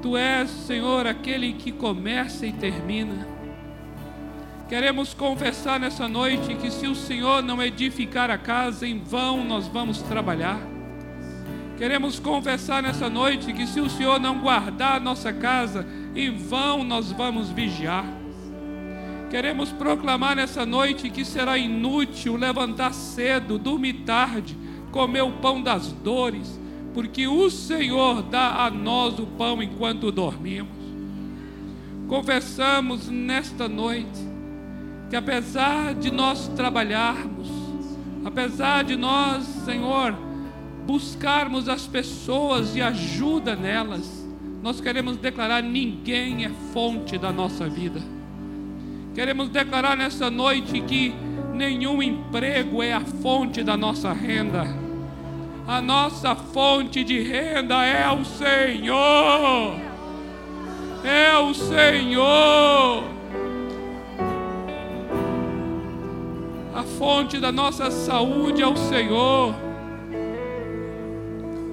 Tu 0.00 0.16
és, 0.16 0.48
Senhor, 0.48 1.06
aquele 1.06 1.52
que 1.52 1.72
começa 1.72 2.46
e 2.46 2.54
termina. 2.54 3.28
Queremos 4.66 5.12
confessar 5.12 5.78
nessa 5.78 6.08
noite 6.08 6.54
que 6.54 6.70
se 6.70 6.86
o 6.86 6.94
Senhor 6.94 7.42
não 7.42 7.62
edificar 7.62 8.30
a 8.30 8.38
casa, 8.38 8.86
em 8.86 8.98
vão 8.98 9.44
nós 9.44 9.68
vamos 9.68 10.00
trabalhar. 10.00 10.71
Queremos 11.82 12.20
confessar 12.20 12.80
nessa 12.80 13.10
noite 13.10 13.52
que 13.52 13.66
se 13.66 13.80
o 13.80 13.90
Senhor 13.90 14.20
não 14.20 14.38
guardar 14.38 14.98
a 14.98 15.00
nossa 15.00 15.32
casa, 15.32 15.84
em 16.14 16.30
vão 16.30 16.84
nós 16.84 17.10
vamos 17.10 17.50
vigiar. 17.50 18.04
Queremos 19.28 19.72
proclamar 19.72 20.36
nessa 20.36 20.64
noite 20.64 21.10
que 21.10 21.24
será 21.24 21.58
inútil 21.58 22.36
levantar 22.36 22.94
cedo, 22.94 23.58
dormir 23.58 24.04
tarde, 24.06 24.56
comer 24.92 25.22
o 25.22 25.32
pão 25.32 25.60
das 25.60 25.90
dores, 25.90 26.56
porque 26.94 27.26
o 27.26 27.50
Senhor 27.50 28.22
dá 28.22 28.64
a 28.64 28.70
nós 28.70 29.18
o 29.18 29.26
pão 29.26 29.60
enquanto 29.60 30.12
dormimos. 30.12 30.78
Confessamos 32.06 33.08
nesta 33.08 33.68
noite 33.68 34.20
que 35.10 35.16
apesar 35.16 35.94
de 35.96 36.12
nós 36.12 36.46
trabalharmos, 36.46 37.48
apesar 38.24 38.84
de 38.84 38.94
nós, 38.94 39.42
Senhor, 39.64 40.30
buscarmos 40.86 41.68
as 41.68 41.86
pessoas 41.86 42.74
e 42.74 42.82
ajuda 42.82 43.54
nelas, 43.54 44.26
nós 44.62 44.80
queremos 44.80 45.16
declarar: 45.16 45.62
ninguém 45.62 46.44
é 46.44 46.50
fonte 46.72 47.18
da 47.18 47.32
nossa 47.32 47.68
vida. 47.68 48.00
Queremos 49.14 49.48
declarar 49.48 49.96
nessa 49.96 50.30
noite 50.30 50.80
que 50.80 51.14
nenhum 51.52 52.02
emprego 52.02 52.82
é 52.82 52.92
a 52.92 53.00
fonte 53.00 53.62
da 53.62 53.76
nossa 53.76 54.12
renda. 54.12 54.64
A 55.66 55.80
nossa 55.80 56.34
fonte 56.34 57.04
de 57.04 57.20
renda 57.20 57.84
é 57.84 58.10
o 58.10 58.24
Senhor. 58.24 59.76
É 61.04 61.36
o 61.36 61.52
Senhor. 61.52 63.04
A 66.74 66.82
fonte 66.98 67.38
da 67.38 67.52
nossa 67.52 67.90
saúde 67.90 68.62
é 68.62 68.66
o 68.66 68.76
Senhor. 68.76 69.71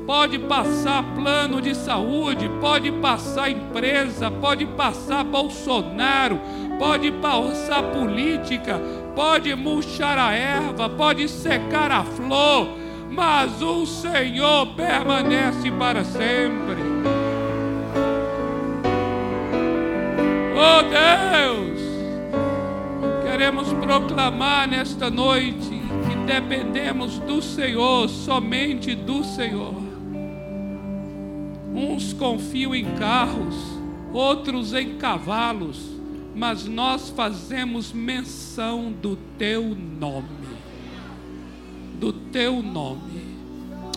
Pode 0.09 0.39
passar 0.39 1.03
plano 1.13 1.61
de 1.61 1.75
saúde, 1.75 2.49
pode 2.59 2.91
passar 2.93 3.51
empresa, 3.51 4.31
pode 4.31 4.65
passar 4.65 5.23
Bolsonaro, 5.23 6.41
pode 6.79 7.11
passar 7.11 7.83
política, 7.83 8.81
pode 9.15 9.53
murchar 9.53 10.17
a 10.17 10.33
erva, 10.33 10.89
pode 10.89 11.29
secar 11.29 11.91
a 11.91 12.03
flor, 12.03 12.69
mas 13.11 13.61
o 13.61 13.85
Senhor 13.85 14.73
permanece 14.73 15.69
para 15.77 16.03
sempre. 16.03 16.81
Oh 20.57 20.81
Deus, 20.89 21.81
queremos 23.29 23.71
proclamar 23.73 24.67
nesta 24.67 25.11
noite 25.11 25.69
que 26.09 26.15
dependemos 26.25 27.19
do 27.19 27.43
Senhor, 27.43 28.09
somente 28.09 28.95
do 28.95 29.23
Senhor. 29.23 29.88
Uns 31.79 32.11
confiam 32.11 32.75
em 32.75 32.83
carros, 32.95 33.55
outros 34.11 34.73
em 34.73 34.97
cavalos, 34.97 35.79
mas 36.35 36.65
nós 36.65 37.09
fazemos 37.09 37.93
menção 37.93 38.91
do 38.91 39.15
teu 39.37 39.63
nome. 39.63 40.27
Do 41.97 42.11
teu 42.11 42.61
nome. 42.61 43.21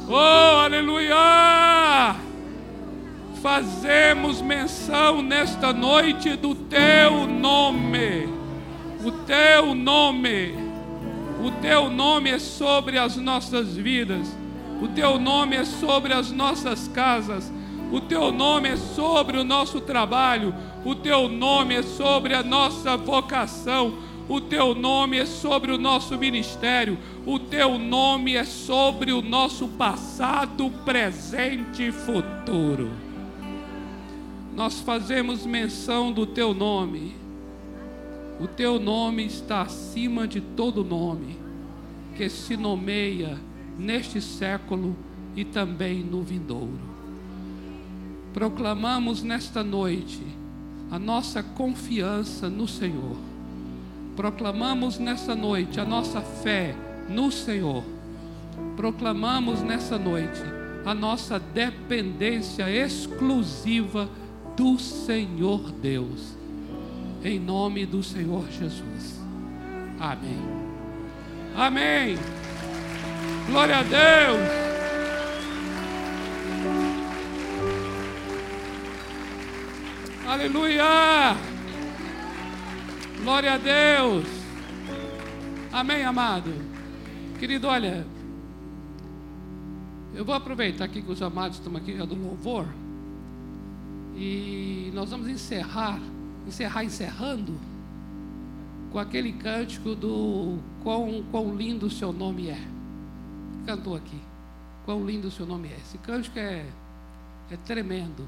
Oh, 0.08 0.14
aleluia! 0.14 2.14
Fazemos 3.42 4.40
menção 4.40 5.20
nesta 5.20 5.72
noite 5.72 6.36
do 6.36 6.54
teu 6.54 7.26
nome. 7.26 8.28
O 9.04 9.10
teu 9.26 9.74
nome. 9.74 10.54
O 11.44 11.50
teu 11.60 11.90
nome 11.90 12.30
é 12.30 12.38
sobre 12.38 12.96
as 12.96 13.16
nossas 13.16 13.74
vidas. 13.74 14.28
O 14.80 14.86
teu 14.86 15.18
nome 15.18 15.56
é 15.56 15.64
sobre 15.64 16.12
as 16.12 16.30
nossas 16.30 16.86
casas. 16.86 17.50
O 17.92 18.00
teu 18.00 18.32
nome 18.32 18.70
é 18.70 18.76
sobre 18.78 19.36
o 19.36 19.44
nosso 19.44 19.78
trabalho, 19.78 20.54
o 20.82 20.94
teu 20.94 21.28
nome 21.28 21.74
é 21.74 21.82
sobre 21.82 22.32
a 22.32 22.42
nossa 22.42 22.96
vocação, 22.96 23.98
o 24.26 24.40
teu 24.40 24.74
nome 24.74 25.18
é 25.18 25.26
sobre 25.26 25.70
o 25.72 25.76
nosso 25.76 26.16
ministério, 26.16 26.96
o 27.26 27.38
teu 27.38 27.78
nome 27.78 28.34
é 28.34 28.44
sobre 28.44 29.12
o 29.12 29.20
nosso 29.20 29.68
passado, 29.68 30.70
presente 30.86 31.88
e 31.88 31.92
futuro. 31.92 32.90
Nós 34.56 34.80
fazemos 34.80 35.44
menção 35.44 36.10
do 36.12 36.24
teu 36.24 36.54
nome. 36.54 37.14
O 38.40 38.46
teu 38.46 38.80
nome 38.80 39.26
está 39.26 39.60
acima 39.60 40.26
de 40.26 40.40
todo 40.40 40.82
nome 40.82 41.36
que 42.16 42.30
se 42.30 42.56
nomeia 42.56 43.38
neste 43.78 44.18
século 44.18 44.96
e 45.36 45.44
também 45.44 46.02
no 46.02 46.22
vindouro 46.22 46.91
proclamamos 48.32 49.22
nesta 49.22 49.62
noite 49.62 50.22
a 50.90 50.98
nossa 50.98 51.42
confiança 51.42 52.48
no 52.50 52.66
Senhor. 52.68 53.16
Proclamamos 54.16 54.98
nessa 54.98 55.34
noite 55.34 55.80
a 55.80 55.84
nossa 55.84 56.20
fé 56.20 56.74
no 57.08 57.30
Senhor. 57.32 57.82
Proclamamos 58.76 59.62
nessa 59.62 59.98
noite 59.98 60.42
a 60.84 60.94
nossa 60.94 61.38
dependência 61.38 62.68
exclusiva 62.70 64.08
do 64.56 64.78
Senhor 64.78 65.70
Deus. 65.72 66.36
Em 67.24 67.38
nome 67.38 67.86
do 67.86 68.02
Senhor 68.02 68.44
Jesus. 68.50 69.20
Amém. 69.98 70.38
Amém. 71.56 72.16
Glória 73.46 73.78
a 73.78 73.82
Deus. 73.82 74.81
Aleluia! 80.32 81.36
Glória 83.22 83.52
a 83.52 83.58
Deus! 83.58 84.24
Amém, 85.70 86.04
amado? 86.04 86.50
Querido, 87.38 87.66
olha, 87.66 88.06
eu 90.14 90.24
vou 90.24 90.34
aproveitar 90.34 90.86
aqui 90.86 91.02
que 91.02 91.12
os 91.12 91.20
amados 91.20 91.58
estão 91.58 91.76
aqui 91.76 91.92
do 91.98 92.14
louvor 92.14 92.66
e 94.16 94.90
nós 94.94 95.10
vamos 95.10 95.28
encerrar 95.28 96.00
encerrar 96.46 96.82
encerrando 96.82 97.54
com 98.90 98.98
aquele 98.98 99.34
cântico 99.34 99.94
do 99.94 100.58
quão, 100.82 101.22
quão 101.30 101.54
lindo 101.54 101.84
o 101.84 101.90
seu 101.90 102.10
nome 102.10 102.48
é. 102.48 102.60
Cantou 103.66 103.94
aqui. 103.94 104.18
Quão 104.86 105.04
lindo 105.04 105.28
o 105.28 105.30
seu 105.30 105.44
nome 105.44 105.68
é. 105.68 105.76
Esse 105.76 105.98
cântico 105.98 106.38
é, 106.38 106.64
é 107.50 107.56
tremendo. 107.66 108.26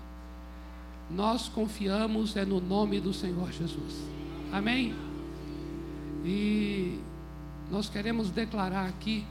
Nós 1.10 1.48
confiamos 1.48 2.36
é 2.36 2.44
no 2.44 2.60
nome 2.60 3.00
do 3.00 3.12
Senhor 3.12 3.52
Jesus. 3.52 4.02
Amém? 4.52 4.94
E 6.24 6.98
nós 7.70 7.88
queremos 7.88 8.30
declarar 8.30 8.86
aqui, 8.86 9.24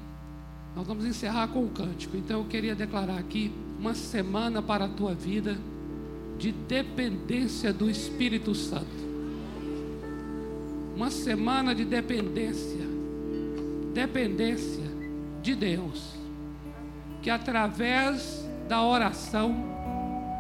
nós 0.76 0.86
vamos 0.86 1.06
encerrar 1.06 1.48
com 1.48 1.64
o 1.64 1.70
cântico. 1.70 2.16
Então 2.16 2.42
eu 2.42 2.46
queria 2.46 2.76
declarar 2.76 3.18
aqui 3.18 3.52
uma 3.80 3.96
semana 3.96 4.62
para 4.62 4.86
a 4.86 4.90
tua 4.90 5.14
vida 5.14 5.58
de 6.38 6.52
dependência 6.52 7.74
do 7.74 7.90
Espírito 7.90 8.54
Santo. 8.54 9.04
Uma 10.96 11.10
semana 11.10 11.74
de 11.74 11.86
dependência. 11.86 12.86
Dependência 13.94 14.84
de 15.42 15.56
Deus. 15.56 16.14
Que 17.22 17.30
através 17.30 18.48
da 18.68 18.84
oração 18.84 19.56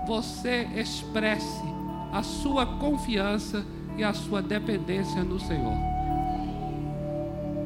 você 0.06 0.68
expresse 0.76 1.64
a 2.12 2.22
sua 2.22 2.66
confiança 2.66 3.66
e 3.98 4.04
a 4.04 4.14
sua 4.14 4.42
dependência 4.42 5.24
no 5.24 5.40
Senhor. 5.40 5.78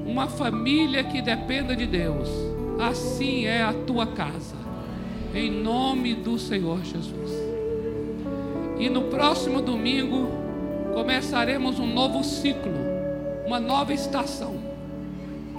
Uma 0.06 0.28
família 0.28 1.04
que 1.04 1.22
dependa 1.22 1.76
de 1.76 1.86
Deus, 1.86 2.30
assim 2.80 3.46
é 3.46 3.64
a 3.64 3.74
tua 3.74 4.08
casa, 4.08 4.56
em 5.34 5.52
nome 5.52 6.16
do 6.16 6.40
Senhor 6.40 6.84
Jesus. 6.84 7.32
E 8.80 8.90
no 8.90 9.04
próximo 9.04 9.62
domingo 9.62 10.30
começaremos 10.94 11.80
um 11.80 11.88
novo 11.88 12.24
ciclo, 12.24 12.72
uma 13.46 13.60
nova 13.60 13.94
estação. 13.94 14.56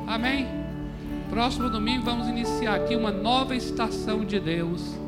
Amém? 0.06 0.46
Próximo 1.28 1.68
domingo 1.68 2.04
vamos 2.04 2.26
iniciar 2.26 2.76
aqui 2.76 2.96
uma 2.96 3.10
nova 3.10 3.54
estação 3.54 4.24
de 4.24 4.40
Deus 4.40 5.07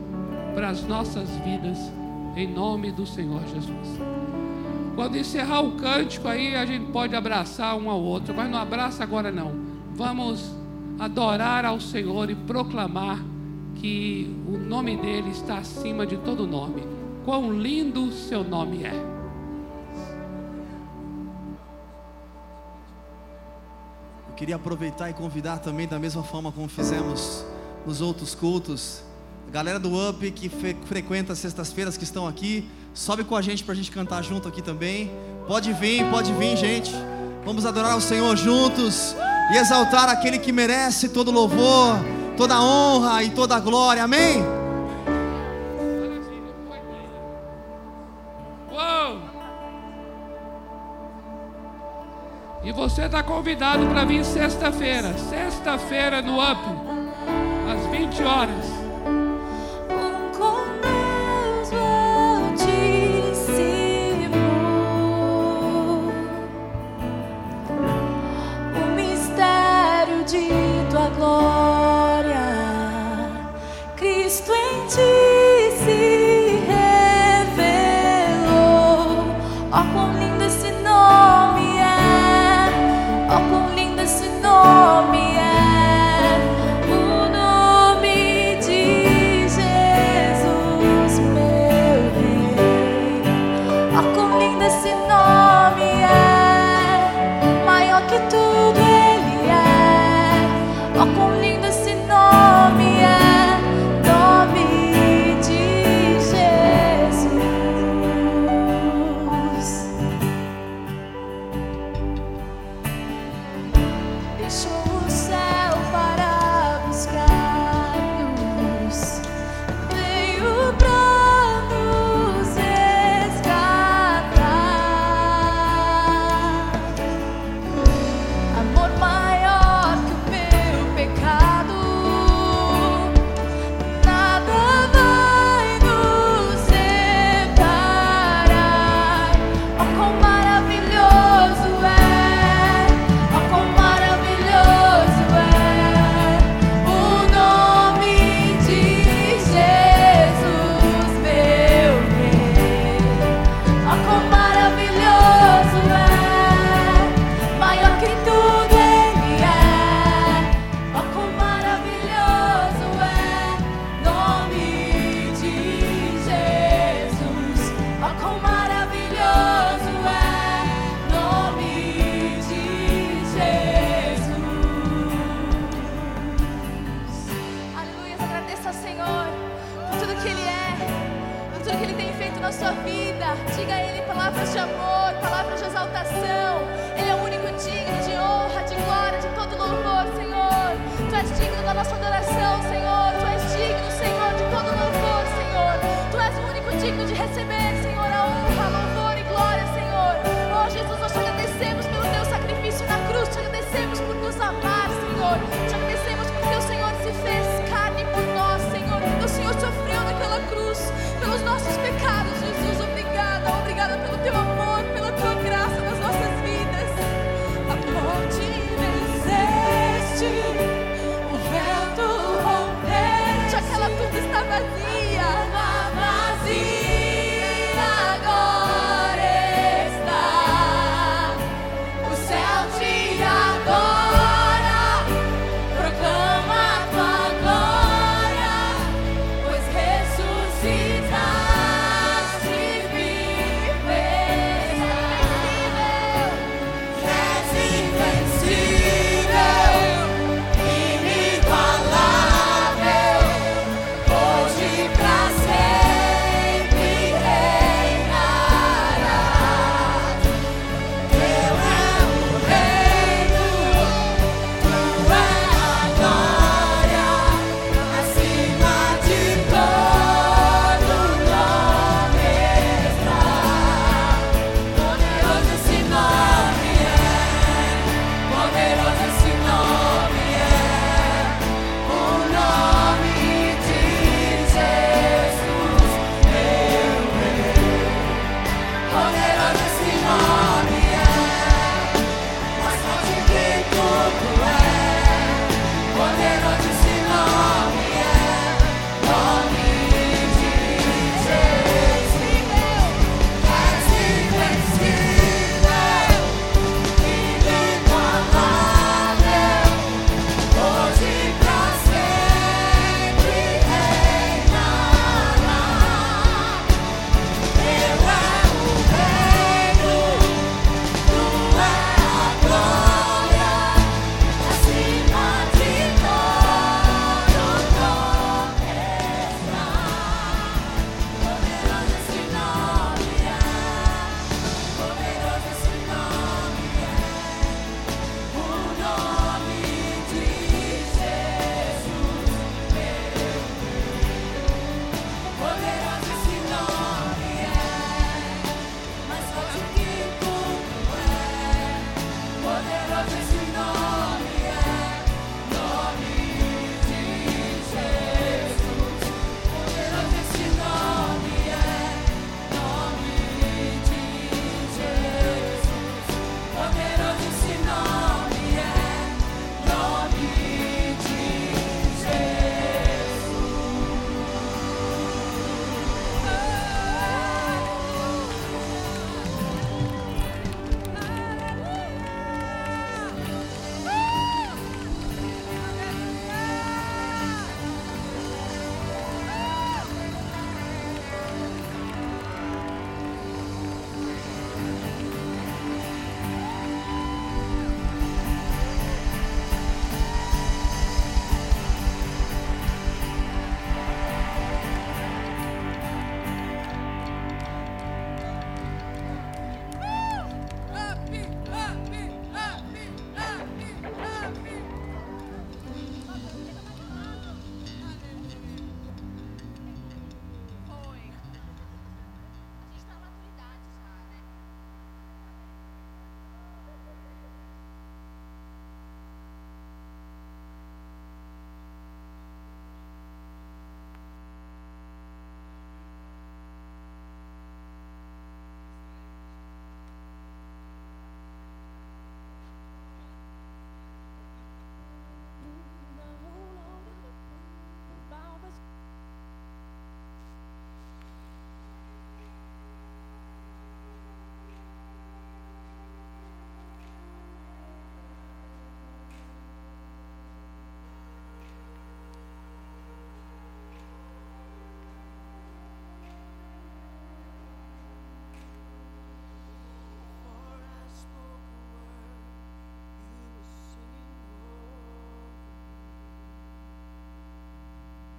para 0.60 0.68
as 0.68 0.82
nossas 0.82 1.26
vidas, 1.42 1.78
em 2.36 2.46
nome 2.46 2.92
do 2.92 3.06
Senhor 3.06 3.40
Jesus. 3.46 3.98
Quando 4.94 5.16
encerrar 5.16 5.62
o 5.62 5.72
cântico, 5.72 6.28
aí 6.28 6.54
a 6.54 6.66
gente 6.66 6.92
pode 6.92 7.16
abraçar 7.16 7.78
um 7.78 7.88
ao 7.88 7.98
outro, 7.98 8.34
mas 8.34 8.50
não 8.50 8.58
abraça 8.58 9.02
agora 9.02 9.32
não. 9.32 9.54
Vamos 9.94 10.54
adorar 10.98 11.64
ao 11.64 11.80
Senhor 11.80 12.28
e 12.28 12.34
proclamar 12.34 13.18
que 13.76 14.36
o 14.46 14.58
nome 14.58 14.98
dele 14.98 15.30
está 15.30 15.56
acima 15.56 16.06
de 16.06 16.18
todo 16.18 16.46
nome. 16.46 16.82
Quão 17.24 17.50
lindo 17.50 18.12
seu 18.12 18.44
nome 18.44 18.84
é. 18.84 18.92
Queria 24.36 24.56
aproveitar 24.56 25.08
e 25.08 25.14
convidar 25.14 25.56
também, 25.60 25.88
da 25.88 25.98
mesma 25.98 26.22
forma 26.22 26.52
como 26.52 26.68
fizemos 26.68 27.46
nos 27.86 28.02
outros 28.02 28.34
cultos, 28.34 29.08
galera 29.52 29.78
do 29.78 29.92
UP 29.92 30.30
que 30.30 30.48
frequenta 30.86 31.32
as 31.32 31.38
sextas-feiras 31.38 31.96
que 31.96 32.04
estão 32.04 32.26
aqui, 32.26 32.68
Sobe 32.92 33.22
com 33.22 33.36
a 33.36 33.42
gente 33.42 33.62
para 33.62 33.72
a 33.72 33.76
gente 33.76 33.90
cantar 33.90 34.22
junto 34.22 34.48
aqui 34.48 34.60
também. 34.60 35.10
Pode 35.46 35.72
vir, 35.72 36.04
pode 36.10 36.32
vir, 36.32 36.56
gente. 36.56 36.92
Vamos 37.44 37.64
adorar 37.64 37.96
o 37.96 38.00
Senhor 38.00 38.36
juntos 38.36 39.14
e 39.52 39.56
exaltar 39.56 40.08
aquele 40.08 40.38
que 40.38 40.52
merece 40.52 41.08
todo 41.08 41.30
louvor, 41.30 41.96
toda 42.36 42.60
honra 42.60 43.22
e 43.22 43.30
toda 43.30 43.58
glória. 43.60 44.02
Amém? 44.02 44.42
Uou! 48.72 49.22
E 52.64 52.72
você 52.72 53.02
está 53.02 53.22
convidado 53.22 53.86
para 53.86 54.04
vir 54.04 54.24
sexta-feira. 54.24 55.16
Sexta-feira 55.16 56.20
no 56.20 56.38
UP, 56.38 56.60
às 57.72 57.86
20 57.86 58.22
horas. 58.24 58.79